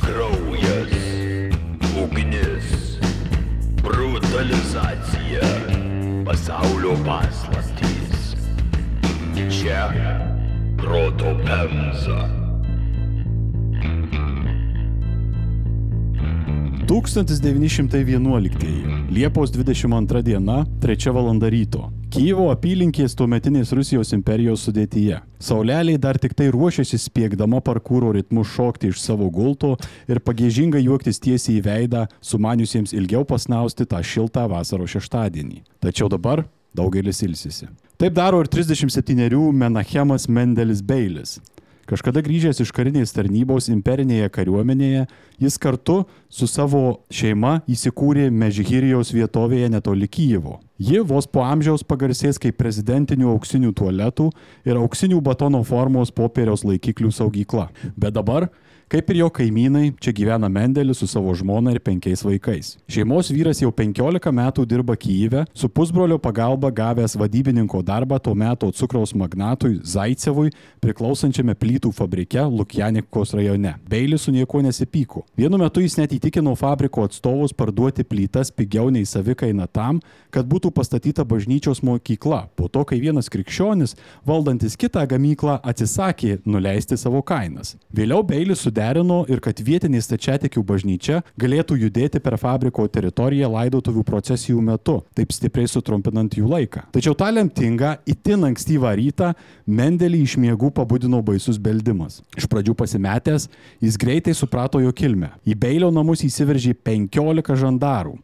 [0.00, 0.92] Kraujas,
[2.02, 2.98] ugnis,
[3.82, 5.40] brutalizacija,
[6.26, 8.36] pasaulio paslaptys.
[9.50, 9.92] Čia
[10.76, 12.44] proto pemza.
[16.86, 19.10] 1911.
[19.10, 21.38] Liepos 22 diena, 3 val.
[21.40, 21.93] ryto.
[22.14, 25.16] Kyivo apylinkės tuometinės Rusijos imperijos sudėtyje.
[25.42, 29.72] Sauleliai dar tik tai ruošiasi spiegdama parkūro ritmu šokti iš savo gulto
[30.06, 35.64] ir pagėžingai juoktis tiesiai į veidą, sumaniusiems ilgiau pasnausti tą šiltą vasaro šeštadienį.
[35.82, 37.66] Tačiau dabar daugelis ilsisi.
[37.98, 41.40] Taip daro ir 37-erių Menachemas Mendelis Beilis.
[41.90, 45.08] Kažkada grįžęs iš karinės tarnybos imperinėje kariuomenėje,
[45.42, 50.60] jis kartu su savo šeima įsikūrė Mežhirijos vietovėje netoli Kyjivo.
[50.74, 54.24] Ji vos po amžiaus pagarsės kaip prezidentinių auksinių tualetų
[54.66, 57.68] ir auksinių batono formos popieriaus laikiklių saugykla.
[57.94, 58.48] Bet dabar
[58.92, 62.74] Kaip ir jo kaimynai, čia gyvena Mendelis su savo žmona ir penkiais vaikais.
[62.90, 68.68] Šeimos vyras jau 15 metų dirba Kyjive, su pusbrolio pagalba gavęs vadybininko darbą tuo metu
[68.76, 70.52] cukraus magnatui Zaicevui,
[70.84, 73.72] priklausančiame plytų fabrike Lukjanikos rajone.
[73.88, 75.24] Beilis su niekuo nesipyko.
[75.36, 80.74] Vienu metu jis net įtikino fabriko atstovus parduoti plytas pigiau nei savikaina tam, kad būtų
[80.76, 82.42] pastatyta bažnyčios mokykla.
[82.52, 83.96] Po to, kai vienas krikščionis,
[84.28, 87.78] valdantis kitą gamyklą, atsisakė nuleisti savo kainas.
[87.94, 94.02] Vėliau Beilis su suderino ir kad vietinė stačiatikių bažnyčia galėtų judėti per fabriko teritoriją laidotuvių
[94.04, 96.88] procesijų metu, taip stipriai sutrumpinant jų laiką.
[96.92, 99.34] Tačiau tą lemtingą, itin ankstyvą rytą
[99.66, 102.20] Mendelį iš miegų pabudino baisus beldimas.
[102.36, 103.48] Iš pradžių pasimetęs,
[103.80, 105.30] jis greitai suprato jo kilmę.
[105.46, 108.18] Į Beilio namus įsiveržė 15 žandarų.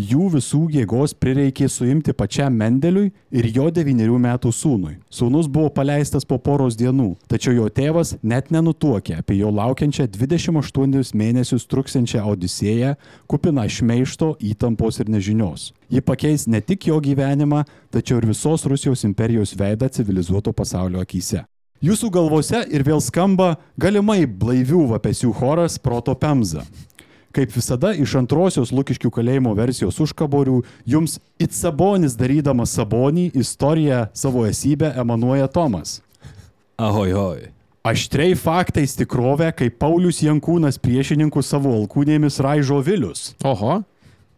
[0.00, 4.96] Jų visų jėgos prireikė suimti pačiam Mendeliui ir jo devyniarių metų sūnui.
[5.12, 11.14] Sūnus buvo paleistas po poros dienų, tačiau jo tėvas net nenutuokė apie jo laukiančią 28
[11.14, 12.94] mėnesius truksiančią odisėją,
[13.30, 15.72] kupiną šmeišto, įtampos ir nežinios.
[15.90, 17.64] Ji pakeis ne tik jo gyvenimą,
[17.94, 21.44] tačiau ir visos Rusijos imperijos veidą civilizuoto pasaulio akise.
[21.84, 26.62] Jūsų galvose ir vėl skamba galimai blaivių vapesių choras Proto Pemza.
[27.34, 34.44] Kaip visada, iš antrosios Lukiškių kalėjimo versijos užkaborių jums it sabonis darydamas sabonį istoriją savo
[34.46, 35.96] esybę emanuoja Tomas.
[36.78, 37.40] Ahoj, ahoj.
[37.84, 43.32] Aštriai faktais tikrovę, kaip Paulius Jankūnas priešininkų savo alkūnėmis raižo Vilius.
[43.44, 43.80] Oho.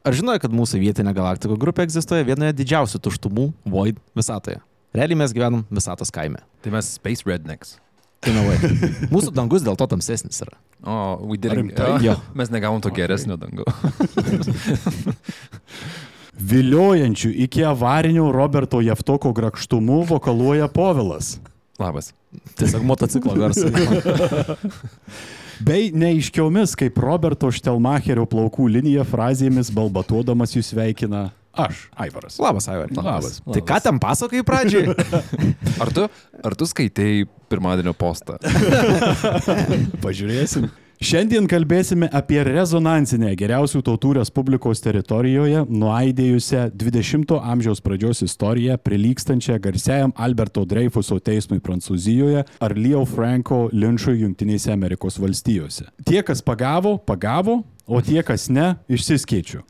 [0.07, 4.63] Ar žinojo, kad mūsų vietinė galaktikų grupė egzistuoja vienoje didžiausių tuštumų Void visatoje?
[4.97, 6.41] Realiai mes gyvenam visatos kaime.
[6.65, 7.77] Tai mes Space Rednecks.
[8.27, 8.57] In a way.
[9.15, 10.57] Mūsų dangus dėl to tamsesnis yra.
[10.83, 11.57] O, didn't.
[11.57, 12.05] Rimtai?
[12.05, 12.17] Jo.
[12.39, 13.65] Mes negavom to geresnio dango.
[16.37, 21.39] Viliojančių iki avarinio Roberto Jeftoko grakštumu vokaluoja Povilas.
[21.81, 22.13] Labas.
[22.61, 23.73] Tiesiog motociklo garsai.
[25.67, 32.39] Bei neiškiomis kaip Roberto Štelmacherio plaukų linija frazėmis balbatuodamas jūs sveikina aš, Aivaras.
[32.43, 32.93] Labas, Aivar.
[32.97, 33.41] Labas.
[33.45, 34.95] Tai ką ten pasakai pradžiai?
[35.83, 36.07] Ar tu,
[36.45, 38.39] ar tu skaitėjai pirmadienio postą?
[40.05, 40.69] Pažiūrėsim.
[40.97, 50.15] Šiandien kalbėsime apie rezonansinę geriausių tautų Respublikos teritorijoje nuaidėjusią 20-ojo amžiaus pradžios istoriją prilykstančią garsiajam
[50.17, 55.85] Alberto Dreyfuso teismui Prancūzijoje ar Leo Franko linčui Junktinėse Amerikos valstijose.
[56.09, 59.61] Tie, kas pagavo, pagavo, o tie, kas ne, išsiskaičiu.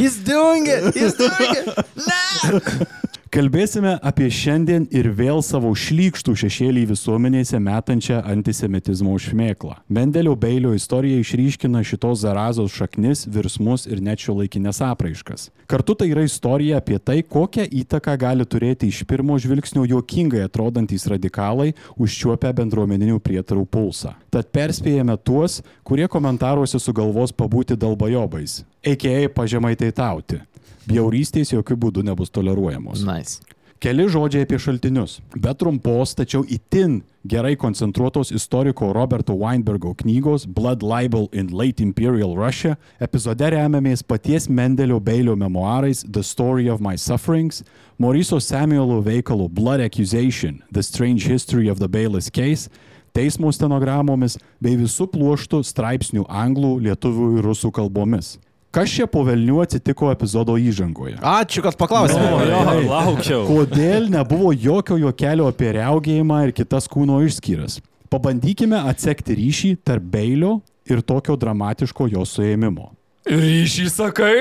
[0.00, 0.94] He's doing it!
[0.96, 3.19] He's doing it!
[3.30, 9.76] Kalbėsime apie šiandien ir vėl savo šlykštų šešėlį visuomenėse metančią antisemitizmo šmėklą.
[9.86, 15.46] Mendelio Beilio istorija išryškina šitos zarazos šaknis, virsmus ir net šio laikinės apraiškas.
[15.70, 21.06] Kartu tai yra istorija apie tai, kokią įtaką gali turėti iš pirmo žvilgsnio juokingai atrodantys
[21.14, 21.70] radikalai
[22.02, 24.16] užčiuopę bendruomeninių prietarų pulsą.
[24.34, 29.28] Tad perspėjame tuos, kurie komentaruose sugalvos pabūti dalbajobais, a.k.a.
[29.30, 30.42] pažemai teitauti.
[30.88, 33.04] Bjaurystės jokių būdų nebus toleruojamos.
[33.04, 33.40] Nice.
[33.80, 35.22] Keli žodžiai apie šaltinius.
[35.32, 42.34] Be trumpos, tačiau itin gerai koncentruotos istoriko Roberto Weinbergo knygos Blood Libel in Late Imperial
[42.36, 47.62] Russia epizode remiamės paties Mendelio Beilio memoarais The Story of My Sufferings,
[47.96, 52.68] Mauriso Samuelo veikalo Blood Accusation– The Strange History of the Bailis Case,
[53.16, 58.36] teismo stenogramomis bei visų pluoštų straipsnių anglų, lietuvių ir rusų kalbomis.
[58.70, 61.16] Kas čia po velnių atsitiko epizodo įžangoje?
[61.26, 62.22] Ačiū, kad paklausėte.
[62.22, 62.84] O, jo, Gerai.
[62.86, 63.40] laukiau.
[63.48, 67.80] Kodėl nebuvo jokio juokelio apie reaugėjimą ir kitas kūno išskyras?
[68.14, 72.92] Pabandykime atsekti ryšį tarp Beilio ir tokio dramatiško jo suėmimo.
[73.26, 74.36] Ryšį sakai?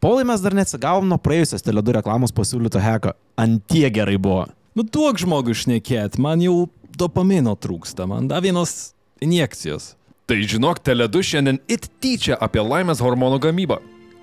[0.00, 3.12] Polai mes dar neatsigavom nuo praėjusios Teledu reklamos pasiūlyto heko.
[3.36, 4.46] Antie gerai buvo.
[4.76, 8.94] Nu duok žmogui šnekėt, man jau dopamino trūksta, man da vienos
[9.24, 9.94] injekcijos.
[10.26, 13.76] Tai žinok, Teledu šiandien it tyčia apie laimės hormonų gamybą.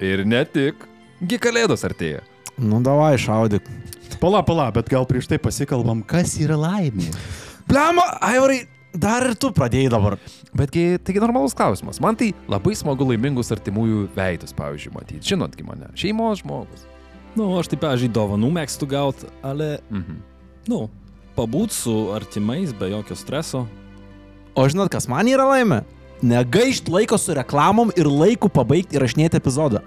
[0.04, 0.82] Ir ne tik.
[1.24, 2.20] Gi kalėdos artėja.
[2.60, 3.64] Nu, davai, šaudyk.
[4.20, 7.08] Pala, pala, bet gal prieš tai pasikalbam, kas yra laimė.
[7.70, 10.18] Blemo, Aivarai, dar ir tu pradėjai dabar.
[10.56, 12.02] Betgi, taigi normalus klausimas.
[12.04, 15.24] Man tai labai smagu laimingus artimųjų veidus, pavyzdžiui, matyti.
[15.32, 15.88] Žinotgi mane.
[16.00, 16.84] Šeimos žmogus.
[17.34, 20.20] Nu, aš taip, pažiūrėjau, dovanų mėgstu gauti, ale, Mhm.
[20.68, 20.90] nu,
[21.40, 23.64] pabūt su artimais be jokio streso.
[24.56, 25.80] O žinot, kas man yra laimė?
[26.22, 29.82] Negaišt laiko su reklamom ir laiku pabaigti įrašinėti epizodą.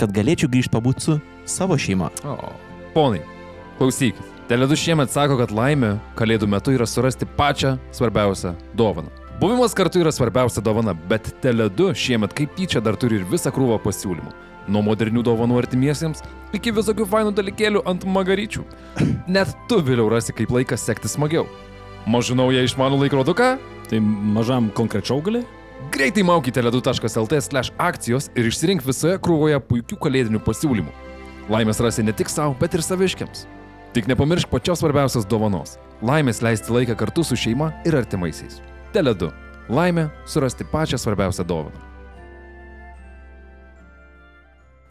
[0.00, 2.08] Kad galėčiau grįžti pabūti su savo šeima.
[2.24, 2.48] O.
[2.94, 3.20] Ponai,
[3.76, 4.24] klausykit.
[4.48, 9.12] Teledu šiemet sako, kad laimė kalėdų metu yra surasti pačią svarbiausią dovaną.
[9.42, 13.76] Buvimas kartu yra svarbiausia dovana, bet Teledu šiemet kaip tyčia dar turi ir visą krūvą
[13.84, 14.32] pasiūlymų.
[14.72, 16.24] Nuo modernių dovanų artimiesiems
[16.56, 18.64] iki visokių fainų dalykėlių ant magaryčių.
[19.36, 21.44] Net tu vėliau rasi, kaip laikas sekti smagiau.
[22.08, 23.58] Mažu naują išmanų laikroduką?
[23.88, 24.00] Tai
[24.36, 25.44] mažam konkrečiau gali?
[25.94, 30.92] Greitai mauk į teledu.lt slash akcijos ir išsirink visoje krūvoje puikių kalėdinių pasiūlymų.
[31.48, 33.46] Laimės rasi ne tik savo, bet ir saviškiams.
[33.96, 35.78] Tik nepamiršk pačios svarbiausios dovanos-
[36.10, 38.60] laimės leisti laiką kartu su šeima ir artimaisiais.
[38.92, 39.32] Teledu-
[39.78, 41.87] laimė surasti pačią svarbiausią dovaną.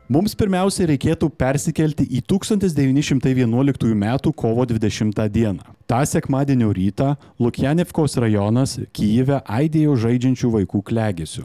[0.08, 4.06] Mums pirmiausia reikėtų persikelti į 1911 m.
[4.32, 5.52] kovo 20 d.
[5.84, 11.44] Ta sekmadienio rytą Lukjanevkos rajonas Kyjive aidėjo žaidžiančių vaikų klegėsių.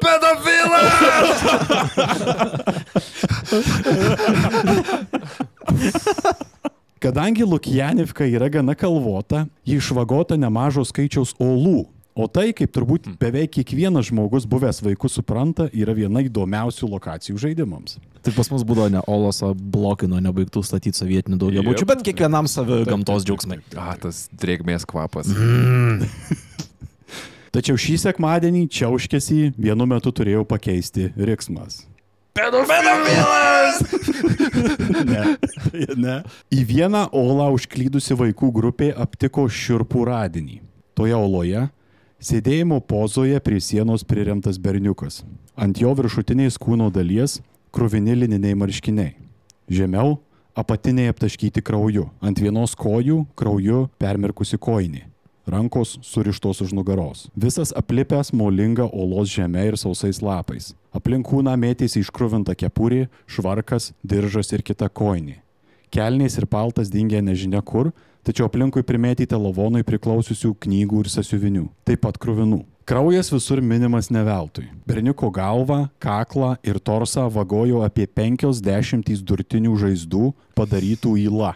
[0.00, 0.96] Pedofilas!
[7.02, 11.92] Kadangi Lukjanevka yra gana kalvota, ji išvagota nemažo skaičiaus olų.
[12.12, 17.96] O tai, kaip turbūt beveik kiekvienas žmogus buvęs vaikų supranta, yra viena įdomiausių lokacijų žaidimams.
[18.22, 22.50] Tai pas mus būdavo ne Olos, o blokai nuo nebaigtų statyti sovietinių daugiabučių, bet kiekvienam
[22.52, 23.62] savi gamtos džiaugsmai.
[23.80, 25.32] A, tas drėgmės kvapas.
[27.52, 31.86] Tačiau šį sekmadienį čiauškėsi vienu metu turėjau pakeisti riksmas.
[32.36, 33.80] Pedofilas!
[35.02, 35.22] Ne,
[35.98, 36.14] ne.
[36.52, 40.60] Į vieną olą užklydusi vaikų grupė aptiko širpų radinį.
[40.94, 41.64] Toje oloje
[42.22, 45.22] sėdėjimo pozoje prie sienos priremtas berniukas.
[45.58, 47.40] Ant jo viršutinės kūno dalies
[47.74, 49.16] krūvini lininiai marškiniai.
[49.72, 50.18] Žemiau
[50.54, 52.08] apatiniai aptaškyti krauju.
[52.20, 55.08] Ant vienos kojų krauju permirkusi koinė.
[55.46, 57.26] Rankos surištos už nugaros.
[57.34, 60.70] Visas aplipęs molinga olos žemė ir sausais lapais.
[60.94, 65.40] Aplink kūną mėtėsi iškruvinta kepurė, švarkas, diržas ir kita koinė.
[65.92, 67.90] Kelniais ir paltas dingė nežinia kur,
[68.26, 72.62] tačiau aplinkui primėtyta lavonui priklausiusių knygų ir sasiuvinių, taip pat krūvinų.
[72.82, 74.64] Kraujas visur minimas neveltui.
[74.90, 81.52] Berniuko galvą, kaklą ir torsą vagojo apie 50 durtinių žaizdų padarytų įla.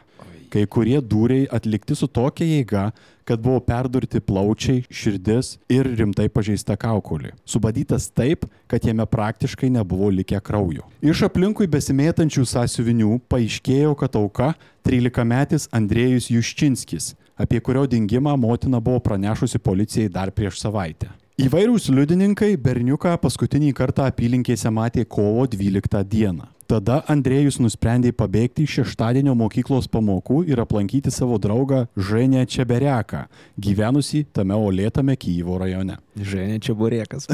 [0.54, 2.84] Kai kurie dūriai atlikti su tokia jėga,
[3.26, 7.32] kad buvo perdurti plaučiai, širdis ir rimtai pažeista kaukolė.
[7.44, 10.86] Subadytas taip, kad jame praktiškai nebuvo likę kraujo.
[11.02, 14.52] Iš aplinkui besimėtančių sąsiuvinių paaiškėjo, kad auka
[14.86, 21.10] 13-metis Andrėjus Juščinskis, apie kurio dingimą motina buvo pranešusi policijai dar prieš savaitę.
[21.36, 26.46] Įvairūs liudininkai berniuką paskutinį kartą apylinkėse matė kovo 12 dieną.
[26.64, 33.28] Tada Andrėjus nusprendė pabėgti iš šeštadienio mokyklos pamokų ir aplankyti savo draugą Ženę Čebereką,
[33.60, 36.00] gyvenusi tame olėtame Kyjivo rajone.
[36.16, 37.28] Ženė čia burėkas.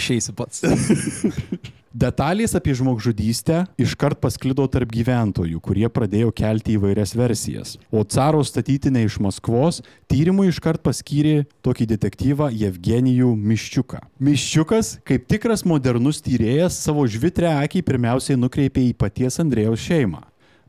[0.00, 0.64] Išeisi pats.
[1.92, 7.74] Detalės apie žmogžudystę iškart pasklido tarp gyventojų, kurie pradėjo kelti įvairias versijas.
[7.92, 14.00] O caro statytinė iš Maskvos tyrimui iškart paskyrė tokį detektyvą Jevgenijų Miščiuką.
[14.24, 20.22] Miščiukas, kaip tikras modernus tyrėjas, savo žvitrę akį pirmiausiai nukreipė į paties Andrėjaus šeimą.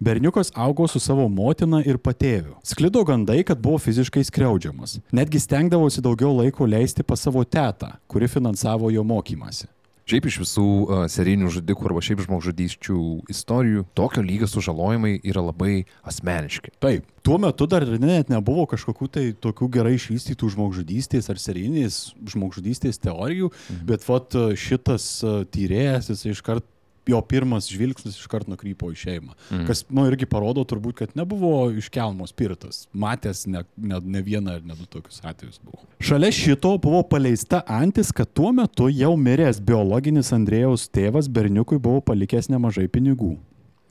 [0.03, 2.58] Berniukas augo su savo motina ir patėviu.
[2.68, 4.98] Sklido gandai, kad buvo fiziškai skriaudžiamas.
[5.15, 9.70] Netgi stengdavosi daugiau laiko leisti pas savo tetą, kuri finansavo jo mokymasi.
[10.03, 12.98] Šiaip iš visų uh, serijinių žudikų arba šiaip žmogžudysčių
[13.31, 16.74] istorijų, tokio lygio sužalojimai yra labai asmeniški.
[16.83, 17.07] Taip.
[17.24, 22.01] Tuo metu dar net nebuvo kažkokių tai tokių gerai išvystytų žmogžudystės ar serijinės
[22.33, 23.86] žmogžudystės teorijų, mhm.
[23.88, 25.07] bet vat šitas
[25.55, 26.67] tyrėjas, jis iškart
[27.07, 29.36] jo pirmas žvilgsnis iškart nukrypo į šeimą.
[29.50, 29.65] Mhm.
[29.67, 32.86] Kas, nu, irgi parodo turbūt, kad nebuvo iškelmos pirtas.
[32.93, 35.83] Matęs ne, ne, ne vieną ar ne du tokius atvejus buvo.
[36.03, 42.01] Šalia šito buvo paleista antis, kad tuo metu jau miręs biologinis Andrėjaus tėvas berniukui buvo
[42.05, 43.36] palikęs nemažai pinigų.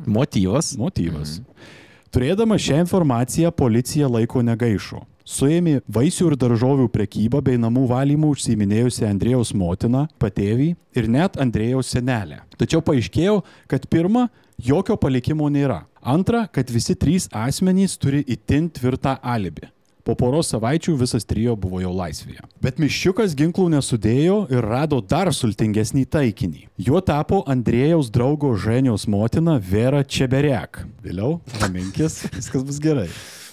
[0.02, 0.74] Motyvas.
[0.80, 1.38] Motyvas.
[1.40, 1.78] Mhm.
[2.12, 4.98] Turėdama šią informaciją, policija laiko negaišo.
[5.24, 11.92] Suėmė vaisių ir daržovių prekybą bei namų valymų užsiminėjusi Andrėjaus motina, patėvį ir net Andrėjaus
[11.94, 12.42] senelę.
[12.60, 15.84] Tačiau paaiškėjo, kad pirma, jokio palikimo nėra.
[16.02, 19.70] Antra, kad visi trys asmenys turi itin tvirtą alibi.
[20.02, 22.42] Po poros savaičių visas trijo buvo jau laisvėje.
[22.62, 26.66] Bet miščiukas ginklų nesudėjo ir rado dar sultingesnį taikinį.
[26.88, 30.82] Juo tapo Andrėjaus draugo Ženiaus motina Vera Čeberek.
[31.06, 33.10] Vėliau, raminkis, viskas bus gerai.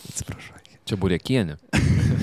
[0.10, 0.59] Atsiprašau.
[0.90, 1.60] Čia burėkienė.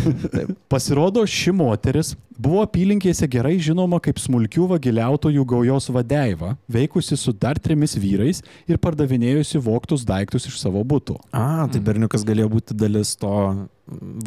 [0.73, 7.61] Pasirodo, ši moteris buvo apylinkėse gerai žinoma kaip smulkių vagiliautojų gaujos vadeiva, veikusi su dar
[7.63, 11.17] trimis vyrais ir pardavinėjusi voktus daiktus iš savo būtų.
[11.31, 13.33] A, tai berniukas galėjo būti dalis to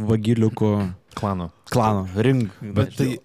[0.10, 0.74] vagiliukų
[1.20, 1.50] Klano.
[1.70, 2.50] klano, ring.
[2.62, 3.18] Bet tai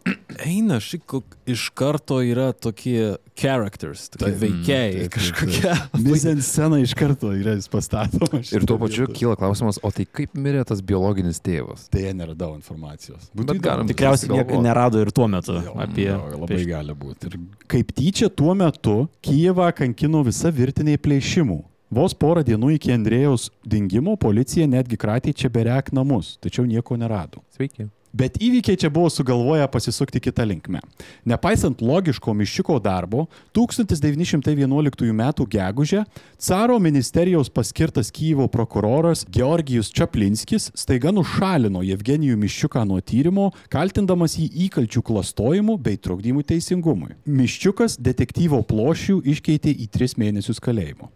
[0.44, 1.14] eina šik
[1.46, 4.40] iš karto yra tokie characters, tokie Taip.
[4.42, 5.74] veikėjai taip, kažkokie.
[6.06, 8.52] Mizent scena iš karto yra pastatomas.
[8.54, 11.86] Ir tuo pačiu kyla klausimas, o tai kaip mirė tas biologinis tėvas?
[11.92, 13.30] Tai neradau informacijos.
[13.32, 13.64] Bet įdomu.
[13.64, 16.08] galim Tikriausiai niekas nerado ir tuo metu Jo, apie...
[16.10, 17.30] jo, labai gali būti.
[17.30, 17.38] Ir
[17.70, 21.62] kaip tyčia tuo metu Kijevą kankino visa virtinė plėšimų.
[21.94, 27.44] Vos porą dienų iki Andrėjaus dingimo policija netgi kratė čia berek namus, tačiau nieko nerado.
[27.54, 27.86] Sveiki.
[28.14, 30.80] Bet įvykiai čia buvo sugalvoję pasisukti kitą linkmę.
[31.26, 33.24] Nepaisant logiško miščiuko darbo,
[33.54, 35.22] 1911 m.
[35.54, 36.04] gegužę
[36.38, 44.50] caro ministerijos paskirtas Kyivo prokuroras Georgijus Čaplinskis staiga nušalino Jevgenijų miščiuką nuo tyrimo, kaltindamas jį
[44.68, 47.14] įkalčių klastojimu bei trukdymu teisingumui.
[47.26, 51.10] Miščiukas detektyvo plošių iškeitė į tris mėnesius kalėjimo.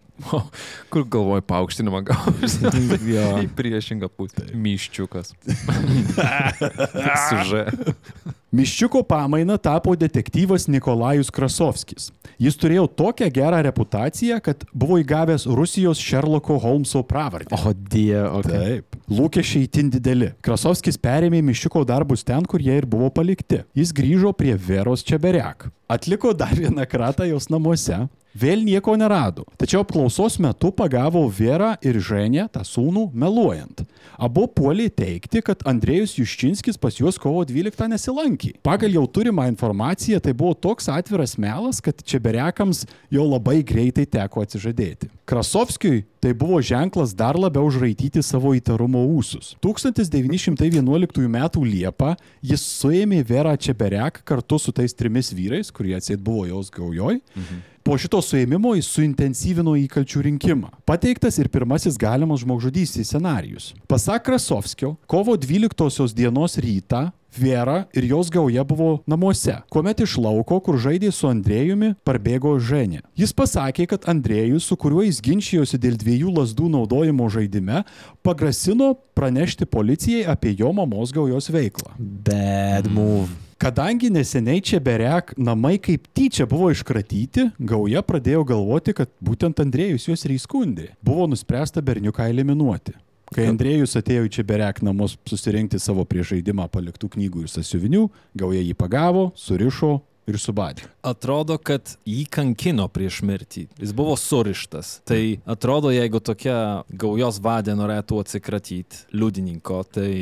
[0.90, 2.72] Kur galvoju, paaukštinimą gausi?
[3.14, 3.28] Jo.
[3.44, 4.48] Į priešingą pusę.
[4.54, 5.32] Myščiukas.
[7.28, 7.64] Suže.
[8.58, 12.08] Miščiuko pamaina tapo detektyvas Nikolajus Krasovskis.
[12.40, 17.58] Jis turėjo tokią gerą reputaciją, kad buvo įgavęs Rusijos Sherlocko Holmeso pravardę.
[17.58, 18.80] O die, okay.
[18.80, 18.96] Taip.
[19.12, 20.30] Lūkesčiai itin dideli.
[20.40, 23.60] Krasovskis perėmė Miščiuko darbus ten, kur jie ir buvo palikti.
[23.76, 25.68] Jis grįžo prie Veros Čeberek.
[25.92, 28.06] Atliko dar vieną kratą jos namuose.
[28.38, 29.46] Vėl nieko nerado.
[29.58, 33.82] Tačiau apklausos metu pagavo Verą ir Ženę, tą sūnų, meluojant.
[34.18, 38.52] Abu puolė teikti, kad Andrėjus Juščinskis pas juos kovo 12 nesilankė.
[38.66, 44.44] Pagal jau turimą informaciją tai buvo toks atviras melas, kad Čeberekams jau labai greitai teko
[44.46, 45.10] atsižadėti.
[45.28, 49.54] Krasovskiui tai buvo ženklas dar labiau užraityti savo įtarumo ūsus.
[49.64, 51.38] 1911 m.
[51.68, 57.20] Liepą jis suėmė Verą Čeberek kartu su tais trimis vyrais, kurie atseit buvo jos gaujoj.
[57.34, 57.66] Mhm.
[57.88, 60.74] Po šito suėmimo jis suintensyvino įkalčių rinkimą.
[60.84, 63.70] Pateiktas ir pirmasis galimas žmogžudystės scenarius.
[63.88, 70.60] Pasak Krasovskio, kovo 12 dienos rytą Vera ir jos gauja buvo namuose, kuomet iš lauko,
[70.60, 73.00] kur žaidė su Andrėjumi, parbėgo Ženė.
[73.16, 77.86] Jis pasakė, kad Andrėjus, su kuriuo jis ginčijosi dėl dviejų lasdų naudojimo žaidime,
[78.20, 81.96] pagrasino pranešti policijai apie jo mamos gaujos veiklą.
[81.96, 83.47] Bad move.
[83.58, 90.06] Kadangi neseniai čia berek namai kaip tyčia buvo iškratyti, gauja pradėjo galvoti, kad būtent Andrėjus
[90.06, 90.92] juos ir įskundė.
[91.02, 92.94] Buvo nuspręsta berniuką eliminuoti.
[93.34, 98.04] Kai Andrėjus atėjo į čia berek namus susirinkti savo prie žaidimą paliktų knygų ir sasiuvinių,
[98.38, 99.90] gauja jį pagavo, surišo
[100.30, 100.86] ir subadė.
[101.02, 103.66] Atrodo, kad jį kankino prieš mirtį.
[103.82, 105.00] Jis buvo surištas.
[105.08, 110.12] Tai atrodo, jeigu tokia gaujos vadė norėtų atsikratyti liudininko, tai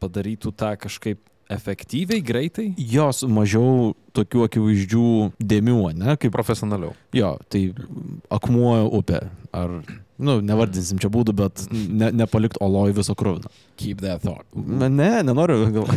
[0.00, 2.66] padarytų tą kažkaip efektyviai, greitai.
[2.76, 5.04] Jos mažiau tokių akivaizdžių
[5.40, 6.16] dėmių, ne?
[6.20, 6.92] Kaip, Profesionaliau.
[7.16, 7.68] jo, tai
[8.34, 9.22] akmuo upė.
[9.56, 9.78] Ar,
[10.18, 13.48] nu, nevardinsim čia būdų, bet ne, nepalikt oloj viso krūvino.
[13.80, 14.44] Keep that thought.
[14.54, 15.88] Ne, nenoriu, gal,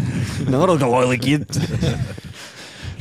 [0.48, 1.66] nenoriu galvoj laikyti.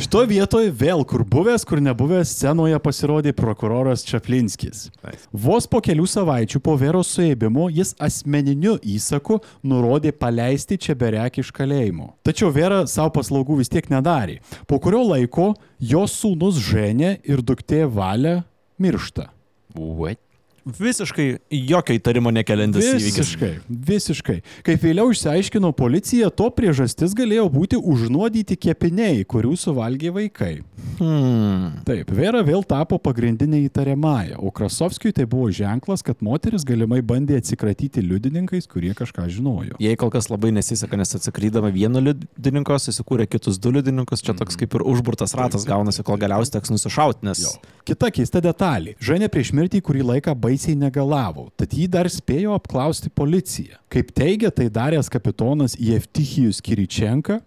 [0.00, 4.86] Šito vietoje vėl, kur buvęs, kur nebuvęs, scenoje pasirodė prokuroras Čaplinskis.
[5.28, 11.50] Vos po kelių savaičių po Veros suėmimo jis asmeniniu įsaku nurodė paleisti čia berek iš
[11.52, 12.14] kalėjimo.
[12.24, 14.38] Tačiau Vera savo paslaugų vis tiek nedarė.
[14.64, 15.50] Po kurio laiko
[15.92, 18.38] jos sūnus Ženė ir duktė Valė
[18.80, 19.28] miršta.
[19.76, 20.29] What?
[20.64, 23.16] Visiškai jokio įtarimo nekeliantis įvykis.
[23.16, 23.50] Visiškai,
[23.90, 24.36] visiškai.
[24.66, 30.52] Kaip vėliau išsiaiškino policija, to priežastis galėjo būti užnuodyti kepiniai, kurių suvalgė vaikai.
[31.00, 31.80] Hmm.
[31.88, 37.38] Taip, Vera vėl tapo pagrindinė įtariamąją, o Krasovskijui tai buvo ženklas, kad moteris galimai bandė
[37.40, 39.80] atsikratyti liudininkais, kurie kažką žinojo.
[39.80, 44.60] Jei kol kas labai nesiseka, nes atsikrydama vieno liudininko, susikūrė kitus du liudininkus, čia toks
[44.60, 47.46] kaip ir užburtas ratas gaunasi, kol galiausiai teks nusišauti, nes...
[47.48, 47.56] Jo.
[47.90, 48.92] Kita keista detalė.
[49.02, 53.78] Ženė prieš mirtį kurį laiką baisiai negalavo, tad jį dar spėjo apklausti policija.
[53.92, 57.40] Kaip teigia tai daręs kapitonas Jevtichijus Kiričenka,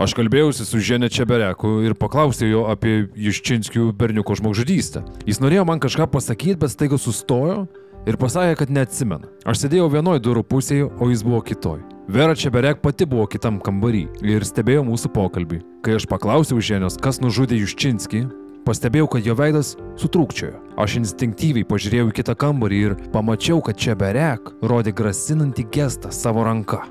[0.00, 5.02] Aš kalbėjausi su Ženė Čebereku ir paklausiau jo apie Juščinskių berniuko žmogžudystę.
[5.28, 7.66] Jis norėjo man kažką pasakyti, bet staiga sustojo
[8.08, 9.28] ir pasakė, kad neatsimena.
[9.44, 11.82] Aš sėdėjau vienoje durų pusėje, o jis buvo kitoj.
[12.08, 15.60] Vera Čeberek pati buvo kitam kambarį ir stebėjo mūsų pokalbį.
[15.84, 18.24] Kai aš paklausiau ženios, kas nužudė Juščinskį,
[18.66, 20.58] pastebėjau, kad jo veidas sutrūkčiojo.
[20.80, 26.84] Aš instinktyviai pažiūrėjau į kitą kambarį ir pamačiau, kad Čeberek rodė grasinantį gestą savo ranka.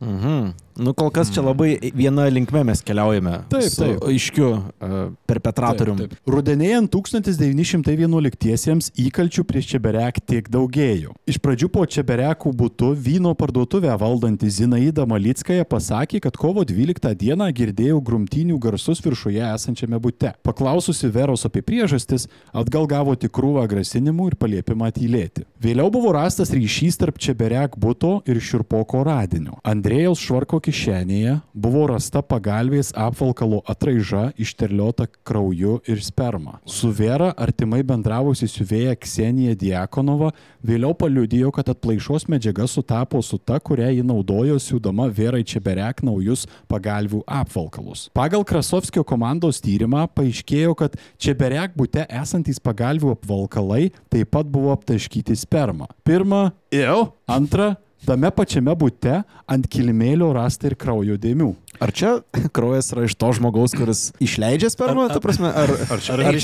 [0.00, 0.52] Mhm.
[0.80, 3.34] Nu, kol kas čia labai viena linkme mes keliaujame.
[3.52, 4.04] Taip, taip.
[4.08, 4.94] Aiškiu uh,
[5.28, 5.98] perpetratorium.
[6.00, 6.30] Taip, taip.
[6.32, 11.12] Rudenėjant 1911-iesiems įkalčių prieš Čeberek tiek daugėjo.
[11.28, 17.50] Iš pradžių po Čeberekų būtų vyno parduotuvę valdanti Zinaida Malickaja pasakė, kad kovo 12 dieną
[17.60, 20.32] girdėjau grumtinių garsus viršuje esančiame bute.
[20.46, 22.24] Paklaususi Veros apie priežastis,
[22.56, 25.44] atgal gavo tik krūvą grasinimų ir paliepimą tylėti.
[25.60, 29.60] Vėliau buvo rastas ryšys tarp Čeberek būto ir Širpoko radinio.
[29.60, 36.60] Andrėjaus Švarko kišenėje buvo rasta pagalvės apvalkalo atraiža išterliota krauju ir sperma.
[36.64, 40.30] Su Vera artimai bendravusi siuvėja Ksenija Diakonova
[40.66, 46.46] vėliau paliudijo, kad atplaišos medžiaga sutapo su ta, kurią ji naudojo siūdama Verai Čeberek naujus
[46.70, 48.06] pagalvių apvalkalus.
[48.14, 55.34] Pagal Krasovskio komandos tyrimą paaiškėjo, kad Čeberek būte esantys pagalvių apvalkalai taip pat buvo aptaškyti
[55.40, 55.90] sperma.
[56.06, 57.74] Pirma, jau, antra,
[58.06, 59.18] Tame pačiame bute
[59.50, 61.50] ant kilimėlio rasta ir kraujo dėmių.
[61.80, 62.10] Ar čia
[62.56, 65.70] kraujas yra iš to žmogaus, kuris išleidžia spermą, ta prasme, ar...
[65.88, 66.36] Ar, Ar, ar,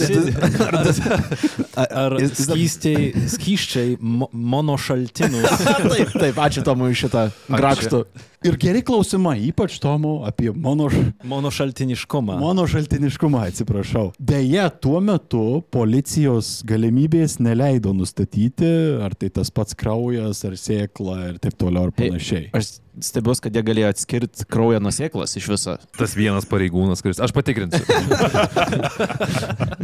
[1.77, 5.51] ar, ar dar- skystiai, skyščiai mo, monošaltinus?
[5.93, 8.01] taip, taip, ačiū Tomui šitą grakštų.
[8.47, 12.37] Ir geri klausimai, ypač Tomo apie mano, š- Monošaltiniškumą.
[12.41, 14.11] mano šaltiniškumą, atsiprašau.
[14.23, 18.71] Deja, tuo metu policijos galimybės neleido nustatyti,
[19.03, 22.45] ar tai tas pats kraujas, ar sėkla ir taip toliau ir Hei, panašiai.
[22.55, 25.77] Aš stebiuosi, kad jie galėjo atskirti kraują nuo sėklos iš viso.
[25.99, 27.21] Tas vienas pareigūnas, kuris...
[27.23, 27.83] Aš patikrinsiu.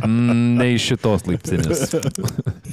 [0.02, 1.92] Mm, ne iš šitos laiptinės.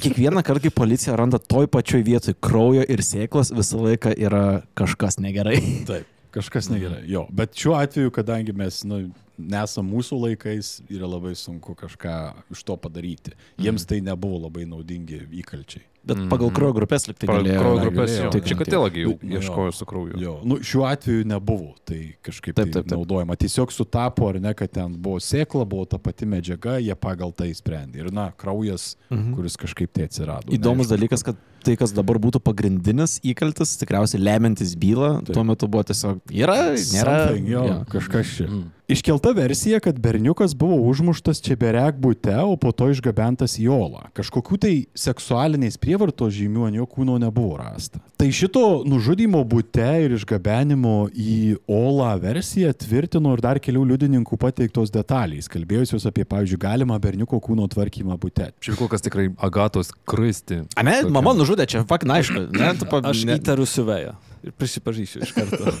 [0.02, 4.42] Kiekvieną kartą, kai policija randa toj pačioj vietoj kraujo ir sėklos, visą laiką yra
[4.78, 5.60] kažkas negerai.
[5.86, 6.08] Taip.
[6.34, 7.04] Kažkas negerai.
[7.10, 9.00] Jo, bet šiuo atveju, kadangi mes nu,
[9.38, 12.16] nesam mūsų laikais, yra labai sunku kažką
[12.54, 13.34] iš to padaryti.
[13.62, 15.86] Jiems tai nebuvo labai naudingi įkalčiai.
[16.00, 17.60] Bet pagal kraujo grupės liktai Pagal galėjo.
[17.60, 18.28] kraujo grupės jau.
[18.32, 18.48] tikrinti.
[18.48, 19.40] Čia katelagi jau Nu, jo.
[19.40, 20.20] ieškojo su krauju.
[20.22, 23.36] Jo, nu, šiuo atveju nebuvo, tai kažkaip Taip, taip, taip, taip, naudojama.
[23.36, 27.50] Tiesiog sutapo, ar ne, kad ten buvo sėkla, buvo ta pati medžiaga, jie pagal tai
[27.56, 28.00] sprendė.
[28.00, 29.34] Ir, na, kraujas, mhm.
[29.36, 30.48] kuris kažkaip tai atsirado.
[30.48, 30.96] Įdomus neaišku.
[30.96, 35.34] dalykas, kad tai, kas dabar būtų pagrindinis įkaltis, tikriausiai lemiantis bylą, Taip.
[35.36, 37.16] tuo metu buvo tiesiog yra, nėra.
[37.26, 37.78] Something, Jo, Jo.
[37.90, 38.46] kažkas čia.
[38.48, 38.68] Mm.
[38.90, 44.08] Iškelta versija, kad berniukas buvo užmuštas čia berek būte, o po to išgabentas į Olą.
[44.18, 48.00] Kažkokių tai seksualinės prievartos žymių ant jo kūno nebuvo rasta.
[48.18, 54.90] Tai šito nužudimo būte ir išgabenimo į Olą versiją tvirtino ir dar kelių liudininkų pateiktos
[54.90, 58.50] detalės, kalbėjusios apie, pavyzdžiui, galimą berniuko kūno tvarkymą būte.
[58.58, 60.64] Šiaip kol kas tikrai Agatos kristi.
[60.74, 62.48] A ne, Tokia- mama nužudė, čia fakt, na, aišku.
[62.54, 64.16] Ne, tu pa, Aš ne, įtariu siuvėją.
[64.40, 65.72] Ir prisipažįsiu iš karto.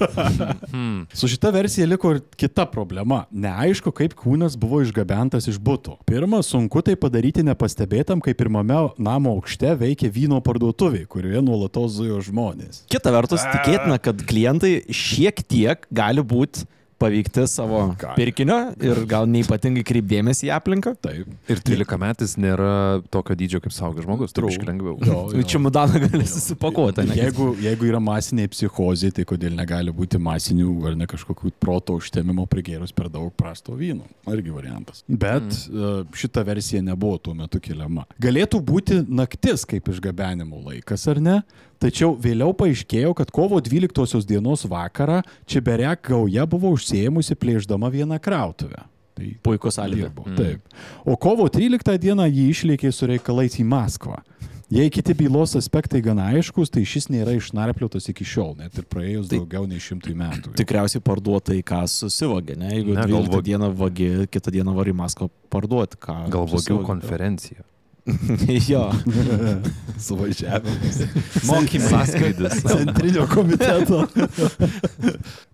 [1.18, 3.22] Su šita versija liko ir kita problema.
[3.32, 5.96] Neaišku, kaip kūnas buvo išgabentas iš būtų.
[6.08, 12.20] Pirma, sunku tai padaryti nepastebėtam, kai pirmame namo aukšte veikia vyno parduotuvė, kurioje nuolatos zujo
[12.26, 12.84] žmonės.
[12.92, 16.68] Kita vertus, tikėtina, kad klientai šiek tiek gali būti
[17.00, 18.16] paveikti savo Gali.
[18.18, 20.94] pirkinio ir gal neipatingai kreipdėmėsi į aplinką.
[21.00, 21.30] Taip.
[21.50, 22.72] Ir 13 metais nėra
[23.12, 24.34] tokio dydžio kaip saugęs žmogus.
[24.36, 24.96] Trūkškai lengviau.
[25.06, 25.44] Jo, jo.
[25.50, 27.06] Čia mudaną gali susipakuoti.
[27.08, 27.16] ne?
[27.18, 32.44] Jeigu, jeigu yra masiniai psichozai, tai kodėl negali būti masinių ar ne kažkokių proto užtemimo
[32.50, 34.04] prigėrus per daug prasto vyno?
[34.30, 35.04] Irgi variantas.
[35.08, 36.12] Bet mm.
[36.20, 38.06] šita versija nebuvo tuo metu keliama.
[38.20, 41.40] Galėtų būti naktis kaip išgabenimo laikas, ar ne?
[41.80, 48.82] Tačiau vėliau paaiškėjo, kad kovo 12 dienos vakarą Čiberek gauja buvo užsėmusi plėždama vieną krautuvę.
[49.16, 50.02] Tai Puikus alibi.
[50.04, 50.24] dirbo.
[50.36, 50.60] Taip.
[51.08, 54.20] O kovo 13 dieną jį išlėkė su reikalais į Maskvą.
[54.70, 59.26] Jei kiti bylos aspektai gana aiškus, tai šis nėra išnarpliotas iki šiol, net ir praėjus
[59.32, 60.52] Tai- daugiau nei šimtui metų.
[60.54, 62.68] Tikriausiai parduota į ką susivogė, ne?
[62.76, 66.28] Jeigu Ne, gal 12 vog- dieną vagi, kitą dieną vari į Maskvą parduoti, ką.
[66.30, 66.86] Gal vogių susivogė.
[66.86, 67.64] konferencija.
[68.70, 68.92] jo.
[70.06, 71.00] Suvažiavimas.
[71.46, 71.88] Mokymai.
[71.88, 72.62] Sąskrydis.
[72.72, 74.06] Centrinio komiteto.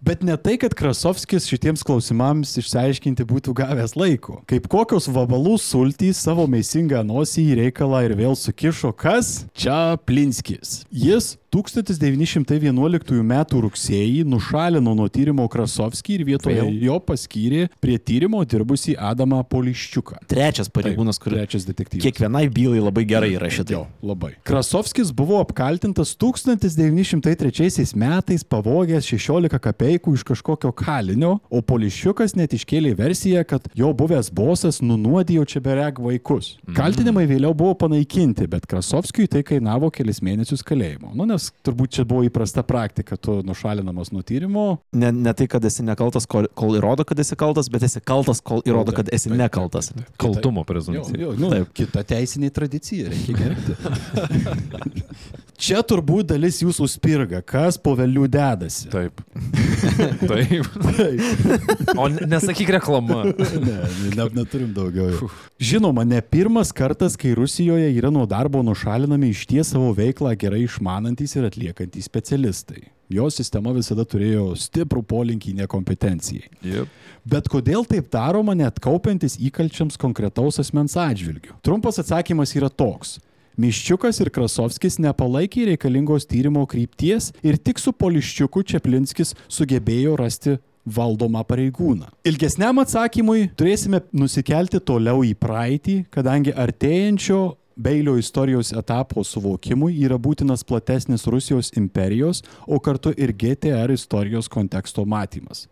[0.00, 4.40] Bet ne tai, kad Krasovskis šitiems klausimams išsiaiškinti būtų gavęs laiko.
[4.50, 9.46] Kaip kokios vabalų sultys savo meisingą nosį į reikalą ir vėl sukišo kas?
[9.56, 10.84] Čia Plinskis.
[10.94, 13.32] Jis 1911 m.
[13.64, 16.72] rugsėjį nušalino nuo tyrimo Krasovskį ir vietoje Vėl?
[16.84, 20.18] jo paskyrė prie tyrimo dirbusį Adamą Poliščiuką.
[20.28, 22.04] Trečias pareigūnas, kuris Trečias detektyvas.
[22.04, 23.72] kiekvienai bylai labai gerai įrašyta.
[23.72, 24.34] Jo, labai.
[24.46, 32.92] Krasovskis buvo apkaltintas 1903 metais pavogęs 16 kapeikų iš kažkokio kalinio, o Poliščiukas net iškėlė
[32.98, 36.56] versiją, kad jo buvęs bosas nunuodijo čia bereg vaikus.
[36.76, 41.14] Kaltinimai vėliau buvo panaikinti, bet Krasovskiui tai kainavo kelis mėnesius kalėjimo.
[41.16, 44.66] Nu, nes turbūt čia buvo įprasta praktika, tu nušalinamas nuo tyrimo.
[44.96, 48.42] Ne, ne tai, kad esi nekaltas, kol, kol įrodo, kad esi kaltas, bet esi kaltas,
[48.44, 49.90] kol įrodo, kad esi Taip, taip, nekaltas.
[49.92, 50.16] taip, taip.
[50.22, 51.32] Kaltumo prezumcija.
[51.38, 51.72] nu, Taip.
[51.76, 53.76] kita teisinė tradicija, reikia gerbti.
[55.56, 58.90] Čia turbūt dalis jūsų spirga, kas po vėlių dedasi.
[58.94, 59.22] Taip.
[60.28, 60.68] Taip.
[61.96, 63.24] O ne- nesakyk reklama.
[63.66, 63.76] Ne,
[64.14, 65.08] ne, neturim daugiau.
[65.14, 65.28] jau.
[65.62, 70.64] Žinoma, ne pirmas kartas, kai Rusijoje yra nuo darbo nušalinami iš ties savo veiklą gerai
[70.66, 72.84] išmanantys ir atliekantys specialistai.
[73.12, 76.48] Jo sistema visada turėjo stiprų polinkį nekompetencijai.
[76.66, 76.90] Yep.
[77.26, 81.56] Bet kodėl taip daroma net kaupiantis įkalčiams konkretaus asmens atžvilgių?
[81.66, 83.16] Trumpas atsakymas yra toks.
[83.56, 91.40] Miščiukas ir Krasovskis nepalaikė reikalingos tyrimo krypties ir tik su Poliščiuku Čeplinskis sugebėjo rasti valdomą
[91.48, 92.10] pareigūną.
[92.28, 97.40] Ilgesniam atsakymui turėsime nusikelti toliau į praeitį, kadangi artėjančio
[97.76, 105.04] Beilio istorijos etapo suvokimui yra būtinas platesnis Rusijos imperijos, o kartu ir GTR istorijos konteksto
[105.04, 105.66] matymas.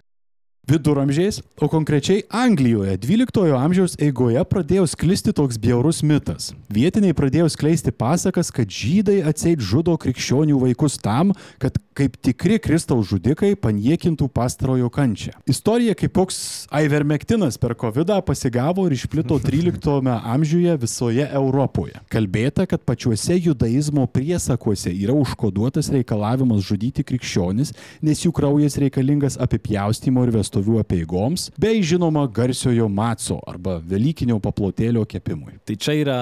[0.64, 6.54] Viduramžiais, o konkrečiai Anglijoje 12 amžiaus eigoje pradėjo sklisti toks bjaurus mitas.
[6.72, 13.06] Vietiniai pradėjo skleisti pasakas, kad žydai atseit žudo krikščionių vaikus tam, kad kaip tikri Kristaus
[13.12, 15.34] žudikai paniekintų pastarojo kančią.
[15.46, 16.38] Istorija kaip koks
[16.72, 22.00] Ivermektinas per COVID pasigavo ir išplito 13 amžiuje visoje Europoje.
[22.10, 30.24] Kalbėta, kad pačiuose judaizmo priesakuose yra užkoduotas reikalavimas žudyti krikščionis, nes jų kraujas reikalingas apipjaustimo
[30.24, 35.58] ir vestuvių apieigoms, bei žinoma garsiojo maco arba Velykinio paplotėlio kepimui.
[35.64, 36.18] Tai čia yra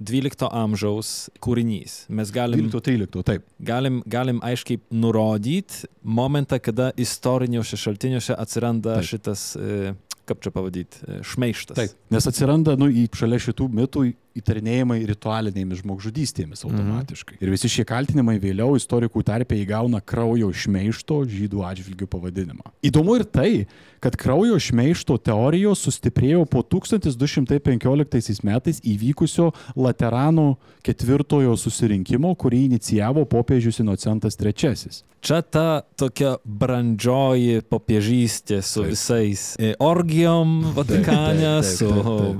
[0.00, 2.06] 12 amžiaus kūrinys.
[2.08, 3.44] Mes galim, 12-13, taip.
[3.58, 9.04] galim, galim aiškiai nurodyti momentą, kada istoriniuose šaltiniuose atsiranda Taip.
[9.04, 9.10] Taip.
[9.10, 9.92] šitas, e,
[10.24, 11.76] kaip čia pavadyti, e, šmeištas.
[11.76, 11.96] Taip.
[12.10, 14.06] Nes atsiranda, nu, į šalia šitų mitų
[14.38, 17.36] įtarinėjimai ritualinėmis žmogžudystėmis automatiškai.
[17.36, 17.44] Mhm.
[17.44, 22.70] Ir visi šie kaltinimai vėliau istorikų tarpe įgauna kraujo šmeišto žydų atžvilgių pavadinimą.
[22.86, 23.50] Įdomu ir tai,
[24.00, 30.48] kad kraujo šmeišto teorijos sustiprėjo po 1215 metais įvykusio Lateranų
[30.86, 35.04] ketvirtojo susirinkimo, kurį inicijavo popiežius Inocentas III.
[35.20, 38.94] Čia ta tokia brandžioji popiežystė su Taip.
[38.94, 41.90] visais e, orgijom Vatikane, su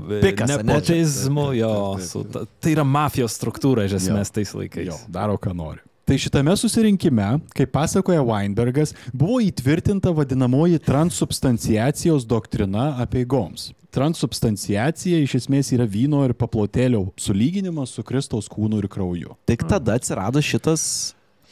[0.09, 4.87] e, nepotizmu, Taip, jo, taip, taip, ta, tai yra mafijos struktūra iš esmės tais laikais.
[4.91, 5.81] Jo, daro, ką nori.
[6.05, 13.69] Tai šitame susirinkime, kaip pasakoja Weinbergas, buvo įtvirtinta vadinamoji transubstanciacijos doktrina apieigoms.
[13.95, 19.35] Transubstanciacija iš esmės yra vyno ir paplotėlio sulyginimas su Kristaus kūnu ir krauju.
[19.47, 20.83] Tik tada atsirado šitas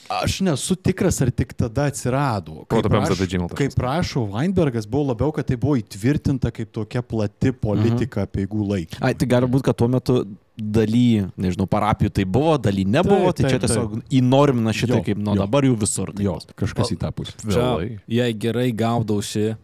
[0.10, 2.64] Aš nesu tikras, ar tik tada atsirado.
[2.68, 3.10] Kaip raš-
[3.48, 3.58] tai.
[3.60, 8.66] Kaip prašo Weinbergas, buvo labiau, kad tai buvo įtvirtinta kaip tokia plati politika apie įgų
[8.72, 8.98] laiką.
[9.06, 10.26] Ai, tai gali būti, kad tuo metu
[10.60, 15.04] daly, nežinau, parapijų tai buvo, daly nebuvo, Taip, tai čia taip, tiesiog įnormina šitai, Jo,
[15.06, 16.12] kaip nuo dabar jau visur.
[16.12, 17.38] taip Jo, kažkas į tą pusę.
[17.46, 19.56] Čia, jei gerai gaudausi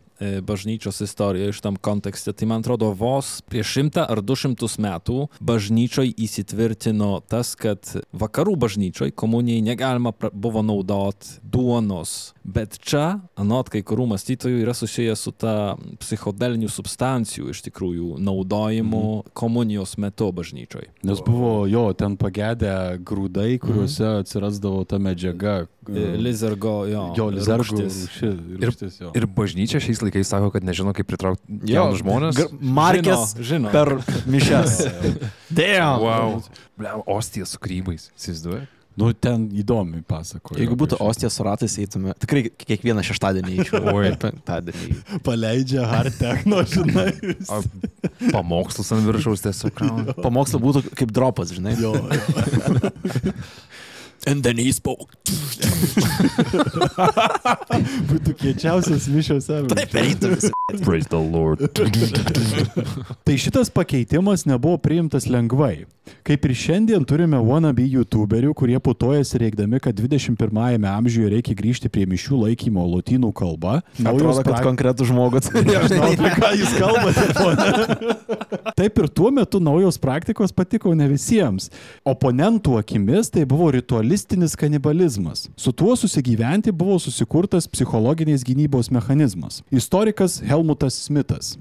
[0.41, 5.27] bažnyčios istorijoje iš tam kontekste, tai man atrodo vos prieš šimtą ar du šimtus metų
[5.41, 7.79] bažnyčioj įsitvirtino tas, kad
[8.13, 12.33] vakarų bažnyčioj komunijai negalima buvo naudot duonos.
[12.45, 19.01] Bet čia, anot kai kurių mąstytojų, yra susijęs su ta psichodelinių substancijų iš tikrųjų naudojimu
[19.05, 19.33] Mhm.
[19.33, 20.85] komunijos metu bažnyčioj.
[21.03, 25.67] Nes buvo jo, ten pagedę grūdai, kuriuose atsirasdavo ta medžiaga.
[25.89, 27.13] E, Lizergo, jo.
[27.17, 27.97] Jo, rūšis.
[28.23, 29.11] Ir- rūgštis, jo.
[29.15, 32.39] Ir bažnyčia šiais laikais sako, kad nežino, kaip pritraukti Jo, jaunus žmonės.
[32.61, 33.73] Markės Žino, žino.
[33.73, 33.95] per
[34.29, 34.79] mišes.
[35.57, 35.89] Dėjo.
[36.05, 36.39] Wow.
[36.79, 38.09] Bliam, ostija su krybais.
[38.15, 38.65] Įsivaizduoji?
[38.95, 40.55] Nu, ten įdomi pasakoja.
[40.61, 42.13] Jeigu būtų ostijos su ratais, eitume.
[42.15, 43.81] Tikrai kiekvieną šeštadienį eičiau.
[43.91, 44.13] Oi.
[44.21, 45.19] penktadienį.
[45.25, 47.09] Paleidžia hard techno, žinai.
[47.51, 47.59] O
[48.31, 50.15] Pamokslus ant viršaus tiesiog krauna.
[50.15, 51.75] Pamokslo būtų kaip dropas, žinai.
[51.83, 51.91] Jo.
[54.25, 55.13] And then he spoke.
[58.09, 59.67] būtų kiečiausias mišios ever.
[59.69, 60.27] Taip, eitų.
[60.85, 61.59] Praise the Lord.
[63.25, 65.85] Tai šitas pakeitimas nebuvo priimtas lengvai.
[66.25, 72.05] Kaip ir šiandien turime wannabe youtuberių, kurie putojasi reikdami, kad 21-ame amžiuje reikia grįžti prie
[72.09, 73.79] mišių laikymo lotynų kalba.
[73.97, 75.49] Atrodo, kad prak- konkretų žmogų Aš
[75.89, 77.23] žinau, apie ką jūs kalbate.
[78.77, 81.69] Taip ir tuo metu naujos praktikos patiko ne visiems.
[82.05, 83.71] Oponentų akimis tai buvo
[84.15, 85.49] ritualistinis kanibalizmas.
[85.57, 89.63] Su tuo susigyventi buvo susikurtas psichologinės gynybos mechanizmas.
[89.71, 91.57] Istorikas Helmutas Smithas.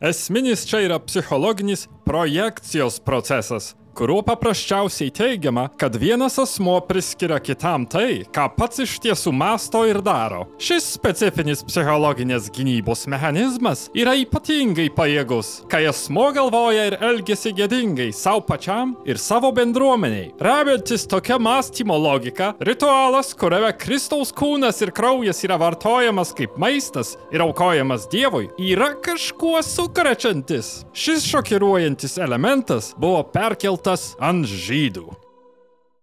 [0.00, 8.22] Esminis čia yra psichologinis projekcijos procesas, kuriuo paprasčiausiai teigiama, kad vienas asmo priskiria kitam tai,
[8.30, 10.44] ką pats iš tiesų masto ir daro.
[10.62, 18.44] Šis specifinis psichologinės gynybos mechanizmas yra ypatingai pajėgus, kai asmo galvoja ir elgesi gėdingai savo
[18.46, 20.30] pačiam ir savo bendruomeniai.
[20.46, 27.42] Remiantis tokia mąstymo logika, ritualas, kuriame Kristaus kūnas ir kraujas yra vartojamas kaip maistas ir
[27.42, 30.70] aukojamas Dievui, yra kažkuo sukrečiantis.
[30.94, 33.87] Šis šokiruojantis elementas buvo perkeltas
[34.20, 35.06] ant žydų.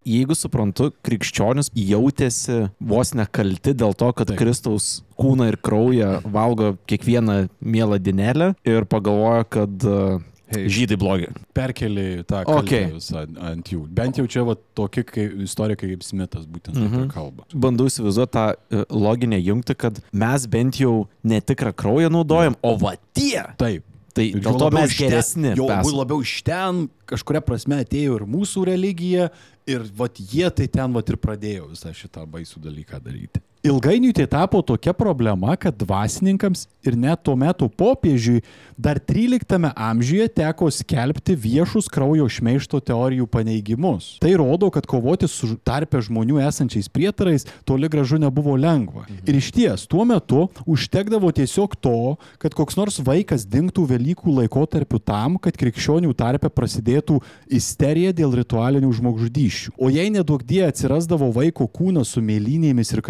[0.06, 4.38] Jeigu suprantu, krikščionis jautėsi vos nekalti dėl to, kad Taip.
[4.38, 10.21] Kristaus kūną ir kraują valgo kiekvieną mielą dinelę ir pagalvoja, kad uh,
[10.54, 11.32] žydai blogi.
[11.58, 12.86] Perkeli tą Okay.
[12.86, 13.82] kalbą visą ant jų.
[13.89, 16.78] Bent jau čia va, tokie kaip, istorikai kaip Smithas būtent.
[16.78, 17.08] Mhm.
[17.08, 17.50] apie kalbą.
[17.54, 22.93] Bandau įsivaizduoti tą e, loginę jungtį, kad mes bent jau netikrą kraują naudojam, o va
[23.17, 23.41] tie.
[23.58, 23.84] Taip.
[24.15, 25.49] Tai Ir dėl to mes iš ten- geresni.
[25.60, 25.97] Jo, esam.
[25.99, 29.30] labiau iš ten kažkuria prasme atėjo ir mūsų religija,
[29.67, 33.41] ir vat jie tai ten vat ir pradėjo visą šitą baisų dalyką daryti.
[33.65, 38.43] Ilgainiui tai tapo tokia problema, kad dvasininkams ir net tuo metu popiežiui
[38.78, 44.19] dar 13 amžiuje teko skelbti viešus kraujo šmeišto teorijų paneigimus.
[44.21, 49.08] Tai rodo, kad kovoti su tarpe žmonių esančiais prietarais toli gražu nebuvo lengva.
[49.08, 49.23] Mhm.
[49.25, 55.01] Ir iš ties, tuo metu užtekdavo tiesiog to, kad koks nors vaikas dingtų Velykų laikotarpiu
[55.01, 57.17] tam, kad krikščionių tarpe prasidėtų
[57.49, 59.73] isterija dėl ritualinių žmogžudyščių.
[59.82, 63.01] O jei nedaug die atsirasdavo vaiko kūnas su mėlynėmis ir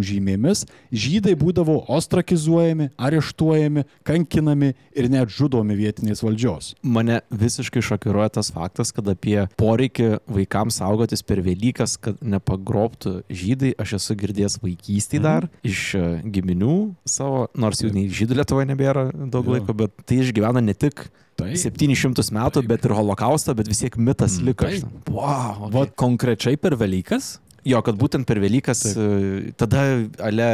[0.00, 6.74] kankinimų žymėmis, žydai būdavo ostrakizuojami, areštuojami, kankinami ir net žudomi vietinės valdžios.
[6.82, 13.74] Mane visiškai šokiruoja tas faktas, kad apie poreikį vaikams saugotis per Velykas, kad nepagrobtų žydai,
[13.78, 15.70] aš esu girdėjęs vaikystėje dar mhm.
[15.70, 19.58] iš e, giminių savo, nors jų nei žydų Lietuvoje nebėra daug Jo.
[19.58, 21.08] laiko, bet tai išgyvena ne tik
[21.40, 21.56] Taip.
[21.56, 24.66] 700 metų, bet ir holokaustą, bet vis tiek mitas liko.
[24.66, 24.82] taip.
[24.82, 25.04] žinai.
[25.08, 25.70] Wow.
[25.72, 27.38] Va, konkrečiai per Velykas?
[27.68, 29.82] Jo, kad būtent per Velykas e, tada
[30.24, 30.46] ale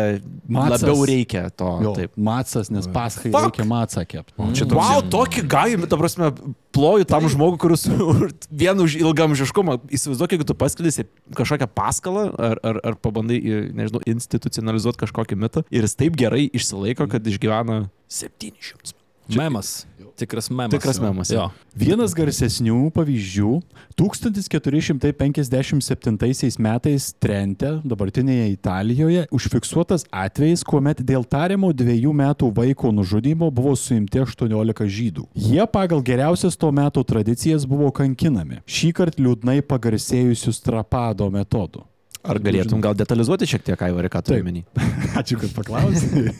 [0.50, 0.82] Macas.
[0.82, 1.68] labiau reikia to.
[1.84, 2.12] Jo, Taip.
[2.18, 3.28] macas, nes Fuck.
[3.30, 4.34] reikia macą kepti.
[4.34, 4.74] Toks...
[4.74, 6.32] Wow, tokį gavimą, ta prasme,
[6.74, 7.86] ploju tam žmogui, kuris
[8.62, 9.78] vien už ilgamžiškumą.
[9.86, 11.06] Įsivaizduok, jeigu tu paskleisi
[11.38, 13.38] kažkokią paskalą ar, ar, ar pabandai,
[13.76, 18.96] nežinau, institucionalizuoti kažkokį mitą ir jis taip gerai išsilaiko, kad išgyvena 700.
[19.34, 19.86] Memas.
[20.16, 20.70] Tikras memas.
[20.72, 21.50] Tikras memas, Jo.
[21.76, 23.62] Vienas garsesnių pavyzdžių-
[24.00, 33.76] 1457 metais Trente, dabartinėje Italijoje, užfiksuotas atvejis, kuomet dėl tariamo dviejų metų vaiko nužudymo buvo
[33.76, 35.26] suimti 18 žydų.
[35.34, 41.84] Jie pagal geriausias to meto tradicijas buvo kankinami, šį kartą liūdnai pagarsėjusių strapado metodu.
[42.26, 44.42] Ar galėtum gal detalizuoti šiek tiek, Aivarį, ką tu Taip.
[44.42, 44.64] omeny?
[45.20, 46.32] Ačiū, kad paklausai.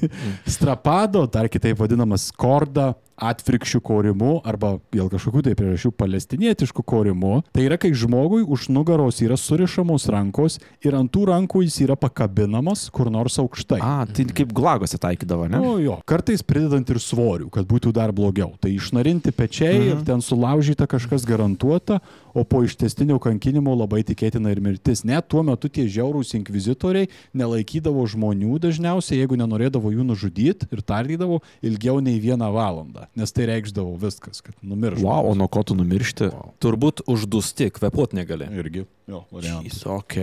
[0.51, 7.40] Strapado, dar kitaip vadinamas korda, atvirkščių korimu arba dėl kažkokių tai priežasčių palestinietiškų korimu.
[7.57, 11.96] Tai yra, kai žmogui už nugaros yra surišamos rankos ir ant tų rankų jis yra
[12.00, 13.81] pakabinamas kur nors aukštai.
[13.81, 15.62] A, tai kaip glagose taikydavo, ne?
[15.62, 18.52] O jo, kartais pridedant ir svorių, kad būtų dar blogiau.
[18.61, 19.88] Tai išnarinti pečiai mhm.
[19.92, 22.00] ir ten sulaužyta kažkas garantuota,
[22.37, 25.07] o po ištestinio kankinimo labai tikėtina ir mirtis.
[25.09, 31.40] Net tuo metu tie žiaurūs inkvizitoriai nelaikydavo žmonių dažniausiai, jeigu nenorėdavo jų nužudyti ir tardydavo
[31.64, 35.05] ilgiau nei vieną valandą, nes tai reikšdavo viskas, kad numirštų.
[35.07, 36.31] Wow, o nuo ko tu numiršti?
[36.33, 36.53] Wow.
[36.62, 38.49] Turbūt uždusti, kvepuot negali.
[38.59, 38.87] Irgi.
[39.11, 39.85] Jo, variantas.
[39.87, 40.19] Ok.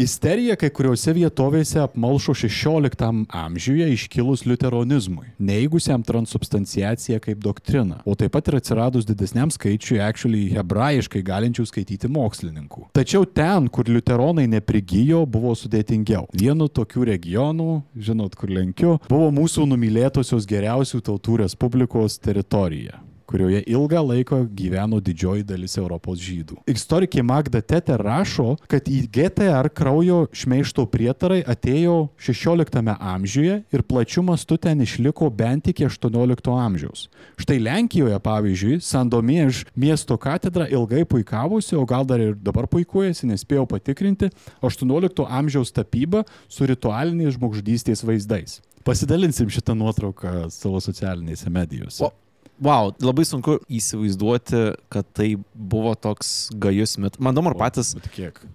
[0.00, 3.02] Isterija kai kuriuose vietovėse apmalšo 16
[3.36, 10.46] amžiuje iškilus liuteronizmui, neįgusiam transubstanciaciją kaip doktriną, o taip pat ir atsiradus didesniam skaičiui actually
[10.54, 12.86] hebrajiškai galinčių skaityti mokslininkų.
[12.96, 16.30] Tačiau ten, kur liuteronai neprigijo, buvo sudėtingiau.
[16.32, 17.68] Vienu tokių regionų,
[18.08, 25.44] žinot, kur lenkiu, buvo mūsų numylėtosios geriausių tautų Respublikos teritorija kurioje ilgą laiką gyveno didžioji
[25.46, 26.58] dalis Europos žydų.
[26.70, 34.24] Istorikė Magda Teter rašo, kad į GTR kraujo šmeišto prietarai atėjo 16 amžiuje ir plačiu
[34.26, 37.06] mastu ten išliko bent iki 18 amžiaus.
[37.40, 43.68] Štai Lenkijoje, pavyzdžiui, Sandomiež miesto katedra ilgai puikavosi, o gal dar ir dabar puikuojasi, nespėjau
[43.70, 44.30] patikrinti,
[44.64, 48.58] 18 amžiaus tapyba su ritualiniais žmogžudystės vaizdais.
[48.84, 52.08] Pasidalinsim šitą nuotrauką savo socialinėse medijose.
[52.08, 52.29] O-
[52.60, 54.60] Wow, labai sunku įsivaizduoti,
[54.92, 57.16] kad tai buvo toks gajus mit.
[57.22, 57.94] Man įdomu, ar patys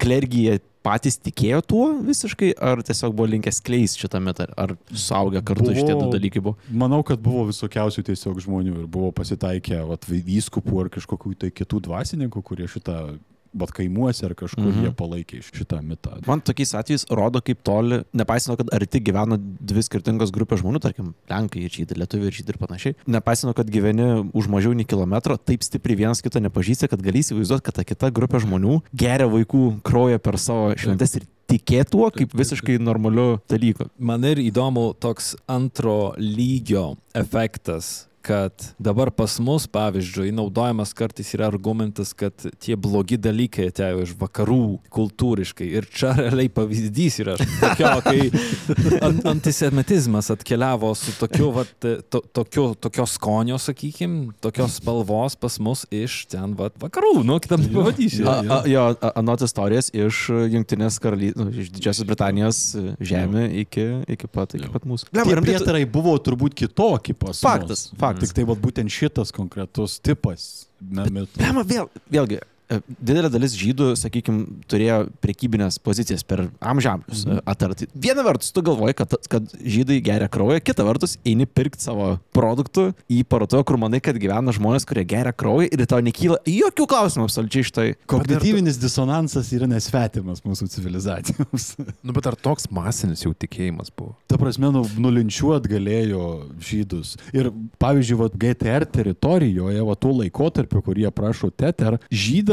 [0.01, 5.65] klergija patys tikėjo tuo visiškai, ar tiesiog buvo linkęs kleisti šitą mitą, ar suaugę kartu
[5.65, 6.57] Buvo- šitie du dalykai buvo.
[6.69, 11.81] Manau, kad buvo visokiausių tiesiog žmonių ir buvo pasitaikę vat, vyskupų ar kažkokių tai kitų
[11.89, 13.17] dvasininkų, kurie šitą,
[13.55, 14.83] bet kaimuose ar kažkur Mhm.
[14.83, 16.19] jie palaikė šitą mitą.
[16.27, 21.13] Man tokiais atvejais rodo, kaip toli, nepaisant, kad arti gyvena dvi skirtingos grupės žmonių, tarkim,
[21.29, 25.37] lenkai ir žydai, lietuviai ir žydai ir panašiai, nepaisant, kad gyveni už mažiau nei kilometro,
[25.37, 29.81] taip stipriai vienas kito nepažįsti, kad gali įsivaizduoti, kad ta kita grupė žmonių geria vaikų
[29.83, 33.87] kraują per savo šventes ir tikėtuo kaip visiškai normaliu dalyku.
[33.99, 41.45] Man ir įdomu toks antro lygio efektas, kad dabar pas mus, pavyzdžiui, naudojamas kartais yra
[41.51, 44.61] argumentas, kad tie blogi dalykai atėjo iš vakarų
[44.93, 45.67] kultūriškai.
[45.77, 51.73] Ir čia realiai pavyzdys yra tokio, kai an antisemitizmas atkeliavo su tokiu, vat,
[52.09, 57.67] to, tokiu, tokio skonio, sakykim, tokios spalvos pas mus iš ten vat, vakarų, nu, kitam
[57.75, 58.25] pavadysiu.
[58.71, 63.85] Jo, anot istorijas iš Junktinės karalystės, nu, iš Didžiosios Britanijos e, žemė iki,
[64.15, 65.13] iki, pat, iki pat mūsų.
[65.13, 67.43] Rimtai prietarai buvo turbūt kitokie pas mus.
[67.45, 68.14] Faktas, faktas.
[68.21, 70.67] Tik tai vat, būtent šitas konkretus tipas.
[70.79, 77.43] Blema, vėl, vėlgi, didelė dalis žydų, sakykime, turėjo prekybinės pozicijas per amžiams mhm.
[77.49, 77.87] atarti.
[77.93, 82.89] Viena vertus, tu galvoji, kad, kad žydai geria kraują, kita vertus, eini pirkti savo produktų
[83.11, 87.27] į parduotuvę, kur manai, kad gyvena žmonės, kurie geria kraują ir tau nekyla jokių klausimų
[87.29, 87.87] absoliučiai iš tai.
[88.09, 91.73] Kognityvinis disonansas yra nesvetimas mūsų civilizacijoms.
[92.05, 94.13] Nu, bet ar toks masinis jau tikėjimas buvo?
[94.29, 96.25] Ta prasme, nu, nulinčiuot galėjo
[96.61, 97.15] žydus.
[97.33, 97.49] Ir
[97.81, 101.97] pavyzdžiui, vat, GTR teritorijoje, va, tuo laikotarpiu, kurie prašo TETER,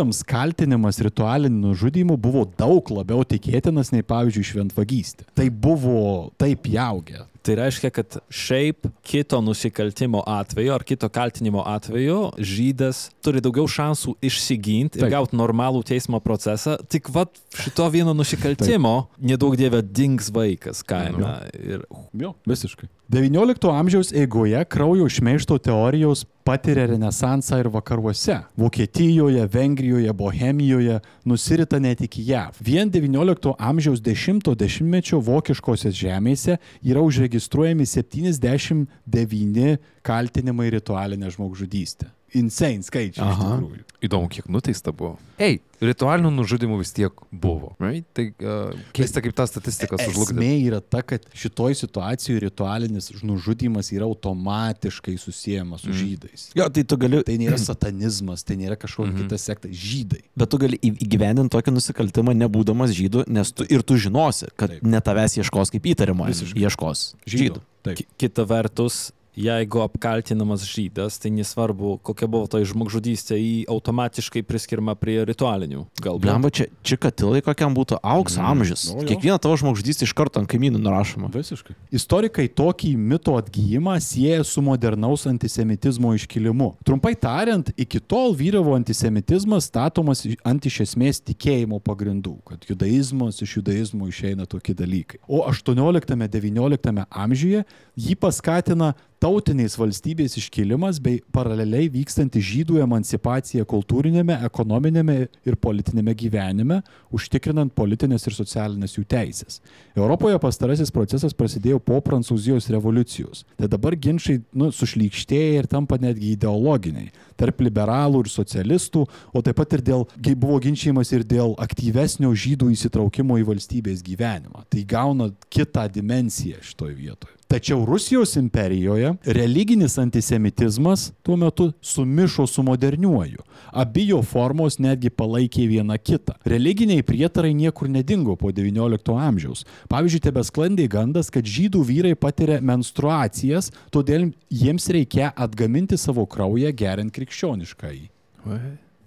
[0.02, 5.26] žydams kaltinimas ritualiniu nužudymu buvo daug labiau tikėtinas nei, pavyzdžiui, šventvagystė.
[5.34, 7.28] Tai buvo taip jaugę.
[7.42, 14.14] Tai reiškia, kad šiaip kito nusikaltimo atveju ar kito kaltinimo atveju žydas turi daugiau šansų
[14.22, 15.14] išsiginti ir Taip.
[15.16, 21.34] gauti normalų teismo procesą, tik vat šito vieno nusikaltimo nedaug dievė dings vaikas kaime.
[21.58, 21.82] Ir
[22.14, 22.86] Jo, visiškai.
[23.12, 28.38] XIX amžiaus eigoje kraujo šmeišto teorijos patiria renesansą ir vakaruose.
[28.58, 32.56] Vokietijoje, Vengrijoje, Bohemijoje nusirita net iki JAV.
[32.60, 42.21] Vien XIX amžiaus 10-mečio vokiškosios žemėse yra užregistruojami 79 kaltinimai ritualinę žmogžudystę.
[42.34, 43.24] Insane skaičiai.
[43.26, 43.58] Aha.
[44.02, 45.18] Įdomu, kiek nuteista buvo.
[45.42, 47.72] Ei, ritualinių nužudimų vis tiek buvo.
[47.82, 48.06] Right?
[48.16, 50.34] Tai uh, keista, kaip ta statistika sužlugdė.
[50.38, 56.48] Esmė yra ta, kad šitoj situacijoje ritualinis nužudymas yra automatiškai susijęs su žydais.
[56.58, 59.68] Jo, tai tu gali, Tai nėra satanizmas, tai nėra kažkokia kita sekta.
[59.70, 60.22] Žydai.
[60.36, 64.82] bet tu gali įgyvendinti tokį nusikaltimą nebūdamas žydų, nes tu ir tu žinosi, kad Taip.
[64.82, 66.58] ne tavęs ieškos kaip įtarimo, Visiškai.
[66.66, 67.60] ieškos žydų.
[67.82, 67.96] Taip.
[67.98, 74.94] ki- kita vertus, jeigu apkaltinamas žydas, tai nesvarbu, kokia buvo ta žmogžudystė, jį automatiškai priskirma
[74.98, 75.86] prie ritualinių.
[76.02, 76.24] Galbūt.
[76.24, 78.50] Blemba, čia, čia katilai kokiam būtų aukso mm.
[78.52, 78.84] amžius.
[78.92, 79.08] Nu, jo.
[79.08, 81.30] Kiekvieną tavo žmogžudystę iš karto ant kaimynų nurašoma.
[81.32, 81.76] Visiškai.
[81.94, 86.72] Istorikai tokį mito atgyjimą sieja su modernaus antisemitizmo iškilimu.
[86.84, 93.56] Trumpai tariant, iki tol vyravo antisemitizmas statomas ant iš esmės tikėjimo pagrindų, kad judaizmas iš
[93.60, 95.22] judaizmo išeina tokie dalykai.
[95.24, 97.64] O 18-19 amžiuje
[97.96, 98.92] jį paskatina
[99.22, 106.80] tautiniais valstybės iškilimas bei paraleliai vykstanti žydų emancipacija kultūrinėme, ekonominėme ir politinėme gyvenime,
[107.14, 109.60] užtikrinant politinės ir socialinės jų teisės.
[109.94, 113.44] Europoje pastarasis procesas prasidėjo po Prancūzijos revoliucijos.
[113.60, 119.58] Tai dabar ginčiai nu, sušlykštėja ir tampa netgi ideologiniai tarp liberalų ir socialistų, o taip
[119.60, 124.66] pat ir dėl, buvo ginčiamas ir dėl aktyvesnio žydų įsitraukimo į valstybės gyvenimą.
[124.70, 127.38] Tai gauna kitą dimensiją šitoje vietoje.
[127.52, 133.42] Tačiau Rusijos imperijoje religinis antisemitizmas tuo metu sumišo su moderniuoju.
[133.70, 136.32] Abi jo formos netgi palaikė viena kitą.
[136.48, 139.66] Religiniai prietarai niekur nedingo po XIX amžiaus.
[139.92, 147.12] Pavyzdžiui, tebesklandė gandas, kad žydų vyrai patiria menstruacijas, todėl jiems reikia atgaminti savo kraują geriant
[147.22, 148.10] krikščioniškai.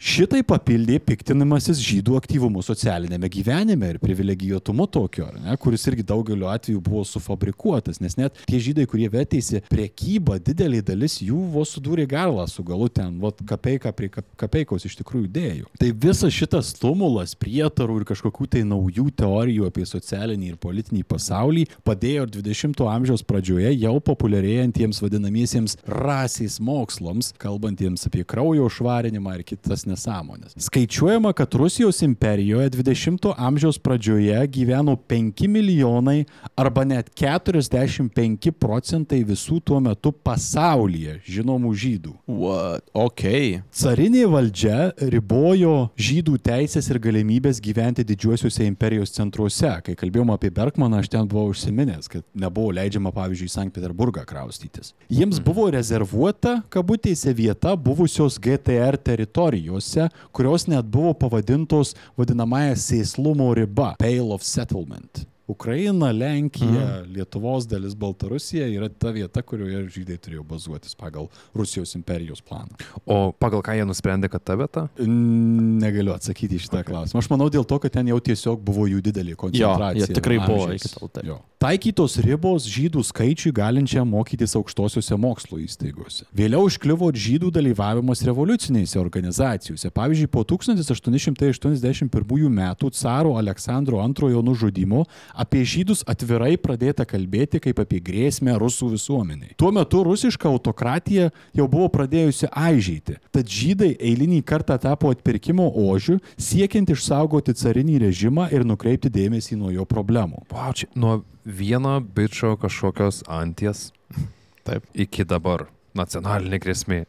[0.06, 6.78] Šitai papildė piktinimasis žydų aktyvumu socialinėme gyvenime ir privilegijuotumu tokio, ne, kuris irgi daugeliu atveju
[6.86, 12.46] buvo sufabrikuotas, nes net tie žydai, kurie vetėsi priekybą, didelį dalis jų vos sudūrė galą
[12.52, 15.72] su galu ten, vat kapeiką prie kap- kapeikos iš tikrųjų dėjo.
[15.82, 21.66] Tai visas šitas stumulas prietarų ir kažkokių tai naujų teorijų apie socialinį ir politinį pasaulį
[21.82, 29.48] padėjo ir 20-ojo amžiaus pradžioje jau populiarėjantiems vadinamiesiems rasiais mokslams, kalbantiems apie kraujo švarinimą ir
[29.50, 29.95] kitas nesąmonės.
[30.66, 39.60] Skaičiuojama, kad Rusijos imperijoje 20-ojo amžiaus pradžioje gyveno 5 milijonai arba net 45 procentai visų
[39.66, 42.14] tuo metu pasaulyje žinomų žydų.
[42.28, 42.88] What?
[42.94, 43.26] Ok.
[43.76, 49.72] Carinė valdžia ribojo žydų teisės ir galimybės gyventi didžiuosiuose imperijos centruose.
[49.86, 54.26] Kai kalbėjom apie Bergmaną, aš ten buvau užsiminęs, kad nebuvo leidžiama, pavyzdžiui, į Sankt Peterburgą
[54.28, 54.94] kraustytis.
[55.12, 58.98] Jiems buvo rezervuota, kabutėse, vieta buvusios GTR
[59.76, 65.26] teritorijose, kurios net buvo pavadintos vadinamąją sėslumo riba- Pale of Settlement.
[65.48, 67.14] Ukraina, Lenkija, mm.
[67.14, 72.74] Lietuvos dalis Baltarusija yra ta vieta, kurioje žydai turėjo bazuotis pagal Rusijos imperijos planą.
[73.06, 74.88] O pagal ką jie nusprendė, kad ta vieta?
[75.06, 76.90] Negaliu atsakyti į šitą okay.
[76.90, 77.22] klausimą.
[77.22, 80.02] Aš manau dėl to, kad ten jau tiesiog buvo jų didelė koncentracija.
[80.02, 81.30] jie tikrai buvo iki tol, taip.
[81.30, 81.38] Jo.
[81.62, 86.26] Taikytos ribos žydų skaičiui galinčiam mokytis aukštosiuose mokslo įstaigose.
[86.36, 89.90] Vėliau iškliuvo ir žydų dalyvavimas revoliucinėse organizacijose.
[89.96, 95.06] Pavyzdžiui, po 1881 metų caro Aleksandro II nužudimo
[95.38, 99.56] apie žydus atvirai pradėta kalbėti kaip apie grėsmę rusų visuomeniai.
[99.60, 106.18] Tuo metu rusiška autokratija jau buvo pradėjusi aižyti, tad žydai eilinį kartą tapo atpirkimo ožių,
[106.40, 110.46] siekiant išsaugoti carinį režimą ir nukreipti dėmesį nuo jo problemų.
[110.54, 113.92] Wow, čia nuo vieno bičio kažkokios anties
[114.66, 114.88] Taip.
[114.94, 115.70] iki dabar.
[115.96, 117.06] Nacionalinė grėsmė.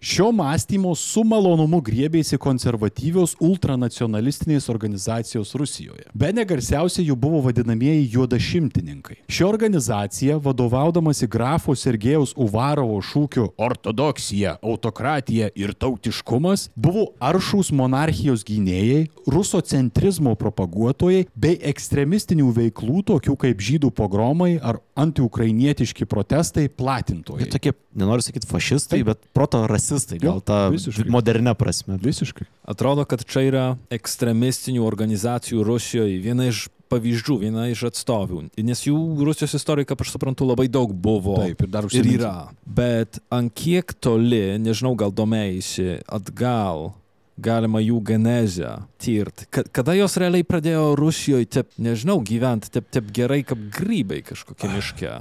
[0.00, 6.04] Šio mąstymo su malonumu griebėsi konservatyvios ultranacionalistinės organizacijos Rusijoje.
[6.14, 9.16] Be negarsiausiai jų buvo vadinamieji juodašimtininkai.
[9.26, 19.08] Ši organizacija, vadovaudamasi grafo Sergejaus Uvarovo šūkiu ortodoksija, autokratija ir tautiškumas, buvo aršūs monarchijos gynėjai,
[19.26, 27.42] rusocentrizmo propaguotojai bei ekstremistinių veiklų tokių kaip žydų pogromai ar antiukrainietiški protestai platintojai.
[27.42, 31.08] Jie tokie, nenoriu sakyti fašistai, bet proto rasistai, gal ta visiškai.
[31.10, 31.98] modernia prasme.
[32.02, 32.46] Visiškai.
[32.68, 38.46] Atrodo, kad čia yra ekstremistinių organizacijų Rusijoje viena iš pavyzdžių, viena iš atstovių.
[38.64, 41.36] Nes jų Rusijos istorikai, kaip aš suprantu, labai daug buvo.
[41.42, 42.16] Taip, ir dar ir užsiminsiu.
[42.16, 42.48] yra.
[42.64, 46.94] Bet ant kiek toli, nežinau, gal domėjai atgal,
[47.38, 49.46] galima jų genezę tirti.
[49.50, 54.72] Ka- Kada jos realiai pradėjo Rusijoje, taip, nežinau, gyventi taip, taip gerai kaip grybai kažkokie
[54.72, 55.12] miške.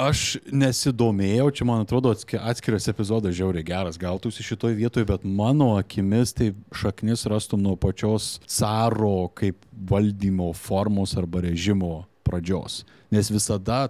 [0.00, 5.74] Aš nesidomėjau, čia man atrodo atski- atskiras epizodas žiauriai geras gautųsi šitoj vietoje, bet mano
[5.76, 12.84] akimis tai šaknis rastum nuo pačios caro kaip valdymo formos arba režimo pradžios.
[13.10, 13.88] Nes visada,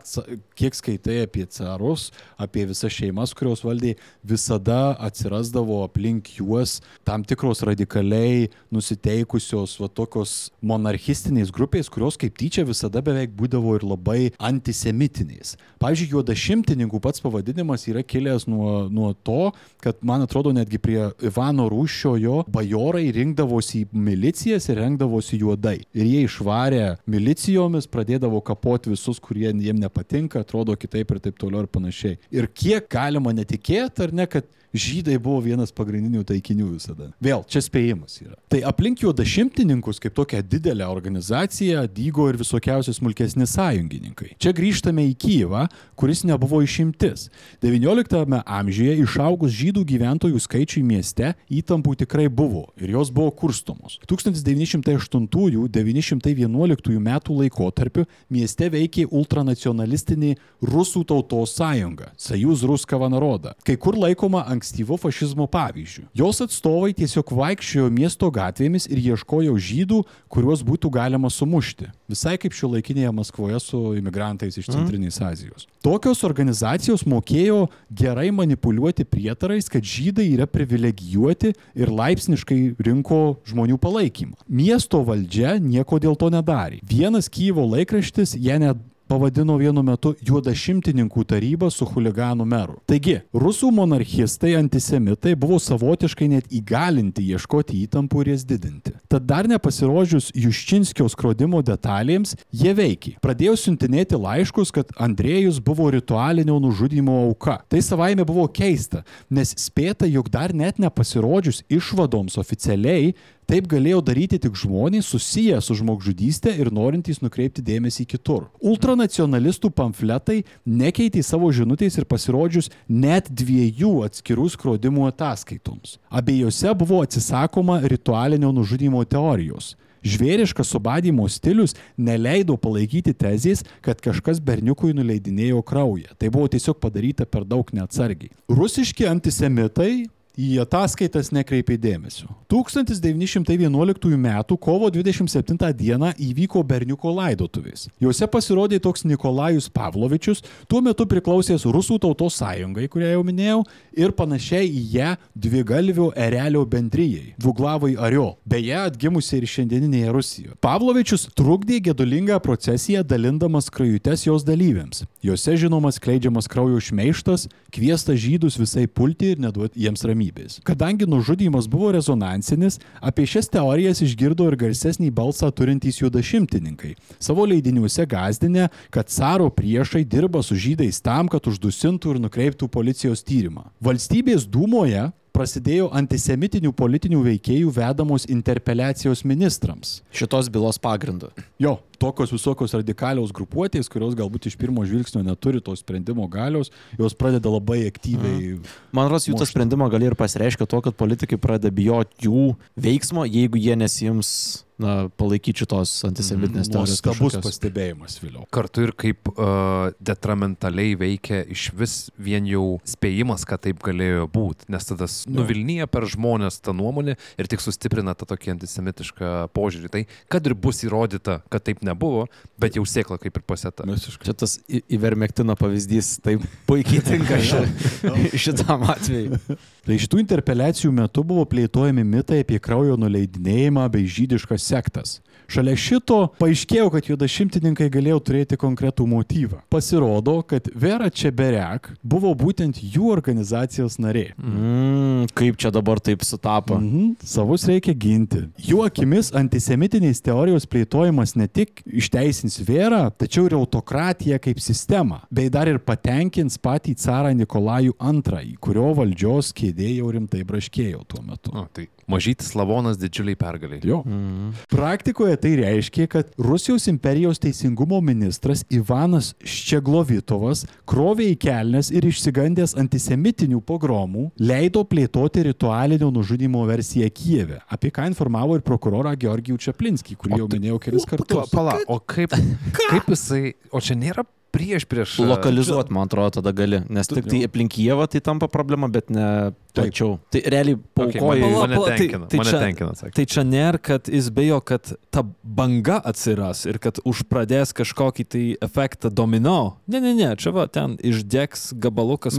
[0.56, 2.08] kiek skaitai apie carus,
[2.40, 3.94] apie visas šeimas, kurios valdė,
[4.24, 12.64] visada atsirasdavo aplink juos tam tikros radikaliai nusiteikusios, va tokios monarchistinės grupės, kurios kaip tyčia
[12.68, 15.56] visada beveik būdavo ir labai antisemitinės.
[15.80, 19.50] Pavyzdžiui, juodašimtininkų pats pavadinimas yra kilęs nuo, nuo to,
[19.84, 25.78] kad, man atrodo, netgi prie Ivano Rūšiojo bajorai rinkdavosi į milicijas ir rengdavosi juodai.
[25.96, 31.64] Ir jie išvarė milicijomis, pradėdavo kapoti visus, kurie jiem nepatinka, atrodo kitaip ir taip toliau
[31.64, 32.18] ir panašiai.
[32.30, 37.10] Ir kiek galima netikėti, ar ne, kad žydai buvo vienas pagrindinių taikinių visada.
[37.22, 38.36] Vėl, čia spėjimas yra.
[38.50, 44.30] Tai aplink juodašimtininkus, kaip tokia didelė organizacija, dygo ir visokiausi smulkesni sąjungininkai.
[44.40, 45.62] Čia grįžtame į Kyivą,
[45.98, 47.20] kuris nebuvo išimtis.
[47.62, 53.98] XIX amžiuje išaugus žydų gyventojų skaičiui mieste įtampų tikrai buvo ir jos buvo kurstomos.
[54.10, 64.44] 1908-1911 metų laikotarpiu mieste veikė ultranacionalistinė Rusų tautos sąjunga- Sajūz Ruskava Naroda, kai kur laikoma
[64.60, 66.04] ankstyvo fašizmo pavyzdžių.
[66.14, 71.88] Jos atstovai tiesiog vaikščiojo miesto gatvėmis ir ieškojo žydų, kuriuos būtų galima sumušti.
[72.10, 75.66] Visai kaip šio laikinėje Maskvoje su imigrantais iš Centrinės Azijos.
[75.80, 84.36] Tokios organizacijos mokėjo gerai manipuliuoti prietarais, kad žydai yra privilegijuoti ir laipsniškai rinko žmonių palaikymą.
[84.46, 86.82] Miesto valdžia nieko dėl to nedarė.
[86.84, 92.76] Vienas Kyivo laikraštis ją net pavadino vienu metu juodašimtininkų tarybą su huliganų meru.
[92.88, 98.94] Taigi, rusų monarchistai antisemitai buvo savotiškai net įgalinti ieškoti įtampų ir jas didinti.
[99.10, 103.16] Tad dar nepasirodžius Juščinskio skrodimo detalėms, jie veikė.
[103.24, 107.58] Pradėjo siuntinėti laiškus, kad Andrėjus buvo ritualinio nužudimo auka.
[107.66, 113.14] Tai savaime buvo keista, nes spėta, jog dar net nepasirodžius išvadoms oficialiai,
[113.50, 118.44] Taip galėjo daryti tik žmonės susiję su žmogžudystė ir norintys nukreipti dėmesį kitur.
[118.62, 125.96] Ultranacionalistų pamfletai nekeitė savo žinutės ir pasirodžius net dviejų atskirų skrodimų ataskaitoms.
[126.14, 129.72] Abiejose buvo atsisakoma ritualinio nužudimo teorijos.
[130.06, 136.14] Žvėriškas subadymo stilius neleido palaikyti tezės, kad kažkas berniukui nuleidinėjo kraują.
[136.14, 138.30] Tai buvo tiesiog padaryta per daug neatsargiai.
[138.46, 140.06] Rusiški antisemitai
[140.38, 142.28] į ataskaitas nekreipė dėmesio.
[142.50, 144.28] 1911 m.
[144.60, 145.96] kovo 27 d.
[146.30, 147.88] įvyko berniuko laidotuvės.
[148.02, 153.60] Juose pasirodė toks Nikolajus Pavlovičius, tuo metu priklausęs Rusų tautos sąjungai, kurią jau minėjau,
[153.96, 160.56] ir panašiai į ją dvigalvio erelio bendryjai- Dvuglavai Ario, beje atgimusi ir šiandieninėje Rusijoje.
[160.60, 165.04] Pavlovičius trukdė gedulingą procesiją dalindamas krajutes jos dalyviams.
[165.22, 170.19] Juose žinomas kleidžiamas kraujo šmeištas, kviesta žydus visai pulti ir neduoti jiems ramybės.
[170.66, 176.94] Kadangi nužudymas buvo rezonansinis, apie šias teorijas išgirdo ir garsesnį balsą turintys juodašimtininkai.
[177.18, 183.24] Savo leidiniuose gazdinę, kad caro priešai dirba su žydais tam, kad uždusintų ir nukreiptų policijos
[183.26, 183.70] tyrimą.
[183.80, 190.00] Valstybės dūmoje prasidėjo antisemitinių politinių veikėjų vedamos interpeliacijos ministrams.
[190.14, 191.30] Šitos bylos pagrindu.
[191.60, 197.16] Jo, tokios visokios radikalios grupuotės, kurios galbūt iš pirmo žvilgsnio neturi to sprendimo galios, jos
[197.16, 198.56] pradeda labai aktyviai.
[198.96, 202.50] Man rodos, jų tas sprendimo gali ir pasireiškia to, kad politikai pradeda bijoti jų
[202.80, 204.32] veiksmo, jeigu jie nesijims
[204.80, 207.00] na, palaikyti šitos antisemitinės teorijos.
[207.00, 207.44] Nuostabus kažkokios.
[207.46, 208.44] pastebėjimas vėliau.
[208.54, 214.70] Kartu ir kaip uh, detrimentaliai veikia iš vis vien jau spėjimas, kad taip galėjo būti,
[214.72, 219.92] nes tada nuvilnyja per žmonės tą nuomonę ir tik sustiprina tą tokį antisemitišką požiūrį.
[219.92, 222.26] Tai kad ir bus įrodyta, kad taip nebuvo,
[222.60, 223.86] bet jau sėkla kaip ir pasėta.
[224.20, 226.36] Čia tas įvermektino pavyzdys, tai
[226.68, 227.62] puikiai tinka ši,
[228.46, 229.40] šitam atveju.
[229.86, 235.18] Tai šitų interpeliacijų metu buvo plėtojami mitai apie kraujo nuleidinėjimą bei žydiškas sektas.
[235.50, 239.64] Šalia šito paaiškėjo, kad juodašimtininkai galėjo turėti konkretų motyvą.
[239.72, 244.28] Pasirodo, kad Vera Čeberek buvo būtent jų organizacijos narė.
[244.38, 246.78] Mm, kaip čia dabar taip sutapo?
[246.78, 248.44] Mhm, savus reikia ginti.
[248.62, 255.50] Jų akimis antisemitinės teorijos plėtojimas ne tik išteisins Verą, tačiau ir autokratiją kaip sistemą, bei
[255.50, 261.50] dar ir patenkins patį carą Nikolajų II, kurio valdžios kėdė jau rimtai braškėjo tuo metu.
[261.56, 263.80] O, tai mažytis lavonas didžiuliai pergaliai.
[263.86, 264.02] Jo.
[264.06, 264.52] Mm.
[264.70, 272.76] Praktikoje tai reiškia, kad Rusijos imperijos teisingumo ministras Ivanas Ščeglovitovas krovė į kelnes ir išsigandęs
[272.80, 280.18] antisemitinių pogromų leido plėtoti ritualinio nužudimo versiją Kijeve, apie ką informavo ir prokurorą Georgijų Čaplinskį,
[280.20, 281.48] kurį jau minėjau kelis kartus.
[281.54, 282.36] Pala, o kaip,
[282.76, 285.18] kaip jisai, o čia nėra prieš prieš...
[285.24, 286.82] Lokalizuoti, man atrodo, tada gali.
[286.90, 290.16] Nes tik tai aplink Kievą tai tampa problema, bet ne plačiau.
[290.34, 291.40] Tai realiai Okay, paukoji.
[291.40, 293.12] mane, Pala, mane pala, tai- tenkina, tai mane čia- tenkina, sakė.
[293.14, 298.42] Tai čia nėra, kad jis bijo, kad ta banga atsiras ir kad užpradės kažkokį tai
[298.66, 299.76] efektą domino.
[299.86, 302.36] Ne, ne, ne, čia va, ten išdegs gabalukas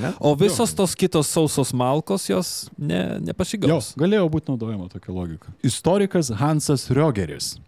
[0.00, 0.14] ne?
[0.20, 3.92] O visos tos kitos sausos malkos jos ne, Jo, nepasigaus.
[4.00, 5.52] galėjo būti naudojama tokia logika.
[5.62, 7.58] Istorikas Hansas Riogeris.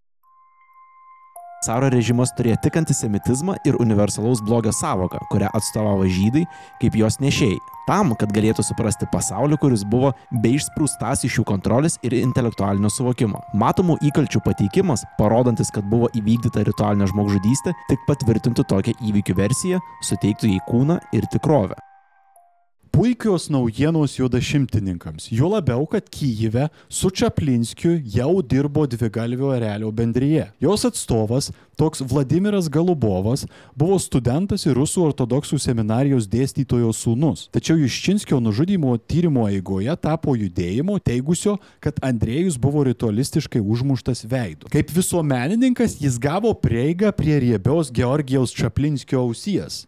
[1.64, 6.44] Caro režimas turėjo tik antisemitizmą ir universalaus blogio savoką, kurią atstovavo žydai
[6.82, 7.56] kaip jos nešėjai.
[7.86, 10.10] Tam, kad galėtų suprasti pasaulį, kuris buvo
[10.42, 13.40] be išsprūstas iš jų kontrolės ir intelektualinio suvokimo.
[13.54, 20.56] Matomų įkalčių pateikimas, parodantis, kad buvo įvykdyta ritualinė žmogžudystė, tik patvirtintų tokią įvykių versiją, suteiktų
[20.56, 21.78] jai kūną ir tikrovę.
[22.96, 25.28] Puikios naujienos juodašimtininkams.
[25.30, 30.46] Juo labiau, kad Kyjive su Čaplinskiu jau dirbo dvigalvio erelio bendryje.
[30.60, 33.44] Jos atstovas, toks Vladimiras Galubovas,
[33.76, 37.50] buvo studentas ir rusų ortodoksų seminarijos dėstytojo sūnus.
[37.52, 44.72] Tačiau Juščinskio nužudimo tyrimo eigoje tapo judėjimo, teigusio, kad Andrėjus buvo ritualistiškai užmuštas veidu.
[44.72, 49.84] Kaip visuomenininkas jis gavo prieigą prie riebios Georgijaus Čaplinskio ausies.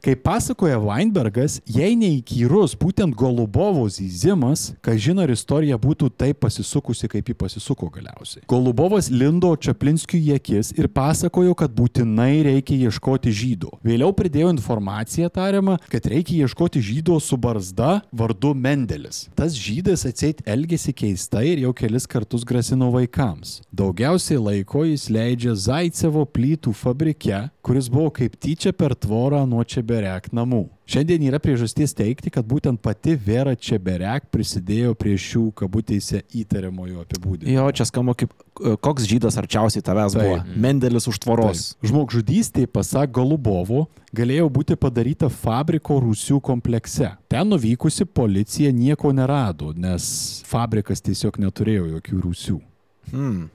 [0.00, 7.04] Kaip pasakoja Weinbergas, jei neįkyrus būtent Golubovo zyzimas, ką žino, ar istorija būtų taip pasisukusi,
[7.12, 8.46] kaip ji pasisuko galiausiai.
[8.48, 13.74] Golubovas lindo Čaplinskiui į akis ir pasakojo, kad būtinai reikia ieškoti žydų.
[13.84, 19.26] Vėliau pridėjo informaciją tariamą, kad reikia ieškoti žydo su barzda vardu Mendelis.
[19.36, 23.58] Tas žydas atseit elgėsi keistai ir jau kelis kartus grasino vaikams.
[23.68, 30.30] Daugiausiai laiko jis leidžia Zaicevo plytų fabrike, kuris buvo kaip tyčia per tvorą nuo Čeberek
[30.36, 30.64] namų.
[30.90, 37.54] Šiandien yra priežasties teikti, kad būtent pati Vera Čeberek prisidėjo prie šių kabutėse įtariamojo apibūdinimo.
[37.54, 40.24] Jo, čia skamba kaip e, koks žydas arčiausiai tavęs Taip.
[40.24, 40.58] buvo.
[40.64, 41.68] Mendelis už tvoros.
[41.74, 41.90] Taip.
[41.92, 43.84] Žmogžudystė, pasak Galubovo,
[44.16, 47.12] galėjo būti padaryta fabriko rūsių komplekse.
[47.30, 52.60] Ten nuvykusi policija nieko nerado, nes fabrikas tiesiog neturėjo jokių rūsių.
[53.10, 53.48] Hmm.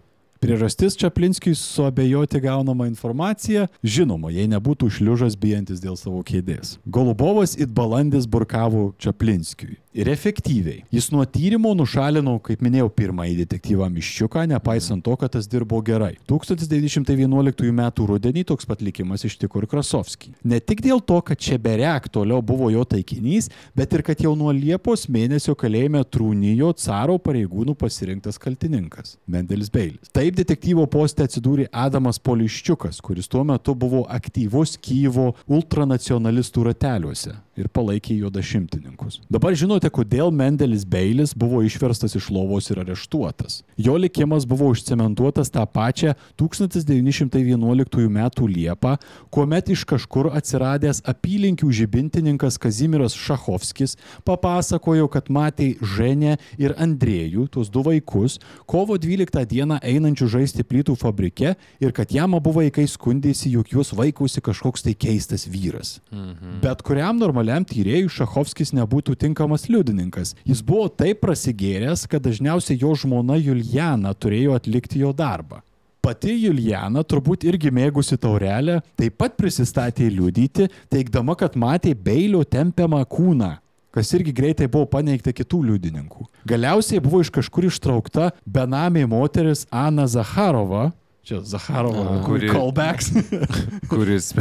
[0.46, 3.66] Priežastis Čaplinskiui suabejoti gaunamą informaciją-
[3.96, 6.78] žinoma, jei nebūtų šliužas bijantis dėl savo kėdės.
[6.86, 9.78] Golubovas it balandis burkavo Čaplinskiui.
[9.96, 10.84] Ir efektyviai.
[10.91, 16.18] Jis nuo tyrimo nušalino, kaip minėjau, pirmąjį detektyvą Miščiuką, nepaisant to, kad tas dirbo gerai.
[16.28, 17.82] 1911 m.
[18.12, 20.34] rudenį toks pat likimas ištiko ir Krasovskį.
[20.43, 24.52] Ne tik dėl to, kad Čeberek toliau buvo jo taikinys, bet ir kad jau nuo
[24.56, 30.12] Liepos mėnesio kalėjime trūnijo caro pareigūnų pasirinktas kaltininkas- Mendelis Beilis.
[30.12, 37.70] Taip detektyvo poste atsidūrė Adamas Poliščiukas, kuris tuo metu buvo aktyvus Kyjivo ultranacionalistų rateliuose ir
[37.72, 39.20] palaikė jo dešimtininkus.
[39.32, 43.62] Dabar žinote, kodėl Mendelis Beilis buvo išverstas iš lovos ir areštuotas.
[43.80, 48.20] Jo likimas buvo užcementuotas tą pačią 1911 m.
[48.45, 48.95] Liepą,
[49.34, 53.95] kuomet iš kažkur atsiradęs apylinkių žibintininkas Kazimiras Šachovskis
[54.28, 58.38] papasakojo, kad matė Ženę ir Andrėjų, tuos du vaikus,
[58.70, 63.93] kovo 12 dieną einančių žaisti plytų fabrike ir kad jam abu vaikai skundėsi, jog juos
[63.95, 65.99] vaikusi kažkoks tai keistas vyras.
[66.12, 66.60] Mhm.
[66.64, 70.36] Bet kuriam normaliam tyrėjui Šachovskis nebūtų tinkamas liudininkas.
[70.46, 75.62] Jis buvo taip prasigėręs, kad dažniausiai jo žmona Juliana turėjo atlikti jo darbą.
[76.02, 83.06] Pati Juliana, turbūt irgi mėgusi taurelę, taip pat prisistatė liudyti, teikdama, kad matė Beilio tempiamą
[83.06, 83.58] kūną
[83.96, 86.26] kas irgi greitai buvo paneigta kitų liudininkų.
[86.43, 90.89] Galiausiai buvo iš kažkur ištraukta benamė moteris Ana Zaharova,
[91.26, 93.09] čia Zaharova, kuri callbacks,
[93.91, 94.32] kuris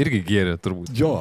[0.00, 0.94] irgi gėrė turbūt.
[0.96, 1.12] jo,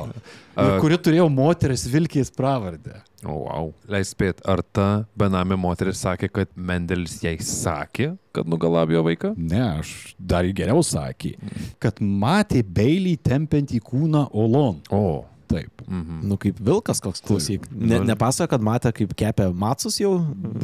[0.56, 3.02] ir kuri turėjo moteris Vilkės pravardę.
[3.26, 3.70] O, oh, wow.
[3.90, 4.88] Leis spėt, ar ta
[5.18, 9.34] benamė moteris sakė, kad Mendelis jai sakė, kad nugalabijo vaiką?
[9.38, 11.34] Ne, aš dar geriau sakė,
[11.82, 14.84] kad matė Beilį tempiant į kūną Olon.
[14.94, 15.26] O.
[15.48, 15.82] Taip.
[15.88, 16.22] Mhm.
[16.28, 17.68] Nu kaip vilkas koks klausyk.
[17.72, 18.06] Ne, Nu.
[18.10, 20.16] nepasakoja, kad matė, kaip kepia macus jau?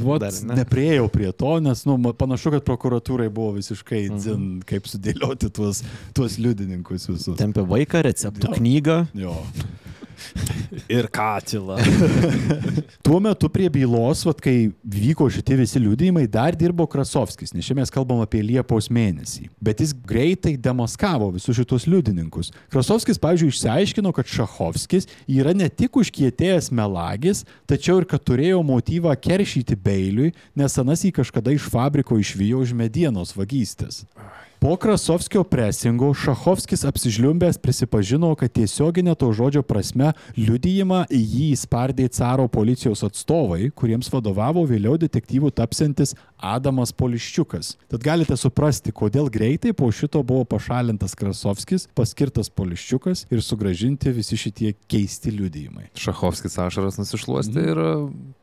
[0.01, 0.55] Vat, Dar ne.
[0.63, 4.17] Nepriejau prie to, nes nu, panašu, kad prokuratūrai buvo visiškai Mhm.
[4.17, 7.37] dzin, kaip sudėlioti tuos, tuos liudininkus visus.
[7.37, 8.53] Tempia vaiką, receptų Jo.
[8.57, 8.97] knygą.
[9.13, 9.35] Jo.
[10.91, 11.75] Ir katilą.
[13.05, 17.75] Tuo metu prie bylos, vat, kai vyko šitie visi liudijimai, dar dirbo Krasovskis, nes čia
[17.77, 19.49] mes kalbam apie Liepos mėnesį.
[19.63, 22.53] Bet jis greitai demaskavo visus šitos liudininkus.
[22.71, 29.17] Krasovskis, pavyzdžiui, išsiaiškino, kad Šachovskis yra ne tik užkietėjęs melagis, tačiau ir kad turėjo motyvą
[29.19, 34.05] keršyti Beiliui, nes anas jį kažkada iš fabriko išvijo už medienos vagystės.
[34.61, 42.45] Po Krasovskio presingo Šachovskis apsižliumbęs prisipažino, kad tiesioginė to žodžio prasme liudijimą jį įspardė caro
[42.45, 47.75] policijos atstovai, kuriems vadovavo vėliau detektyvų tapsantis Adamas Poliščiukas.
[47.91, 54.39] Tad galite suprasti, kodėl greitai po šito buvo pašalintas Krasovskis, paskirtas Poliščiukas ir sugražinti visi
[54.39, 55.89] šitie keisti liudijimai.
[55.97, 57.89] Šachovskis ašaras nusišluosti ir e,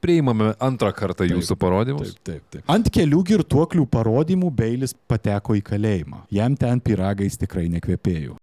[0.05, 2.15] priimame antrą kartą jūsų parodymus.
[2.23, 2.67] Taip, taip, taip.
[2.71, 6.25] Ant kelių girtuoklių parodymų Beilis pateko į kalėjimą.
[6.35, 8.39] Jam ten piragais tikrai nekvepėjo.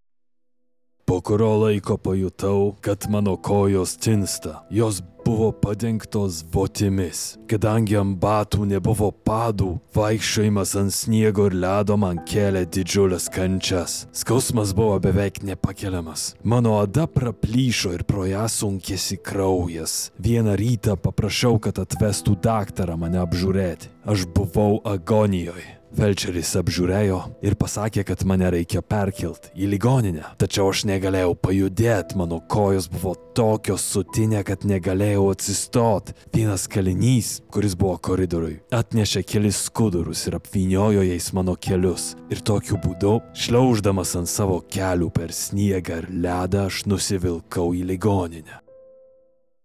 [1.05, 4.63] Po kurio laiko pajutau, kad mano kojos tinsta.
[4.73, 7.35] Jos buvo padengtos votimis.
[7.49, 14.05] Kadangi ant batų nebuvo padų, vaikščiojimas ant sniego ir ledo man kėlė didžiulės kančias.
[14.13, 16.35] Skausmas buvo beveik nepakeliamas.
[16.43, 20.11] Mano oda praplyšo ir pro ją sunkėsi kraujas.
[20.21, 23.89] Vieną rytą paprašiau, kad atvestų daktarą mane apžiūrėti.
[24.05, 25.79] Aš buvau agonijoje.
[25.95, 30.25] Felčeris apžiūrėjo ir pasakė, kad mane reikia perkelti į ligoninę.
[30.41, 36.15] Tačiau aš negalėjau pajudėti, mano kojos buvo tokios sutinė, kad negalėjau atsistoti.
[36.35, 42.11] Vienas kalinys, kuris buvo koridoriui, atnešė kelis skudurus ir apviniojo jais mano kelius.
[42.27, 43.15] Ir tokiu būdu,
[43.45, 48.59] šliauždamas ant savo kelių per sniegą ir ledą, aš nusivilkau į ligoninę.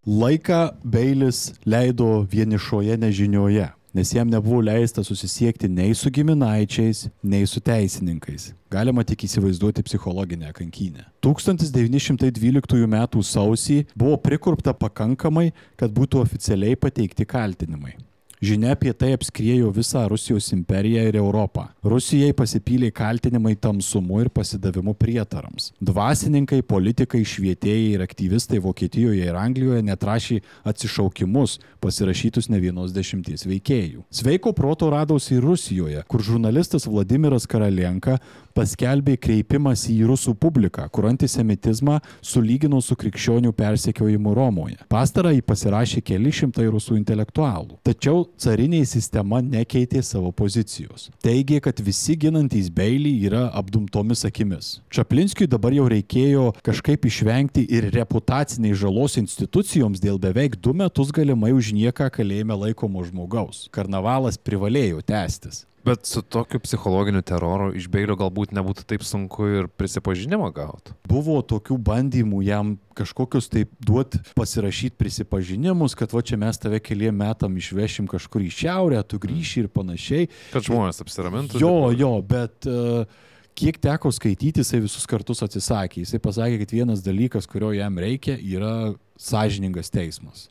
[0.07, 7.59] Laiką Beilis leido vienišoje nežinioje, nes jam nebuvo leista susisiekti nei su giminaičiais, nei su
[7.59, 8.51] teisininkais.
[8.71, 11.03] Galima tik įsivaizduoti psichologinę kankinę.
[11.25, 13.01] 1912 m.
[13.33, 17.97] sausį buvo prikurpta pakankamai, kad būtų oficialiai pateikti kaltinimai.
[18.41, 21.67] Žinia apie tai apskriejo visą Rusijos imperiją ir Europą.
[21.85, 25.67] Rusijai pasipylė kaltinimai tamsumu ir pasidavimu prietarams.
[25.77, 30.39] Dvasininkai, politikai, švietėjai ir aktyvistai Vokietijoje ir Anglijoje netrašė
[30.73, 34.07] atsišaukimus pasirašytus ne vienos dešimties veikėjų.
[34.09, 38.17] Sveiko proto radausi ir Rusijoje, kur žurnalistas Vladimiras Karalienka
[38.55, 44.77] paskelbė kreipimąsi į rusų publiką, kur antisemitizmą sulygino su krikščionių persekiojimu Romoje.
[44.91, 47.79] Pastarą jį pasirašė keli šimtai rusų intelektualų.
[47.87, 51.09] Tačiau carinė sistema nekeitė savo pozicijos.
[51.23, 54.73] Teigė, kad visi ginantys Beilį yra apdumtomis akimis.
[54.93, 61.53] Čaplinskiui dabar jau reikėjo kažkaip išvengti ir reputaciniai žalos institucijoms dėl beveik du metus galimai
[61.55, 63.67] už nieką kalėjime laikomo žmogaus.
[63.71, 65.65] Karnavalas privalėjo tęstis.
[65.85, 70.93] Bet su tokiu psichologiniu teroru iš Beilio galbūt nebūtų taip sunku ir prisipažinimą gauti.
[71.09, 77.17] Buvo tokių bandymų jam kažkokius taip duot pasirašyti prisipažinimus, kad va čia mes tave keliem
[77.23, 80.29] metam išvešim kažkur į šiaurę, tu grįši ir panašiai.
[80.53, 81.61] Kad žmonės apsiramintų.
[81.63, 83.09] Jo, jo, bet uh,
[83.57, 86.05] kiek teko skaityti, jisai visus kartus atsisakė.
[86.05, 90.45] Jisai pasakė, kad vienas dalykas, kurio jam reikia, yra sąžiningas teismas.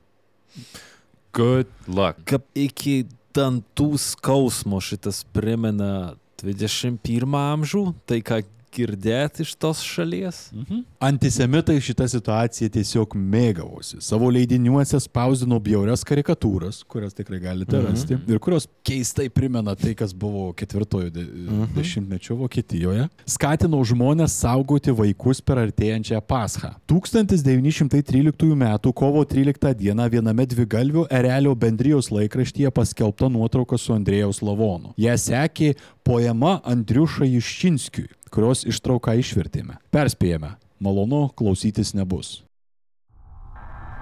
[1.31, 2.19] Good luck.
[2.27, 3.05] Kaip iki
[3.37, 8.41] dantų skausmo šitas primena 21 amžių, tai ką
[8.75, 10.51] girdėti iš tos šalies.
[10.55, 10.83] Mhm.
[11.01, 14.01] Antisemitai šitą situaciją tiesiog mėgavosi.
[14.05, 18.31] Savo leidiniuose spausdino bjaurias karikatūras, kurias tikrai galite rasti, mhm.
[18.31, 21.73] ir kurios keistai primena tai, kas buvo ketvirtojo de mhm.
[21.77, 23.09] dešimtmečio Vokietijoje.
[23.31, 26.75] Skatino žmonės saugoti vaikus per artėjančią Paschą.
[26.91, 28.67] 1913 m.
[28.95, 30.09] kovo 13 d.
[30.11, 34.95] viename dvigalvių erelio bendrijos laikraštyje paskelbta nuotrauka su Andrėjaus lavonu.
[35.01, 35.75] Ją sekė
[36.07, 39.81] poema Andriušai Iščinskiui kurios ištrauką išvertėme.
[39.95, 42.41] Perspėjame, malonu klausytis nebus.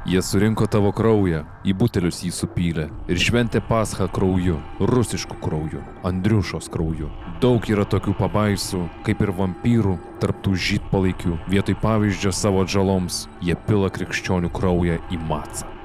[0.08, 6.70] Jie surinko tavo kraują, į butelius jį supylė ir šventė paschą krauju, rusišku krauju, Andriušos
[6.72, 7.10] krauju.
[7.42, 13.92] Daug yra tokių pabaisų, kaip ir vampyrų, tarptų žydpalaikių, vietoj pavyzdžio savo atžaloms, jie pila
[13.92, 15.77] krikščionių kraują į matsą.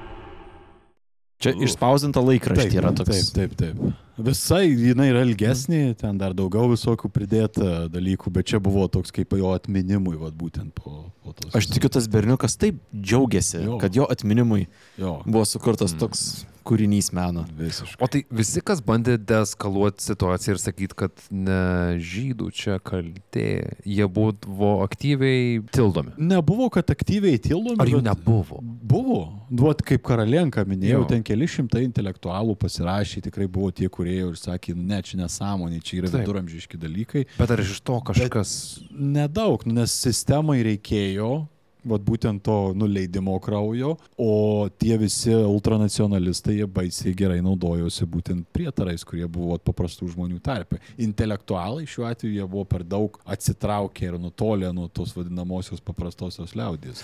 [1.44, 3.32] Čia išspausinta laikraštė yra toks.
[3.36, 4.00] Taip, taip, taip.
[4.24, 9.34] Visai jinai yra ilgesnė, ten dar daugiau visokių pridėta dalykų, bet čia buvo toks kaip
[9.40, 11.50] jo atminimui, vat, būtent po, po tos.
[11.58, 13.80] Aš tikiu, tas berniukas taip džiaugiasi, Jo.
[13.82, 14.68] kad jo atminimui
[15.02, 17.44] Jo, buvo sukurtas toks kūrinys meno.
[17.58, 18.00] visiškai.
[18.04, 23.46] O tai visi, kas bandė deeskaluoti situaciją ir sakyti, kad ne žydų čia kaltė,
[23.86, 26.14] jie buvo aktyviai tildomi.
[26.18, 27.78] Nebuvo, kad aktyviai tildomi.
[27.84, 28.60] Ar jų bet- nebuvo?
[28.64, 29.20] Buvo.
[29.54, 31.08] Duot kaip karalienka minėjau, Jo.
[31.10, 36.02] ten keli šimtai intelektualų pasirašė, tikrai buvo tie, kurie ir sakė, ne, čia nesąmonė, čia
[36.02, 36.24] yra Taip.
[36.26, 37.26] viduramžiški dalykai.
[37.38, 38.80] Bet ar iš to kažkas...
[38.92, 41.48] Nedaug, nu, nes sistemai reikėjo,
[41.86, 49.04] vat būtent to nuleidimo kraujo, o tie visi ultranacionalistai, jie baisiai gerai naudojosi būtent prietarais,
[49.08, 50.80] kurie buvo paprastų žmonių tarpe.
[51.02, 57.04] Intelektualai šiuo atveju jie buvo per daug atsitraukę ir nutolę nuo tos vadinamosios paprastosios liaudės.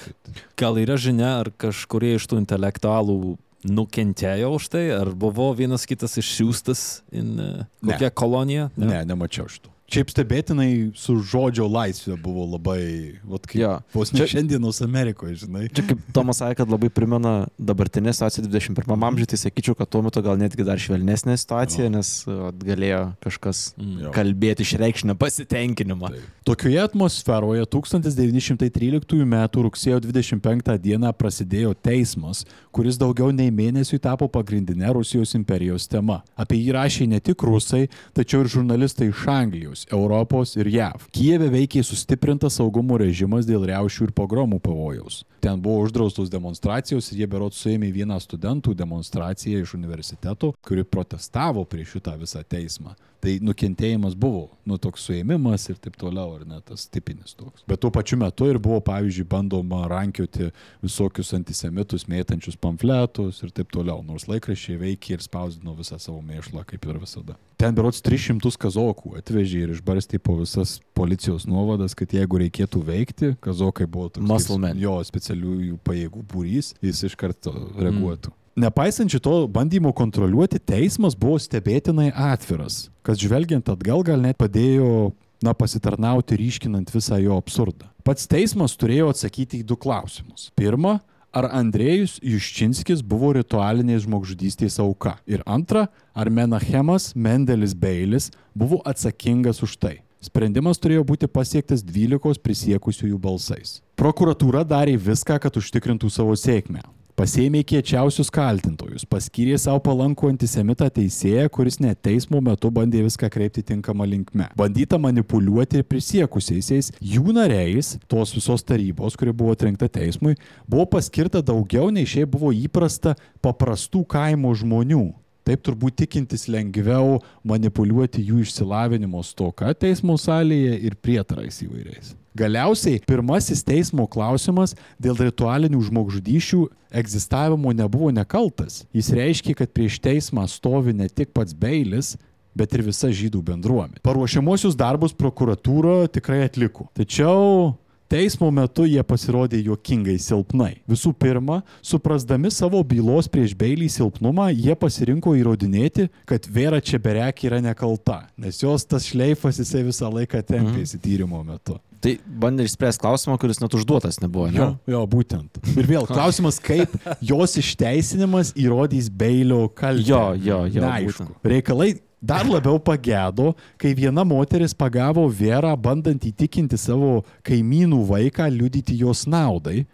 [0.59, 6.15] Gal yra žinia, ar kažkurie iš tų intelektualų nukentėjo už tai, ar buvo vienas kitas
[6.21, 7.49] išsiųstas į e,
[7.83, 7.91] Ne.
[7.91, 8.69] kokią koloniją?
[8.79, 9.71] Ne, nemačiau šito.
[9.89, 13.71] Šiaip stebėtinai su žodžio laisvė buvo labai, vat kaip Jo.
[13.93, 15.63] vos ne Čia- šiandienos Amerikoje, žinai.
[15.73, 20.03] Čia kaip Tomas sakė, kad labai primena dabartinę situaciją 21 amžiuje, tai sakyčiau, kad tuo
[20.05, 21.89] metu gal netgi dar švelnesnė situacija, Jo.
[21.89, 23.97] nes vat, galėjo kažkas Mm.
[24.03, 24.11] Jo.
[24.13, 26.09] kalbėti išreikšinę pasitenkinimą.
[26.13, 26.21] Taip.
[26.45, 29.33] Tokioje atmosferoje 1913 m.
[29.63, 30.97] rugsėjo 25 d.
[31.17, 36.21] prasidėjo teismas, kuris daugiau nei mėnesiui tapo pagrindinė Rusijos imperijos tema.
[36.37, 41.07] Apie jį rašė ne tik rusai, tačiau ir žurnalistai iš Anglijos, Europos ir JAV.
[41.15, 45.23] Kijeve veikė sustiprintas saugumo režimas dėl riaušių ir pogromų pavojaus.
[45.43, 51.63] Ten buvo uždraustos demonstracijos ir jie berot suėmė vieną studentų demonstraciją iš universiteto, kuri protestavo
[51.65, 52.95] prieš šitą visą teismą.
[53.19, 57.65] Tai nukentėjimas buvo, nu toks suėmimas ir taip toliau, ar ne tas tipinis toks.
[57.67, 60.47] Bet tuo pačiu metu ir buvo, pavyzdžiui, bandoma rankioti
[60.83, 66.63] visokius antisemitus, mėtančius pamfletus ir taip toliau, nors laikraščiai veikė ir spausdino visą savo mėšlą,
[66.69, 67.35] kaip ir visada.
[67.59, 73.33] Ten berots 300 kazokų atvežė ir išbarstė po visas policijos nuovadas, kad jeigu reikėtų veikti,
[73.43, 74.79] kazokai buvo toks Muscle men.
[74.79, 78.31] jo specialiųjų pajėgų būrys, jis iš karto reaguotų.
[78.59, 85.53] Nepaisant šito bandymo kontroliuoti, teismas buvo stebėtinai atviras, kas žvelgiant atgal gal net padėjo na,
[85.55, 87.87] pasitarnauti ryškinant visą jo absurdą.
[88.03, 90.49] Pats teismas turėjo atsakyti į du klausimus.
[90.59, 90.97] Pirma,
[91.31, 95.15] ar Andrėjus Juščinskis buvo ritualinės žmogžudystės auka?
[95.23, 99.95] Ir antra, ar Menachemas Mendelis Beilis buvo atsakingas už tai?
[100.19, 103.77] Sprendimas turėjo būti pasiektas 12 prisiekusiųjų balsais.
[103.95, 106.83] Prokuratūra darė viską, kad užtikrintų savo sėkmę.
[107.19, 113.59] Pasėmė kiečiausius kaltintojus, paskyrė savo palankų antisemitą teisėją, kuris net teismo metu bandė viską kreipti
[113.73, 114.45] tinkamą linkme.
[114.55, 121.43] Bandyta manipuliuoti ir prisiekusiaisiais, jų nariais, tos visos tarybos, kuri buvo atrinkta teismui, buvo paskirta
[121.43, 125.09] daugiau nei šiaip buvo įprasta paprastų kaimo žmonių.
[125.43, 132.15] Taip turbūt tikintis lengviau manipuliuoti jų išsilavinimo stoka teismo salėje ir prietarais įvairiais.
[132.39, 136.61] Galiausiai pirmasis teismo klausimas dėl ritualinių žmogžudyšių
[137.01, 138.85] egzistavimo nebuvo nekaltas.
[138.95, 142.13] Jis reiškia, kad prieš teismą stovi ne tik pats Beilis,
[142.55, 143.99] bet ir visa žydų bendruomenė.
[144.05, 146.87] Paruošiamosius darbus prokuratūra tikrai atliko.
[146.97, 147.75] Tačiau
[148.09, 150.79] Teismo metu jie pasirodė juokingai silpnai.
[150.89, 157.59] Visų pirma, suprasdami savo bylos prieš Beilį silpnumą, jie pasirinko įrodinėti, kad Vera Čeberek yra
[157.61, 161.77] nekalta, nes jos tas šleifas jisai visą laiką tempėsi tyrimo metu.
[161.99, 164.57] Tai bandė išspręsti klausimą, kuris net užduotas nebuvo, ne?
[164.57, 165.59] Jo, jo, būtent.
[165.75, 170.07] Ir vėl klausimas, kaip jos išteisinimas įrodys Beilio kaltę.
[170.07, 171.27] Jo, jo, jo, Neaišku.
[171.27, 171.49] būtent.
[171.53, 171.91] Reikalai
[172.21, 179.25] dar labiau pagėdo, kai viena moteris pagavo Verą, bandant įtikinti savo kaimynų vaiką liudyti jos
[179.29, 179.85] naudai,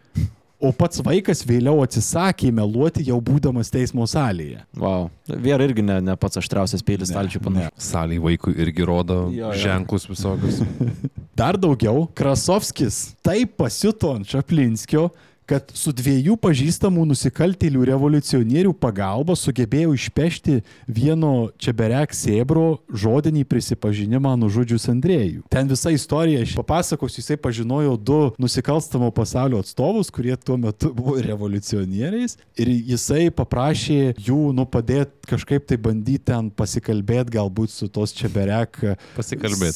[0.65, 4.63] o pats vaikas vėliau atsisakė meluoti jau būdamas teismo salėje.
[4.80, 5.09] Wow.
[5.30, 7.73] Vyra irgi ne, ne pats aštriausias peilis stalčiui panašu.
[7.78, 9.53] Saliai vaikui irgi rodo Jo, jo.
[9.61, 10.63] ženklus visokius.
[11.39, 15.09] Dar daugiau, Krasovskis taip pasiuto ant Čaplinskio,
[15.49, 24.89] kad su dviejų pažįstamų nusikaltėlių revoliucionierių pagalba sugebėjo išpešti vieno Čeberek sėbro žodinį prisipažinimą nužudžius
[24.89, 25.43] Andrėjų.
[25.53, 31.19] Ten visa istorija, aš papasakosiu, jisai pažinojo du nusikalstamo pasaulio atstovus, kurie tuo metu buvo
[31.21, 38.13] revoliucionieriais ir jisai paprašė jų, nu, padėti kažkaip tai bandyti ten pasikalbėti galbūt su tos
[38.17, 38.81] Čeberek.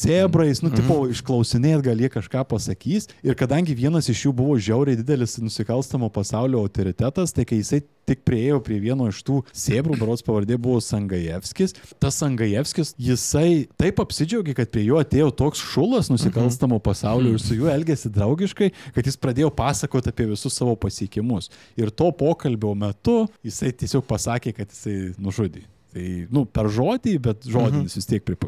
[0.02, 3.08] Sebrais, nu, tipo, išklausinėt, gal jie kažką pasakys.
[3.26, 8.24] Ir kadangi vienas iš jų buvo žiauriai didelis nusikalstamo pasaulio autoritetas, tai kai jisai tik
[8.24, 14.54] prieėjo prie vieno iš tų sėbrų, baros pavardė buvo Sangajevskis, tas Sangajevskis, jisai taip apsidžiaugė,
[14.56, 19.20] kad prie jo atėjo toks šulas nusikalstamo pasaulio ir su juo elgėsi draugiškai, kad jis
[19.20, 21.50] pradėjo pasakoti apie visus savo pasiekimus.
[21.78, 25.66] Ir to pokalbio metu jisai tiesiog pasakė, kad jisai nužudė.
[25.90, 28.46] Tai, nu, per žodį, bet žodinis vis tiek pripa-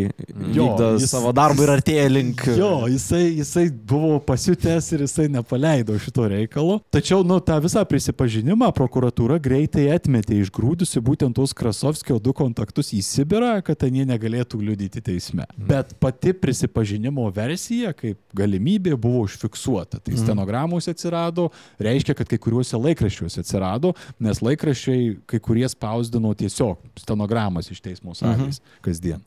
[0.57, 2.41] Jo, vykdo jis- savo darbą ir artėja link.
[2.59, 6.79] Jo, jisai, jisai buvo pasiutęs ir jisai nepaleido šito reikalo.
[6.95, 13.03] Tačiau, nu, tą visą prisipažinimą prokuratūra greitai atmetė išgrūdusi būtent tos Krasovskio du kontaktus į
[13.05, 15.45] Sibirą, kad ten jie negalėtų liudyti teisme.
[15.59, 20.01] Bet pati prisipažinimo versija, kaip galimybė, buvo užfiksuota.
[20.01, 21.51] Tai stenogramos atsirado,
[21.83, 28.15] reiškia, kad kai kuriuose laikraščiuose atsirado, nes laikraščiai kai kurie spausdino tiesiog stenogramas iš teismo
[28.19, 29.25] salės kasdien.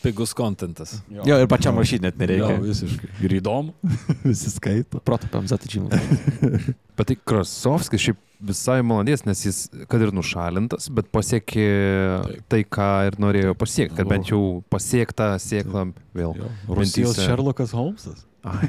[0.00, 0.92] Pigus kontentas.
[1.10, 2.58] Jo, ir pačiam rašyti net Jo, nereikia.
[2.62, 3.08] visiškai.
[3.26, 3.74] Ir įdomu,
[4.30, 5.00] visi skaito.
[5.04, 5.90] Protopams atidžymų.
[6.96, 9.58] Bet tai Krasovskis šiaip visai malonės, nes jis,
[9.90, 11.66] kad ir nušalintas, bet pasiekė
[12.28, 12.40] Taip.
[12.52, 13.96] tai, ką ir norėjo pasiekti.
[13.98, 14.40] Kad bent jau
[14.72, 15.86] pasiektą sėklą
[16.16, 16.34] vėl.
[16.68, 17.26] Rusijos mintyse.
[17.26, 18.24] Šerlokas Holmsas.
[18.46, 18.68] Ai,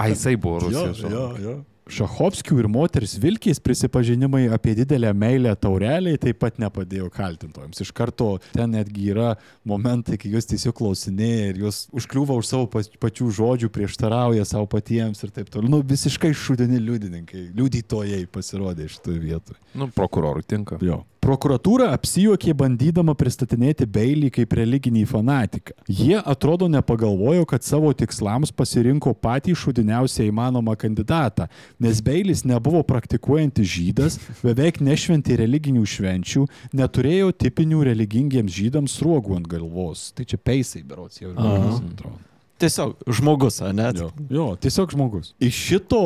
[0.00, 1.02] ai, jisai buvo Rusijos.
[1.42, 1.56] jo.
[1.88, 7.80] Šahovskių ir moters Vilkės prisipažinimai apie didelę meilę taureliai taip pat nepadėjo kaltintojams.
[7.80, 9.30] Iš karto ten netgi yra
[9.68, 14.68] momentai, kai jūs tiesiog klausinėja ir jūs užkliūva už savo pa- pačių žodžių, prieštarauja savo
[14.70, 15.72] patiems ir taip toliau.
[15.78, 19.58] Nu, visiškai šudini liudininkai, liudytojai pasirodė šitoje vietoje.
[19.74, 20.78] Nu, prokurorui tinka.
[20.84, 21.02] Jo.
[21.28, 25.74] Prokuratūra apsijuokė bandydama pristatinėti Beilį kaip religinį fanatiką.
[25.84, 31.50] Jie atrodo nepagalvojo, kad savo tikslams pasirinko patį šudiniausią įmanomą kandidatą,
[31.84, 36.46] nes Beilis nebuvo praktikuojantis žydas, beveik nešventė religinių švenčių,
[36.80, 40.08] neturėjo tipinių religingiems žydams sruogų ant galvos.
[40.16, 41.34] Tai čia peisai, berots jau.
[41.36, 42.16] Atrodo.
[42.58, 43.92] Tiesiog žmogus, ne?
[44.00, 45.34] Jo, jo, tiesiog žmogus.
[45.44, 46.04] Iš šito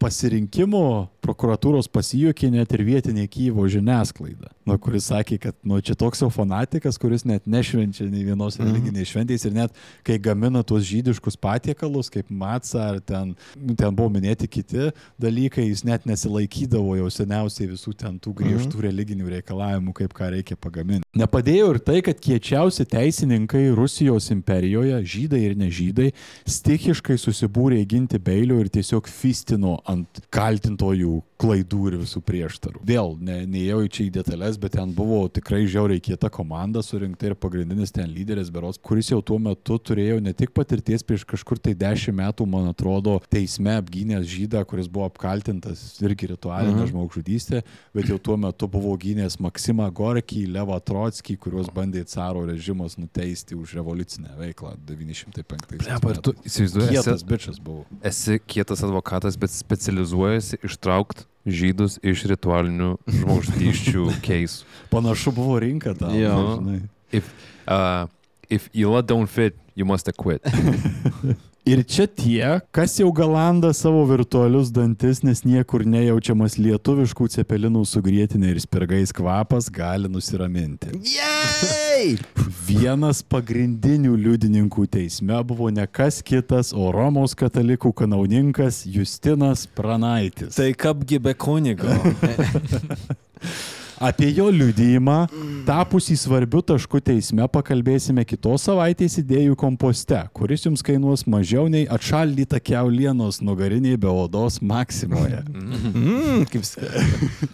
[0.00, 6.22] pasirinkimo prokuratūros pasijuokė net ir vietinė Kyivo žiniasklaida, nu, kuris sakė, kad nu, čia toks
[6.22, 11.38] jau fanatikas, kuris net nešvenčia nei vienos religinės šventės ir net kai gamina tuos žydiškus
[11.40, 13.34] patiekalus, kaip matsa ar ten,
[13.78, 14.90] ten buvo minėti kiti
[15.20, 20.58] dalykai, jis net nesilaikydavo jau seniausiai visų ten tų griežtų religinių reikalavimų, kaip ką reikia
[20.60, 21.06] pagaminti.
[21.18, 26.12] Nepadėjo ir tai, kad kiečiausi teisininkai Rusijos imperijoje, žydai ir nežydai,
[26.46, 32.84] stichiškai susibūrė ginti Beilio ir tiesiog fistino ant kaltintojų klaidų ir visų prieštarų.
[32.86, 37.30] Vėl, ne, neėjau į čia į detalės, bet ten buvo tikrai žiauriai kieta komanda surinkta
[37.30, 41.60] ir pagrindinis ten lyderis Beros, kuris jau tuo metu turėjo ne tik patirties prieš kažkur
[41.62, 46.90] tai dešimt metų, man atrodo, teisme apgynęs žydą, kuris buvo apkaltintas irgi ritualinę mhm.
[46.92, 47.62] žmogžudystę,
[47.96, 53.56] bet jau tuo metu buvo gynęs Maksimą Gorkį, Levą Trotskį, kuriuos bandė caro režimas nuteisti
[53.58, 55.86] už revoliucinę veiklą 905 metais.
[55.86, 57.86] Blepa, ir tu įsivaizduoji, Kietas esi, bičias buvo.
[58.02, 64.66] esi kietas advokatas, bet specializuojasi ištraukti žydus iš ritualinių žmogžudysčių keisų.
[64.92, 66.14] Panašu buvo rinka tam.
[66.16, 66.36] Jo.
[66.58, 66.80] žinai.
[67.12, 67.30] If,
[67.66, 68.06] uh,
[68.48, 70.44] if Ila don't fit, you must acquit.
[71.68, 78.00] Ir čia tie, kas jau galanda savo virtualius dantis, nes niekur nejaučiamas lietuviškų cepelinų su
[78.00, 80.94] grėtinė ir spirgais kvapas, gali nusiraminti.
[81.04, 82.16] Jei!
[82.64, 90.56] Vienas pagrindinių liudininkų teisme buvo ne kas kitas, o Romos katalikų kanauninkas Justinas Pranaitis.
[90.56, 91.92] Tai kapgi be kunigo.
[94.00, 95.26] Apie jo liudijimą,
[95.68, 102.62] tapusį svarbiu tašku teisme, pakalbėsime kitos savaitės idėjų komposte, kuris jums kainuos mažiau nei atšaldyta
[102.64, 105.42] keulienos nugariniai be odos Maksimoje.
[105.52, 106.64] Mm, kaip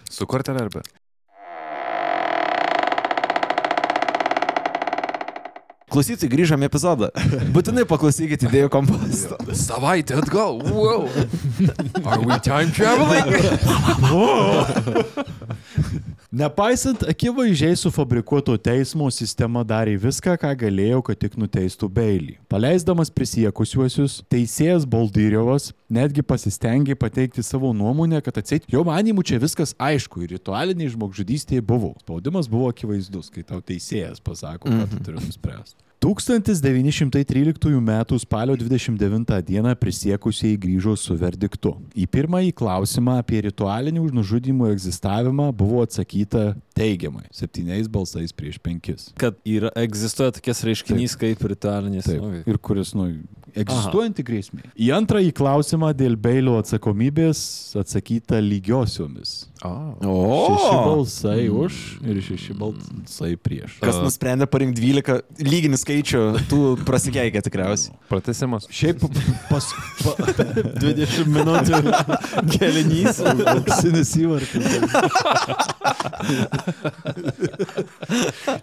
[0.07, 0.85] Su kortelė arba?
[5.91, 7.11] Klausytojai, grįžom į epizodą.
[7.55, 9.35] Būtinai paklausykite idėjų kompostą.
[9.51, 10.63] Savaitę atgal.
[10.71, 11.11] Wow.
[12.07, 13.35] Are we time traveling?
[16.27, 22.35] Nepaisant akivaizdžiai sufabrikuoto teismo, sistema darė viską, ką galėjo, kad tik nuteistų Beilį.
[22.51, 29.71] Paleisdamas prisiekusiuosius, teisėjas Baldyriovas netgi pasistengė pateikti savo nuomonę, kad atseit jo manimų čia viskas
[29.79, 31.95] aišku ir ritualiniai žmogžudystėje buvo.
[32.03, 35.86] Spaudimas buvo akivaizdus, kai tau teisėjas pasako, ką tu turi nuspręsti.
[35.99, 38.19] 1913 m.
[38.19, 39.75] spalio 29 d.
[39.75, 41.73] prisiekusieji grįžo su verdiktu.
[41.97, 49.09] Į pirmąjį klausimą apie ritualinių nužudymų egzistavimą buvo atsakyta teigiamai- septyniais balsais prieš penkis.
[49.17, 52.05] Kad yra, egzistuoja tokies reiškinys kaip ritualinis.
[52.05, 52.21] Taip.
[52.21, 52.43] Okay.
[52.45, 53.09] Ir kuris, nu,
[53.55, 54.69] egzistuojanti grėsmė.
[54.77, 59.47] Į antrąjį klausimą dėl Beilio atsakomybės atsakyta lygiosiomis.
[59.65, 59.95] Oh.
[59.97, 63.77] Šeši O, balsai už ir šeši balsai prieš.
[63.81, 67.95] kas nusprendė parinkti 12 lyginį skaičių, tų prasikeikė tikriausiai.
[68.11, 68.67] Pratesimas.
[68.69, 69.01] Šiaip
[69.49, 69.69] pas,
[70.03, 70.13] pa,
[70.83, 71.81] 20 minučių
[72.53, 73.21] kelinys.
[73.25, 74.67] auksinis įvartis.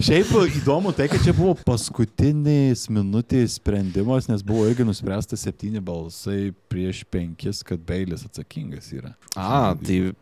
[0.05, 0.31] Šiaip
[0.61, 7.03] įdomu tai, kad čia buvo paskutinis minutės sprendimas, nes buvo irgi nuspręsta septyni balsai prieš
[7.11, 9.15] penkis, kad Beilis atsakingas yra.
[9.35, 10.13] A, tai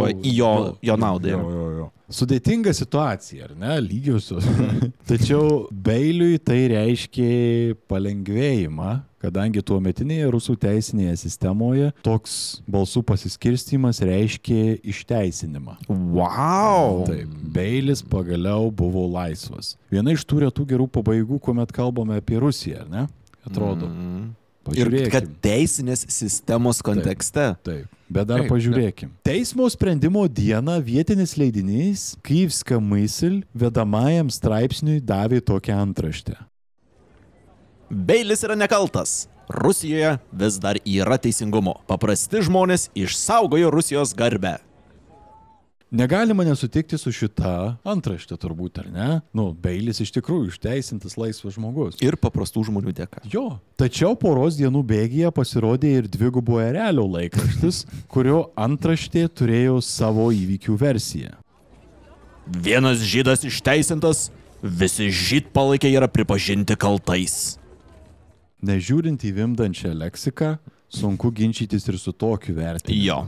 [0.00, 1.32] persigalvoja į jo, jo naudą.
[1.34, 1.88] Jo, jo, jo.
[2.10, 4.46] Sudėtinga situacija, ar ne, lygiosios.
[5.10, 12.34] Tačiau Beiliui tai reiškia palengvėjimą, kadangi tuo metinėje rusų teisinėje sistemoje toks
[12.70, 15.76] balsų pasiskirstimas reiškia išteisinimą.
[15.86, 17.04] Wow.
[17.06, 19.76] Taip, Beilis pagaliau buvo laisvas.
[19.92, 23.06] Viena iš tų retų gerų pabaigų, kuomet kalbame apie Rusiją, ar ne?
[23.46, 23.86] Atrodo.
[23.86, 24.28] Mm.
[24.32, 24.39] Ir
[24.70, 25.10] Pažiūrėkim.
[25.12, 27.50] kad teisinės sistemos kontekste.
[27.66, 29.10] Taip, bet dar Taip, pažiūrėkim.
[29.26, 36.38] Teismo sprendimo dieną vietinis leidinys Kyivska Maisil vedamajam straipsniui davė tokią antraštę.
[37.90, 39.26] Beilis yra nekaltas.
[39.50, 41.80] Rusijoje vis dar yra teisingumo.
[41.90, 44.60] Paprasti žmonės išsaugojo Rusijos garbę.
[45.90, 49.08] Negalima nesutikti su šita antraštė turbūt, ar ne?
[49.34, 51.96] Nu, Beilis iš tikrųjų išteisintas laisvas žmogus.
[51.98, 53.24] Ir paprastų žmonių dėka.
[53.26, 53.58] Jo.
[53.80, 57.82] Tačiau poros dienų bėgyje pasirodė ir dvigubo erelio laikraštis,
[58.12, 61.34] kurio antraštė turėjo savo įvykių versiją.
[62.46, 64.28] Vienas žydas išteisintas,
[64.62, 67.56] visi žydpalaikiai yra pripažinti kaltais.
[68.62, 70.54] Nežiūrint į vimdančią leksiką,
[70.86, 73.06] sunku ginčytis ir su tokiu vertinimu.
[73.10, 73.20] Jo.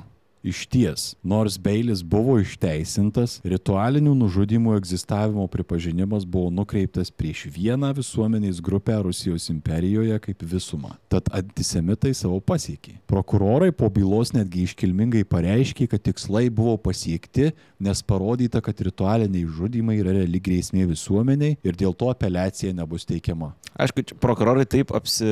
[0.43, 8.59] Iš ties, nors Beilis buvo išteisintas, ritualinių nužudimų egzistavimo pripažinimas buvo nukreiptas prieš vieną visuomenės
[8.59, 10.97] grupę Rusijos imperijoje kaip visumą.
[11.07, 12.97] Tad antisemitai savo pasiekė.
[13.07, 20.01] Prokurorai po bylos netgi iškilmingai pareiškė, kad tikslai buvo pasiekti, nes parodyta, kad ritualiniai žudimai
[20.03, 23.55] yra reali grėsmė visuomeniai ir dėl to apeliacija nebus teikiama.
[23.79, 25.31] Aišku, prokurorai taip apsi...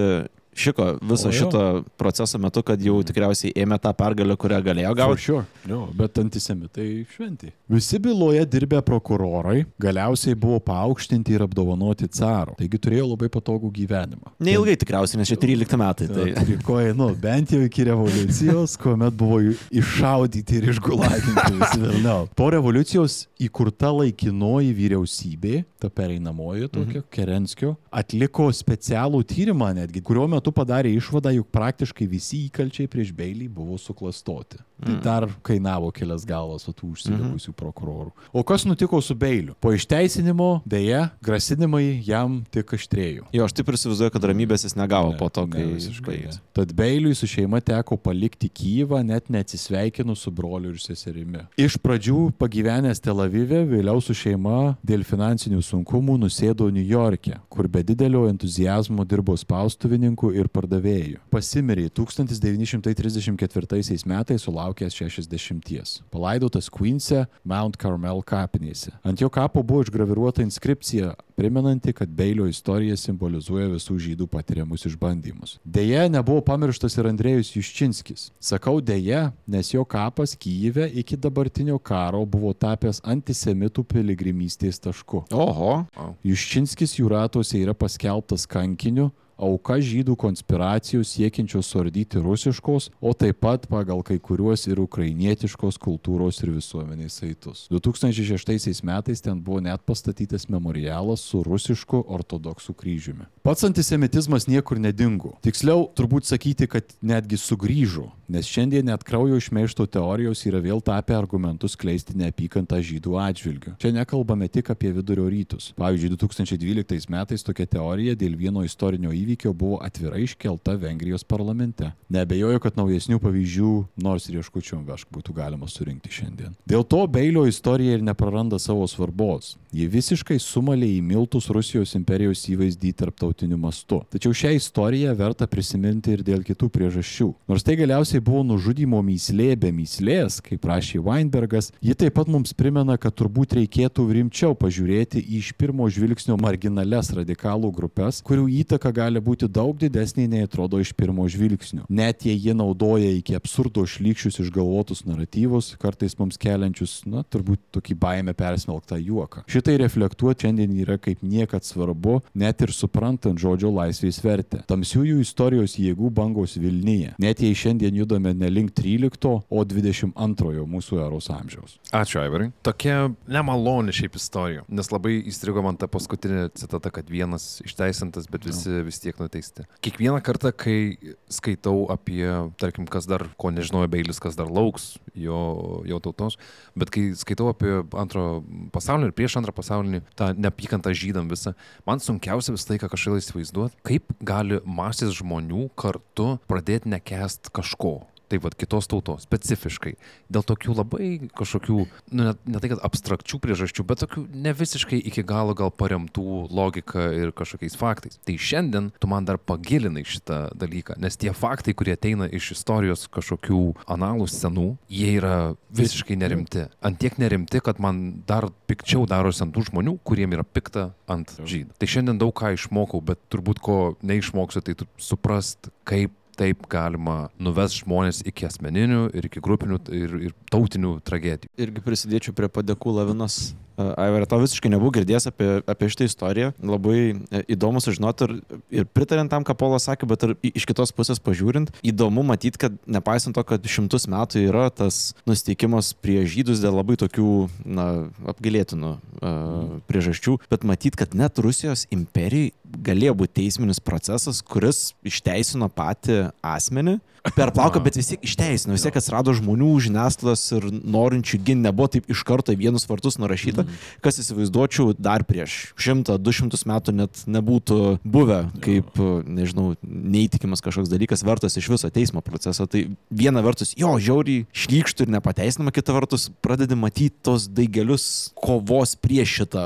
[0.61, 1.63] Šiko viso šito
[2.01, 5.25] proceso metu, kad jau tikriausiai ėmė tą pergalę, kurią galėjo gauti.
[5.25, 5.45] sure.
[5.69, 7.53] Jo, bet antisemitai šventi.
[7.71, 14.35] Visi byloje dirbę prokurorai galiausiai buvo paaukštinti ir apdovanoti caro, taigi turėjo labai patogų gyvenimą.
[14.43, 16.09] Neilgai tikriausiai, nes čia 13 metai.
[16.11, 16.59] Tai...
[16.67, 19.41] Koja, nu, bent jau iki revoliucijos, kuomet buvo
[19.71, 22.29] iššaudyti ir išgulaginti vėliau.
[22.37, 27.09] Po revoliucijos įkurta laikinoji vyriausybė, ta pereinamoji tokia, mhm.
[27.15, 33.49] Kerenskio, atliko specialų tyrimą netgi, kurio metu padarė išvadą, jog praktiškai visi įkalčiai prieš Beilį
[33.53, 34.61] buvo suklastoti.
[34.81, 38.13] Tai dar kainavo kelias galvas tų užsidegusių prokurorų.
[38.33, 39.53] O kas nutiko su Beiliu?
[39.61, 43.25] Po išteisinimo, dėja, grasinimai jam tik aštrėjo.
[43.35, 46.07] Jo, aš taip ir įsivaizduoju, kad ramybės jis negavo Ne, po to, kai visiškai ne.
[46.11, 46.39] baigėsi.
[46.57, 51.41] Tad Beiliui su šeima teko palikti Kyivą, net neatsisveikinus su broliu ir seserimi.
[51.61, 57.69] Iš pradžių pagyvenęs Tel Avive, vėliau su šeima dėl finansinių sunkumų nusėdo New York'e, kur
[57.69, 61.19] be didelio entuzijazmo dirbo spaustuvininku ir pardavėju.
[61.33, 66.03] Pasimirė 1934 metais sulaukęs 60.
[66.11, 68.93] Palaidotas Queense, Mount Carmel kapinėse.
[69.03, 75.59] Ant jo kapo buvo išgraviruota inskripcija, primenanti, kad Beilio istorija simbolizuoja visų žydų patiriamus išbandymus.
[75.65, 78.31] Deja, nebuvo pamirštas ir Andrėjus Juščinskis.
[78.41, 85.25] Sakau deja, nes jo kapas Kyjive iki dabartinio karo buvo tapęs antisemitų piligrimystės tašku.
[85.33, 85.85] Oho.
[86.25, 89.11] Juščinskis jų ratuose yra paskelbtas kankiniu,
[89.41, 96.43] auka žydų konspiracijų siekiančios suardyti rusiškos, o taip pat pagal kai kuriuos ir ukrainietiškos kultūros
[96.45, 97.65] ir visuomenės saitus.
[97.73, 103.27] 2006 metais ten buvo net pastatytas memorialas su rusišku ortodoksų kryžiumi.
[103.43, 105.35] Pats antisemitizmas niekur nedingo.
[105.45, 111.17] Tiksliau, turbūt sakyti, kad netgi sugrįžo, nes šiandien net kraujo išmeišto teorijos yra vėl tapę
[111.17, 113.75] argumentus kleisti neapykantą žydų atžvilgių.
[113.81, 115.71] Čia nekalbame tik apie vidurio rytus.
[115.81, 121.91] Pavyzdžiui, 2012 metais tokia teorija dėl vieno istorinio įvykio buvo atvirai iškelta Vengrijos parlamente.
[122.09, 126.55] Nebejoju, kad naujesnių pavyzdžių, nors ir ieškučių vežk būtų galima surinkti šiandien.
[126.69, 129.57] Dėl to Beilio istorija ir nepraranda savo svarbos.
[129.75, 134.01] Ji visiškai sumalė į miltus Rusijos imperijos įvaizdį tarptautiniu mastu.
[134.11, 137.29] Tačiau šią istoriją verta prisiminti ir dėl kitų priežasčių.
[137.51, 142.55] Nors tai galiausiai buvo nužudimo myslė be myslės, kaip rašė Weinbergas, ji taip pat mums
[142.57, 148.93] primena, kad turbūt reikėtų rimčiau pažiūrėti į iš pirmo žvilgsnio marginales radikalų grupės, kurių įtaka
[148.95, 151.87] gali būti daug didesnė nei atrodo iš pirmo žvilgsnio.
[151.89, 157.97] Net jei jie naudoja iki absurdo šlykščius išgalvotus naratyvus, kartais mums keliančius, na, turbūt tokį
[158.01, 159.45] baimę persmelktą juoką.
[159.51, 164.63] Šitai reflektuoti šiandien yra kaip niekad svarbu, net ir suprantant žodžio laisvės vertę.
[164.71, 167.15] Tamsiųjų istorijos jėgų bangos Vilnyje.
[167.23, 171.79] Net jei šiandien judame ne link 13, o 22 mūsų eros amžiaus.
[171.95, 172.51] Ačiū, Aivarai.
[172.67, 178.47] Tokia nemaloni šiaip istorija, nes labai įstrigo man ta paskutinė citata, kad vienas išteisintas, bet
[178.49, 179.65] visi vis tiek nuteisti.
[179.83, 180.99] Kiekvieną kartą, kai
[181.33, 182.23] skaitau apie,
[182.61, 185.41] tarkim, kas dar, ko nežinojo Beilis, kas dar lauks jo,
[185.89, 186.39] jo tautos,
[186.79, 188.45] bet kai skaitau apie antro
[188.75, 191.57] pasaulinį ir prieš antrą pasaulinį, tą neapykantą žydam visą,
[191.89, 197.99] man sunkiausia visą laiką kažkaip įsivaizduoti, kaip gali masės žmonių kartu pradėti nekest kažko.
[198.31, 199.97] Taip pat kitos tautos, specifiškai.
[200.31, 201.79] Dėl tokių labai kažkokių,
[202.15, 206.45] nu, ne, ne tai kad abstrakčių priežasčių, bet tokių ne visiškai iki galo gal paremtų
[206.55, 208.21] logika ir kažkokiais faktais.
[208.23, 213.09] Tai šiandien tu man dar pagilinai šitą dalyką, nes tie faktai, kurie ateina iš istorijos
[213.11, 215.35] kažkokių analų senų, jie yra
[215.75, 216.69] visiškai nerimti.
[216.87, 221.75] Antiek nerimti, kad man dar pikčiau darosi ant tų žmonių, kuriem yra pikta ant žydų.
[221.83, 227.83] Tai šiandien daug ką išmokau, bet turbūt ko neišmoksiu, tai suprast, kaip taip galima nuvest
[227.83, 231.53] žmonės iki asmeninių ir iki grupinių ir, ir tautinių tragedijų.
[231.61, 233.53] Irgi prisidėčiau prie padėkų lavinos.
[234.01, 236.53] Aivar, tau visiškai nebuvau girdėjęs apie, apie šitą istoriją.
[236.65, 238.35] Labai e, įdomu sužinoti ir,
[238.81, 242.77] ir pritarint tam, ką Polas sakė, bet ir iš kitos pusės pažiūrint, įdomu matyti, kad
[242.91, 247.31] nepaisant to, kad šimtus metų yra tas nusteikimas prie žydus dėl labai tokių,
[247.65, 247.89] na,
[248.33, 255.71] apgalėtinų uh, priežasčių, bet matyti, kad net Rusijos imperijai galėjo būti teisminis procesas, kuris išteisino
[255.75, 256.99] patį asmenį
[257.37, 261.91] per plauką, bet vis tiek išteisino, vis tiek atsirado žmonių, žiniasklaidos ir norinčių ginti, nebuvo
[261.93, 263.67] taip iš karto į vienus vartus nurašyta,
[264.05, 268.93] kas įsivaizduočiau dar prieš šimtą, du šimtus metų net nebūtų buvę kaip,
[269.27, 272.67] nežinau, neįtikimas kažkoks dalykas vertas iš viso teismo proceso.
[272.71, 278.97] Tai viena vertus, jo, žiauriai šlykštų ir nepateisinama, kita vertus pradedi matyti tos daigelius kovos
[279.01, 279.65] prieš šitą,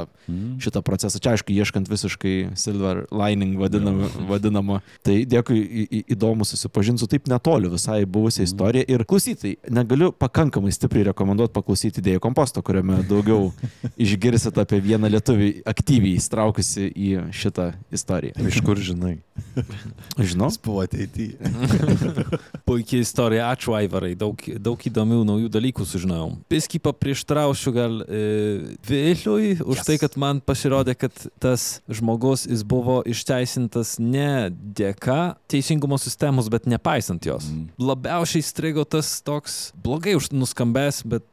[0.62, 1.20] šitą procesą.
[1.22, 4.10] Čia aišku, ieškant visiškai silver lining vadinamo.
[4.30, 4.80] vadinamo.
[5.04, 8.86] Tai dėkui, į, į, įdomu susipažinti su taip netoli visai buvusią istoriją.
[8.90, 13.50] Ir klausytai, negaliu pakankamai stipriai rekomenduoti paklausyti idėjų komposto, kuriame daugiau
[14.00, 18.36] išgirsit apie vieną lietuvį aktyviai įstraukusi į šitą istoriją.
[18.50, 19.16] Iš kur žinai?
[20.18, 20.48] Žinau.
[20.62, 21.38] buvo ateityje.
[22.68, 26.30] Puikiai istorija, ačiū Aivarai, daug, daug įdomių naujų dalykų sužinojau.
[26.50, 28.22] Piski paprieštrausiu gal e,
[28.86, 29.88] Vėliui už yes.
[29.88, 36.68] tai, kad man pasirodė, kad tas žmogus jis buvo išteisintas ne dėka teisingumo sistemos, bet
[36.70, 37.50] nepaisant jos.
[37.50, 37.68] Mm.
[37.90, 41.26] Labiausiai strigo tas toks blogai už- nuskambęs, bet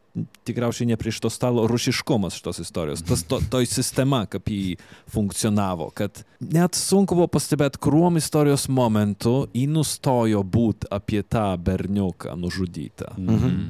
[0.44, 3.04] tikriausiai ne prie šito stalo rušiškumas šitos istorijos.
[3.08, 4.76] Tas to, toj sistema, kaip jį
[5.12, 12.36] funkcionavo, kad net sunku buvo pastebėti, kuriuom istorijos momentu jį nustojo būti apie tą berniuką
[12.40, 13.16] nužudytą.
[13.18, 13.62] Mhm.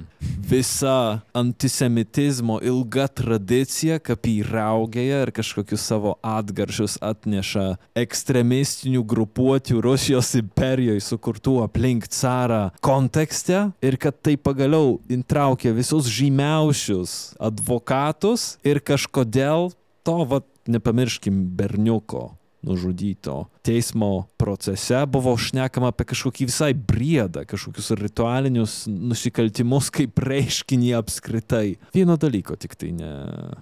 [0.52, 7.66] Visa antisemitizmo ilga tradicija, kaip jį raugėja ir kažkokius savo atgaršius atneša
[7.98, 17.36] ekstremistinių grupuočių Rusijos imperijoje sukurtų aplink carą kontekste ir kad tai pagaliau intraukė visus žymiausius
[17.40, 19.72] advokatus ir kažkodėl
[20.04, 28.76] to, vat, nepamirškim, berniuko nužudyto teismo procese buvo šnekama apie kažkokį visai briedą, kažkokius ritualinius
[28.86, 31.76] nusikaltimus kaip reiškinį apskritai.
[31.94, 33.12] Vieno dalyko tik tai ne,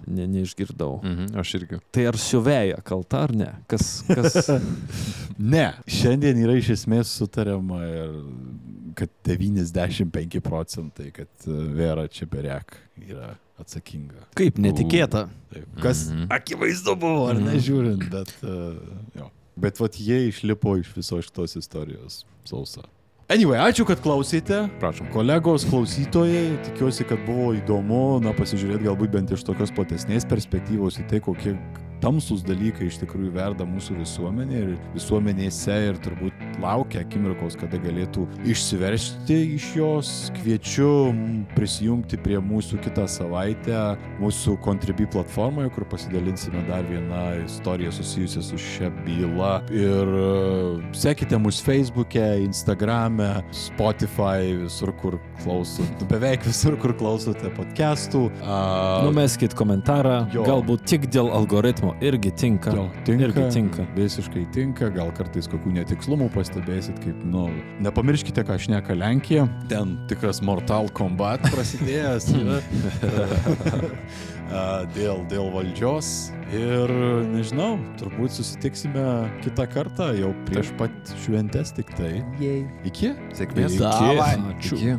[0.04, 1.00] ne, neišgirdau.
[1.00, 1.80] Mhm, aš irgi.
[1.96, 3.50] Tai ar siuvėja kalta ar ne?
[3.72, 4.36] Kas, kas...
[5.40, 8.10] Ne, šiandien yra iš esmės sutariama ir
[8.94, 12.76] kad 95 procentai, kad e, Vera Čeberek
[13.08, 14.26] yra atsakinga.
[14.38, 15.26] Kaip netikėta.
[15.52, 15.66] Taip.
[15.82, 16.26] Kas Mhm.
[16.32, 18.78] akivaizdu buvo, ar nežiūrint, bet uh,
[19.16, 19.30] jo.
[19.60, 22.86] Bet vat jie išlipo iš viso šitos istorijos sausa.
[23.30, 24.64] Anyway, ačiū, kad klausėte.
[24.80, 25.06] Prašom.
[25.12, 31.06] Kolegos klausytojai, tikiuosi, kad buvo įdomu, na, pasižiūrėti galbūt bent iš tokios platesnės perspektyvos į
[31.12, 31.52] tai, kokie
[32.02, 38.26] tamsus dalykai iš tikrųjų verda mūsų visuomenė ir visuomenėse ir turbūt laukia akimirkos, kada galėtų
[38.48, 40.10] išsiveršti iš jos.
[40.40, 40.88] Kviečiu
[41.56, 43.80] prisijungti prie mūsų kitą savaitę
[44.20, 49.52] mūsų Contribui platformoje, kur pasidalinsime dar vieną istoriją susijusią su šia byla.
[49.72, 58.26] Ir e, sekite mus Facebook'e, Instagram'e, Spotify, visur, kur klausot, beveik visur, kur klausote podcastų.
[58.44, 58.60] A,
[59.06, 60.44] Numeskit komentarą, Jo.
[60.46, 62.72] galbūt tik dėl algoritmo irgi tinka.
[62.76, 63.86] Jo, tinka, Irgi tinka.
[63.96, 67.48] Visiškai tinka, gal kartais kokių netikslumų pastebėsit, kaip, nu,
[67.84, 69.46] nepamirškite, ką šneka Lenkija.
[69.70, 72.30] Ten tikras Mortal Kombat prasidėjęs
[74.96, 76.30] dėl, dėl valdžios.
[76.50, 76.90] Ir
[77.30, 79.04] nežinau, turbūt susitiksime
[79.44, 82.18] kitą kartą, jau prieš pat šventes tik tai.
[82.88, 83.14] Iki?
[83.38, 83.78] Sėkmės.
[83.78, 84.74] Iki.
[84.74, 84.98] Iki.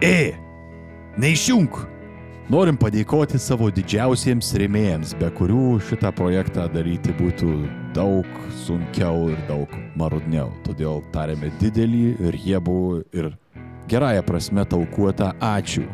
[0.00, 0.32] E,
[1.20, 1.74] neišjung.
[2.50, 7.50] Norim padėkoti savo didžiausiems remėjams, be kurių šitą projektą daryti būtų
[7.94, 10.48] daug sunkiau ir daug marudniau.
[10.64, 12.80] Todėl tarėme didelį, riebų
[13.12, 13.28] ir
[13.92, 15.84] gerąją prasme taukuotą ačiū.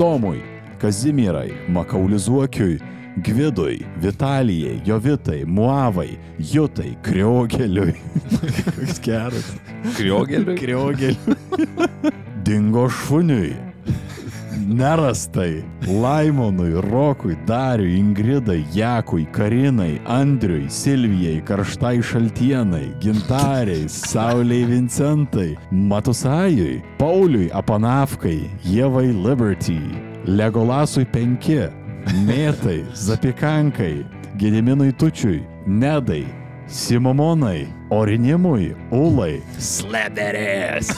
[0.00, 0.40] Tomui,
[0.80, 2.80] Kazimirai, Makaulizuokiui,
[3.20, 7.94] Gvidui, Vitalijai, Jovitai, Muavai, Jutai, Kriogeliui.
[8.64, 9.54] Koks geras.
[10.00, 10.56] Kriogeliui.
[10.56, 12.20] Kriogeliui.
[12.52, 13.54] Dingo šuniui.
[14.68, 15.64] Nerastai.
[15.86, 27.48] Laimonui, Rokui, Dariui, Ingridai, Jakui, Karinai, Andriui, Silvijai, Karštai Šaltienai, Gintariai, Sauliai Vincentai, Matusajui, Pauliui,
[27.50, 29.80] Apanafkai, Jevai Liberty,
[30.26, 31.72] Legolasui 5,
[32.28, 34.04] Mėtai, Zapikankai,
[34.36, 36.26] Gediminui Tučiui, Nedai,
[36.72, 40.88] Simomonai, Orinimui, Ulai, Slederės,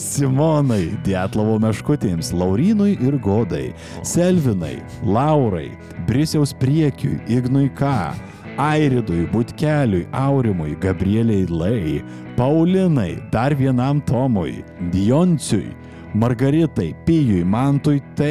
[0.00, 5.74] Simonai, Dietlovo meškutėms, Laurinui ir Godai, Selvinai, Laurai,
[6.08, 8.14] Brisiaus priekiui, Ignui K,
[8.56, 12.00] Airidui, Butkeliui, Aurimui, Gabrieliai Lai,
[12.38, 15.68] Paulinai, dar vienam Tomui, Dionciui,
[16.14, 18.22] Margaritai, Pijui, Mantui T,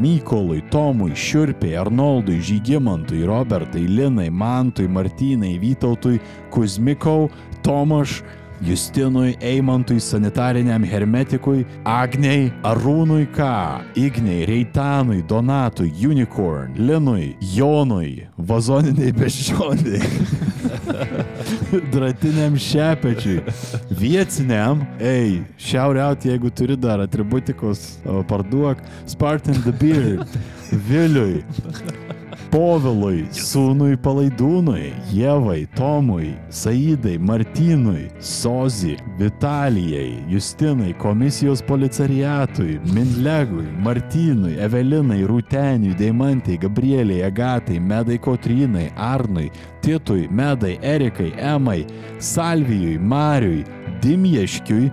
[0.00, 7.30] Mykolui, Tomui, Šiurpiai, Arnoldui, Žygimantui, Robertai, Linai, Mantui, Martynai, Vytautui, Kuzmikau,
[7.62, 8.22] Tomaš,
[8.62, 20.00] Justinui, Eimantui, sanitariniam hermetikui, Agniai, Arūnui K, Igniai, Reitanui, Donatui, Unicorn, Linui, Jonui, Vazoniniai beždžioniai.
[21.94, 23.40] Dratiniam šepečiui,
[23.90, 27.98] vietiniam, ei, šiauriauti, jeigu turi dar atributikos,
[28.28, 30.38] parduok, Spartan the Beard,
[30.88, 31.42] Viliui,
[32.50, 45.22] Povilui, sūnui Palaidūnui, Jevai, Tomui, Saidai, Martynui, Sozi, Vitalijai, Justinai, komisijos policariatui, Mindlegui, Martynui, Evelinai,
[45.28, 49.50] Rūteniui, Deimantai, Gabrieliai, Agatai, Medai Kotrynai, Arnui,
[49.82, 51.84] Titui, Medai, Erikai, Emai,
[52.18, 53.64] Salvijui, Mariui,
[54.02, 54.90] Dimješkiui,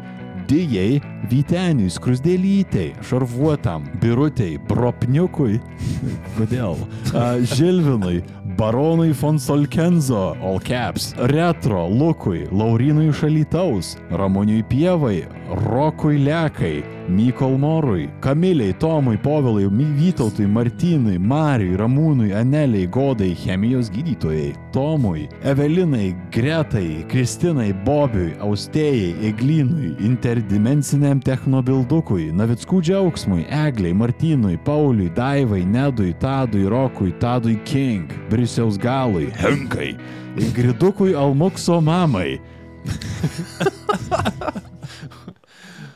[0.49, 1.01] Dijai,
[1.31, 5.59] Vyteniui, Skrusdėlytei, Šarvuotam, Birutei, Bropniukui,
[6.37, 6.77] kodėl,
[7.13, 8.21] A, Žilvinui,
[8.57, 18.73] Baronui Fonsolkenzo, All Caps, Retro, Lukui, Laurinui Šalytaus, Ramoniui Pievai, Rokui Lekai, Mykol Morui, Kamiliai,
[18.73, 28.33] Tomui, Povilai, Vytautui, Martynui, Mariui, Ramūnui, Aneliai, Godai, chemijos gydytojai, Tomui, Evelinai, Gretai, Kristinai, Bobiui,
[28.41, 38.09] Austėjai, Eglinui, interdimensiniam technobildukui, Navickų džiaugsmui, Egliai, Martynui, Pauliui, Daivai, Nedui, Tadui, Rokui, Tadui King,
[38.31, 39.93] Brisiaus galui, Henkai,
[40.33, 42.41] Ingridukui Almukso mamai,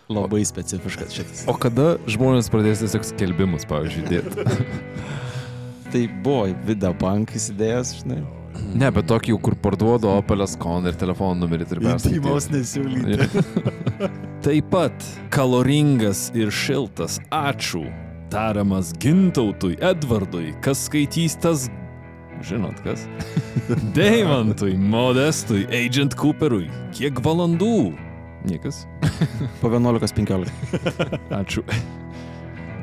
[0.07, 1.43] Labai specifiškas šitas.
[1.51, 4.45] O kada žmonės pradės tiesiog skelbimus, pavyzdžiui, dėti?
[5.91, 8.21] Tai buvo video bank įsidėjęs, žinai.
[8.77, 12.23] Ne, bet tokį, kur parduoda Opelės kon ir telefono numerį turi perskaityti.
[12.55, 13.43] nesiūlyti.
[14.47, 17.85] Taip pat kaloringas ir šiltas ačiū
[18.31, 21.67] tariamas Gintautui, Edvardui, kas skaitys tas,
[22.47, 23.05] žinot kas,
[23.97, 28.06] Deimantui, Modestui, Agent Cooperui, kiek valandų?
[28.45, 28.85] Niekas.
[29.61, 30.51] Po 11.15.
[31.41, 31.63] Ačiū.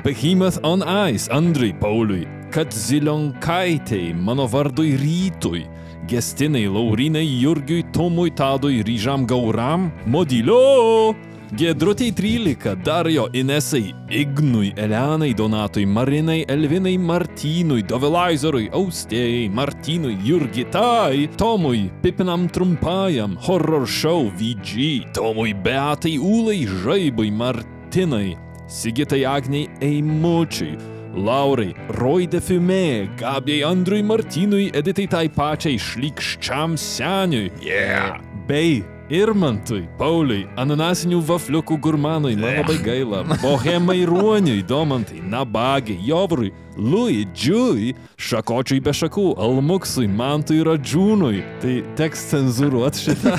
[0.04, 5.64] Behemoth on Ice, Andriui, Pauliui, kad Zilionkaitei, mano vardui Rytui,
[6.06, 11.14] Gestinai, Laurinai, Jurgiui, Tomui, Tadui, Ryžam Gauram, Modilio,
[11.56, 21.92] Gedrutei 13, Dario Inesai, Ignui, Elenai, Donatui, Marinai, Elvinai, Martynui, Dovilaizerui, Austėjai, Martynui, Jurgitai, Tomui,
[22.02, 28.34] Pipinam Trumpajam, Horror Show, VG, Tomui, Beatai, Ulai, Žaibui, Martinai,
[28.66, 30.74] Sigitai Agniai, Eimučiui,
[31.14, 37.52] Laurai, Roy de Fume, Gabijai Andrui Martynui, Editai tai pačiai šlikščiam seniui.
[37.62, 38.18] Yeah.
[38.48, 47.26] Bei Irmantui, Pauliui, ananasinių vafliukų gurmanui, man labai gaila, Bohemai Ruoniui, Domantai, Nabagiai, Jovrui, Lui,
[47.32, 51.42] Džiui, Šakočiui be šakų, Almuksui, Mantui Radžiūnui.
[51.62, 53.34] Tai teks cenzuruoti šitą.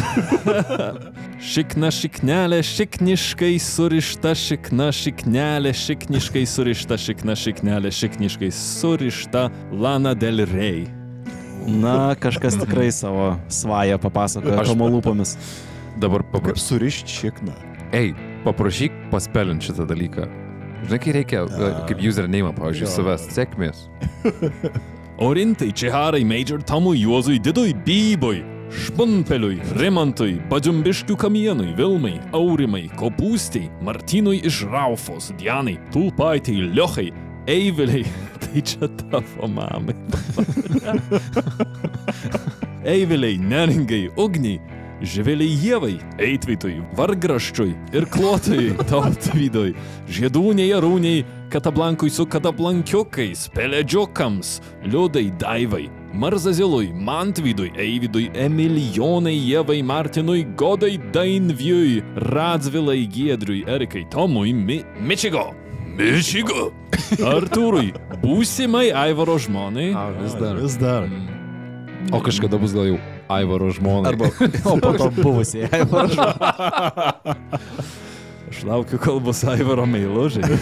[1.53, 11.04] Šikna šiknelė, šikniškai surišta, šikna šiknelė, šikniškai surišta, šikna šiknelė, šikniškai surišta, Lana Del Rey.
[11.65, 15.35] Na, kažkas tikrai savo svają papasakojo tomo lūpomis.
[15.99, 16.61] Dabar Kaip paprašyk.
[16.61, 17.53] surišti šikną.
[17.95, 18.13] Ei,
[18.43, 20.27] paprašyk paspelint šitą dalyką.
[20.85, 23.85] Žinai, kai reikia, e, kaip username, pavyzdžiui, suvest sėkmės.
[25.25, 28.43] Orintai, Čiharai, Major Tomui, Juozui, Didui, Bybui,
[28.75, 37.07] Špunpeliui, Rimantui, Badžiumbiškių kamienui, Vilmai, Aurimai, Kopūstiai, Martynui iš Raufos, Dianai, Tulpaitai, Liochai,
[37.47, 38.03] Eiviliai,
[38.55, 39.95] tai čia tavo mamai.
[42.85, 44.61] Eiviliai, Neringai, Ugniai,
[45.03, 49.73] Živiliai Jėvai, Eitvitui, Vargraščiui ir Klotui, Tautvydui,
[50.07, 60.95] Žiedūniai, Arūniai, Katablankui su Katablankiukais, Peledžiukams, Liudai, Daivai, Marzazilui, Mantvydui, Eivydui, Emilijonai, Jėvai, Martinui, Godai,
[61.11, 61.99] Dainvijui,
[62.31, 65.49] Radzvilai, Giedriui, Erikai, Tomui, Mi Mičigo.
[65.95, 66.69] Mičigo.
[67.35, 67.93] Artūrui,
[68.23, 69.91] būsimai Aivaro žmonai.
[69.95, 70.59] A, vis dar.
[70.59, 71.09] Vis dar.
[72.13, 72.97] O kažkada bus gal jau
[73.31, 74.11] Aivaro žmona.
[74.11, 75.69] Arba, o po to buvusiai.
[78.51, 80.45] Aš laukiu, kol bus Aivaro meilužiai.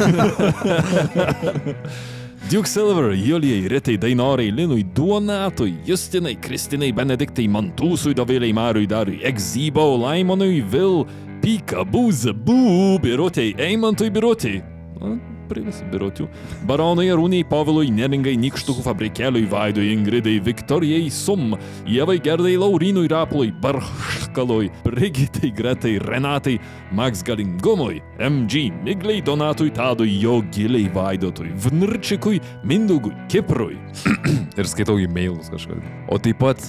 [2.52, 9.86] Duke Silver, Julijai, Ritai, Dainorai, Linui, Duonatui, Justinai, Kristinai, Benediktai, Mantūsui, Dovėliai, Mariui, Dariui, Egzybo,
[10.04, 11.06] Laimonui, Vil,
[11.42, 14.60] Pika, Būza, Bū, Birutei, Eimantui, Birutei.
[15.02, 15.16] Na,
[15.50, 16.28] prie visų birotių.
[16.70, 21.56] Baronai, Arūniai, Povilui, Neringai, Nikštukų fabrikėliui, Vaidui, Ingridai, Viktorijai, Sum,
[21.90, 26.60] Jevai, Gerdai, Laurinui, Rapului, Barškalui, Brigitai, Gretai, Renatai,
[26.94, 33.78] Max Galingumui, MG, Migliai, Donatui, Tadui, Jo giliai Vaidotui, Vnirčikui, Mindugui, Kiprui.
[34.60, 35.82] Ir skaitau e-mailus kažkada.
[36.08, 36.62] O taip pat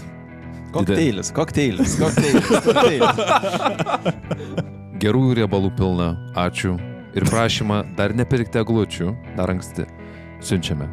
[0.75, 2.49] Kokteilis, kokteilis, kokteilis.
[2.51, 3.15] kokteilis.
[5.05, 6.75] gerųjų riebalų pilna, ačiū.
[7.15, 9.87] Ir prašymą dar nepirkti eglučių, dar anksti.
[10.43, 10.89] Siunčiame.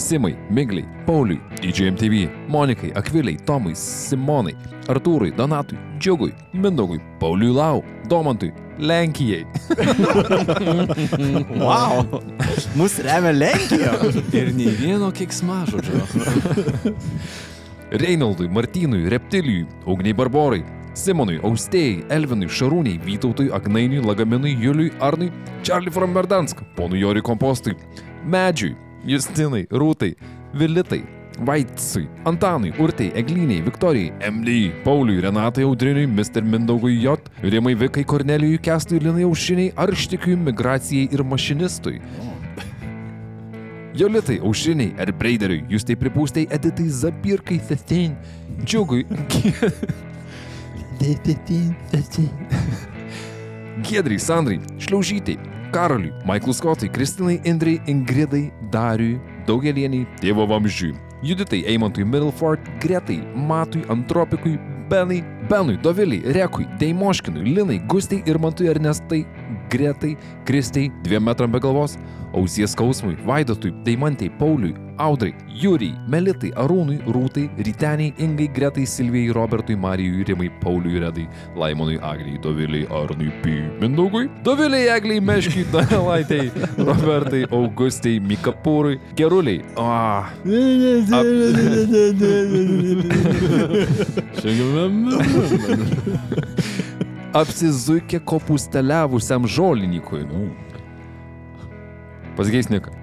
[0.00, 4.54] Simai, Migliai, Pauliui, DJMTV, Monikai, Akviliai, Tomai, Simonai,
[4.88, 9.44] Artūrui, Donatui, Džiugui, Mindaugui, Pauliui Lau, Domantui, Lenkijai.
[11.60, 12.06] Wow.
[12.78, 13.92] Mūsų remia Lenkija.
[14.32, 16.00] Ir nei vieno kiksmažodžio.
[18.02, 20.62] Reinaldui, Martynui, Reptilijui, Ugniai Barborai,
[20.94, 25.30] Simonui, Austėjai, Elvinui, Šarūniai, Vytautui, Agnainiui, Lagaminui, Juliui, Arnui,
[25.62, 27.76] Charlie from Verdansk, ponui Jori Kompostui,
[28.26, 28.74] Medžiui,
[29.06, 30.16] Justinai, Rūtai,
[30.52, 31.04] Vilitai,
[31.46, 36.42] Vaitsui, Antanui, Urtai, Egliniai, Viktorijai, Emlijai, Pauliui, Renatai, Audriniui, Mr.
[36.42, 42.00] Mindaugui J, Rimai Vikai, Kornelijui, Kestui, Linai Aušiniai, Arštikiui, Migracijai ir Mašinistui.
[43.96, 48.14] Jolitai, Aušiniai, Erbreideriui, jūs tai pripūstai Editai Zapirkai, Thestin,
[48.64, 49.06] Džiugui,
[53.80, 55.38] Giedrai, Sandrai, Šliaužytai,
[55.72, 60.92] Karoliui, Maiklui Skotui, Kristinai, Indrai, Ingridai, Dariui, Daugelieniai, Tėvo Vamzdžiui,
[61.24, 64.58] Juditai, Eimantui, Middleford, Gretai, Matui, Antropikui,
[64.90, 69.24] Benai, Benui, Doviliai, Rekui, Deimoškinui, Linai, Gustai ir Mantui Ernestai,
[69.70, 70.16] Gretai,
[70.46, 71.96] Kristai, dviem metram be galvos,
[72.32, 79.74] Ausies skausmui, Vaidotui, Deimantai, Pauliui, Audrai, Jūrijai, Melitai, Arūnui, Rūtai, Ryteniai, Ingai, Gretai, Silvijai, Robertui,
[79.80, 81.26] Marijui, Rimai, Pauliui, Redai,
[81.58, 83.56] Laimonui, Aglijai, Doviliai, Arnui, P.
[83.80, 89.64] Mindaugui, Doviliai, Egliai, Meškiai, Donelaitai, Robertai, Augustai, Mikapūrui, Geruliai.
[89.80, 90.30] Ah,
[97.40, 100.24] apsizuikė kopusteliavusiam žolininkui.
[100.28, 100.50] Nu.
[102.36, 102.90] Pasikeis niką.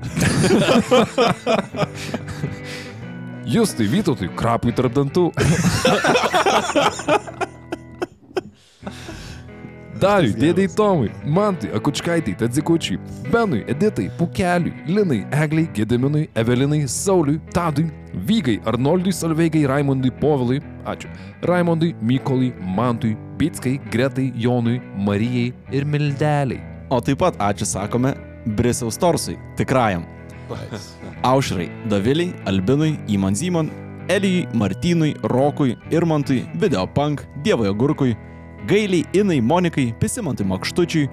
[3.48, 5.32] Justui Vytautui, krapui tarp dantų.
[9.98, 12.99] Dariui, dėdai Tomui, Mantui, Akučkaitai, Tadzikučiui,
[13.32, 17.88] Benui, Editai, Pukeliui, Linai, Egliai, Gediminui, Evelinai, Sauliui, Tadui,
[18.28, 21.10] Vygai, Arnoldui, Salveigai, Raimondui, Povilui, ačiū,
[21.49, 26.61] Raimondui, Mykolui, Mantui, Pitskai, Gretai, Jonui, Marijai ir Mildeliai.
[26.90, 28.14] O taip pat ačiū sakome
[28.45, 30.06] Brisiaus Torsui, tikrajam.
[31.26, 33.74] Aušrai, Daviliai, Albinui, Įman Zymon,
[34.07, 38.15] Elijui, Martynui, Rokui, Irmantui, Videopunk, Dievojo Gurkui,
[38.68, 41.10] Gailiai, Inai, Monikai, Pisimantui Makštučiui,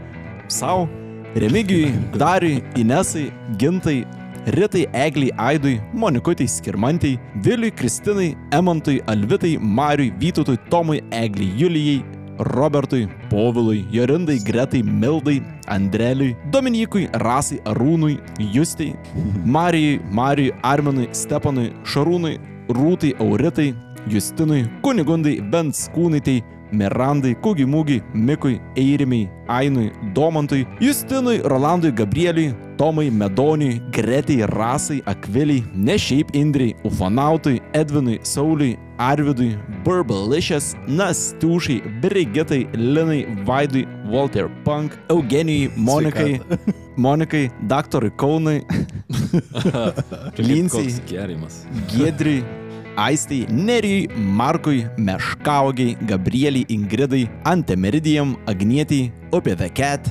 [0.48, 0.89] Sau,
[1.35, 4.05] Remigijui, Dariui, Inesai, Gintai,
[4.47, 12.05] Ritai, Egliai, Aidui, Monikutai, Skirmantai, Viliui, Kristinai, Emantui, Alvitai, Mariui, Vytutui, Tomui, Egliai, Julijai,
[12.39, 18.18] Robertui, Povilui, Jorindai, Gretai, Mildai, Andreliui, Dominikui, Rasai, Arūnui,
[18.52, 18.97] Justai,
[19.44, 23.74] Marijai, Marijui, Arminui, Stepanui, Šarūnui, Rūtai, Auritai,
[24.09, 26.43] Justinui, Kunigundai, Benskūnaitai,
[26.75, 35.97] Mirandai, Kugimūgiai, Mikui, Eirimiai, Ainui, Domantui, Justinui, Rolandui, Gabrieliui, Tomai, Medoniui, Gretai, Rasai, Akviliai, ne
[35.99, 46.41] šiaip Indriai, Ufonautui, Edvinui, Sauliui, Arvidui, Burbalicious, Nastiušai, Brigitai, Linai, Vaidui, Walter Punk, Eugenijai, Monikai,
[46.97, 48.63] Monikai, Daktarui Kaunai,
[50.39, 51.65] Linsei, Koks gerimas.
[52.97, 60.11] Aistai, Nerijui, Markui, Meškaugiai, Gabrieliai, Ingridai, Antemeridijam, Agnietiai, Upė The Cat,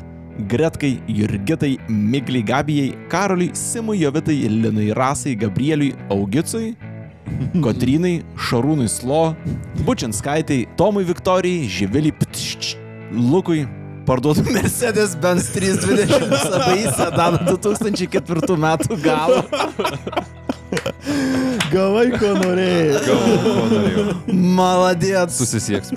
[0.49, 6.73] Gretkai, Jurgitai, Migliai, Gabijai, Karoliui, Simui, Jovitai, Linui, Rasai, Gabrieliui, Augicui,
[7.63, 9.35] Kotrynai, Šarūnui Slo,
[9.87, 12.75] Bučinskaitai, Tomui Viktorijai, Živiliai, Ptšč,
[13.13, 13.63] Lukui,
[14.07, 19.43] parduotų Mercedes Benz 320 Sabai sedaną 2004 metų galo.
[21.73, 22.99] Gavai, ko norėjai.
[24.33, 25.39] Maladėts.
[25.39, 25.93] Susisieks.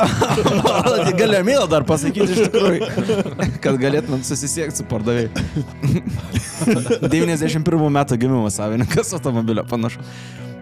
[1.20, 2.88] Galiu mylą dar pasakyti iš tikrųjų,
[3.64, 5.30] kad galėtumėm susisiekti su pardavėjai.
[7.16, 10.02] 91 metų gimimo savininkas automobilio panašu.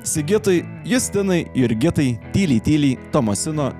[0.05, 3.71] Sigitui, Justinai, Jurgitai, Tyliai Tyliai, Tomasino,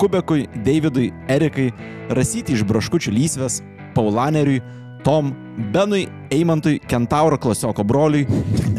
[0.00, 1.70] Kubekui, Davidui, Erikai,
[2.12, 3.60] Rasyti iš Braškučių lysvės,
[3.96, 4.60] Paulaneriui,
[5.04, 5.32] Tom,
[5.72, 8.26] Benui, Eimantui, Kentauro klasioko broliui,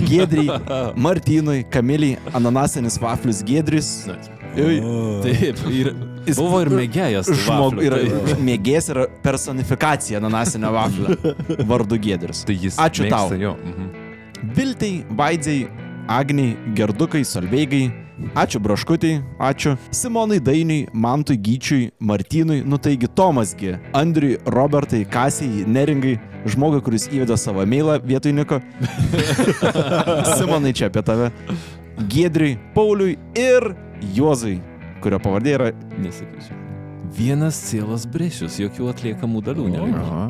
[0.06, 0.60] Giedriai,
[1.06, 3.92] Martynui, Kamiliai, Ananasinis Vaflius Giedris.
[4.52, 5.94] Taip, ir
[6.28, 7.30] Jis buvo ir mėgėjas.
[7.46, 8.32] Žmog, taip.
[8.48, 11.16] mėgės yra personifikacija ananasinio vaflio
[11.72, 12.44] vardu Giedris.
[12.48, 12.78] Tai jis.
[12.82, 13.32] Ačiū tau.
[13.32, 13.90] Mhm.
[14.58, 15.66] Viltai, Vaidzei,
[16.10, 17.86] Agniai, Gerdukai, Solveigai.
[18.38, 19.12] Ačiū Braškutį,
[19.44, 26.16] ačiū Simonai Dainiui, Mantui Gyčiui, Martynui, nu taigi Tomasgi, Andriui, Robertai, Kasijai, Neringai,
[26.46, 28.62] žmogui, kuris įvedė savo mailą vietoj Niko.
[30.38, 31.32] Simonai čia apie tave.
[32.08, 33.74] Giedriui, Pauliui ir
[34.16, 34.60] Juozui,
[35.04, 36.61] kurio pavardė yra Nesakysiu.
[37.12, 39.66] Vienas cielas brešius, jokių atliekamų dalių.
[40.00, 40.22] Aha.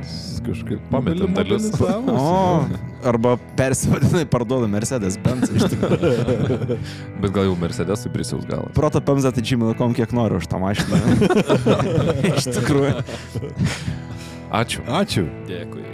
[0.45, 1.69] Kažkaip pametėm dalis.
[2.11, 2.65] O,
[3.07, 6.77] arba persivadinai parduoda Mercedes Benz iš tikrųjų.
[7.21, 8.73] Bet gal jau Mercedesui prisiaus galas.
[8.77, 10.99] Proto pemza tai gmail.com kiek noriu už tą mašiną.
[12.33, 12.97] iš tikrųjų.
[14.51, 14.83] Ačiū.
[14.89, 15.25] Ačiū.
[15.49, 15.90] Dėkui.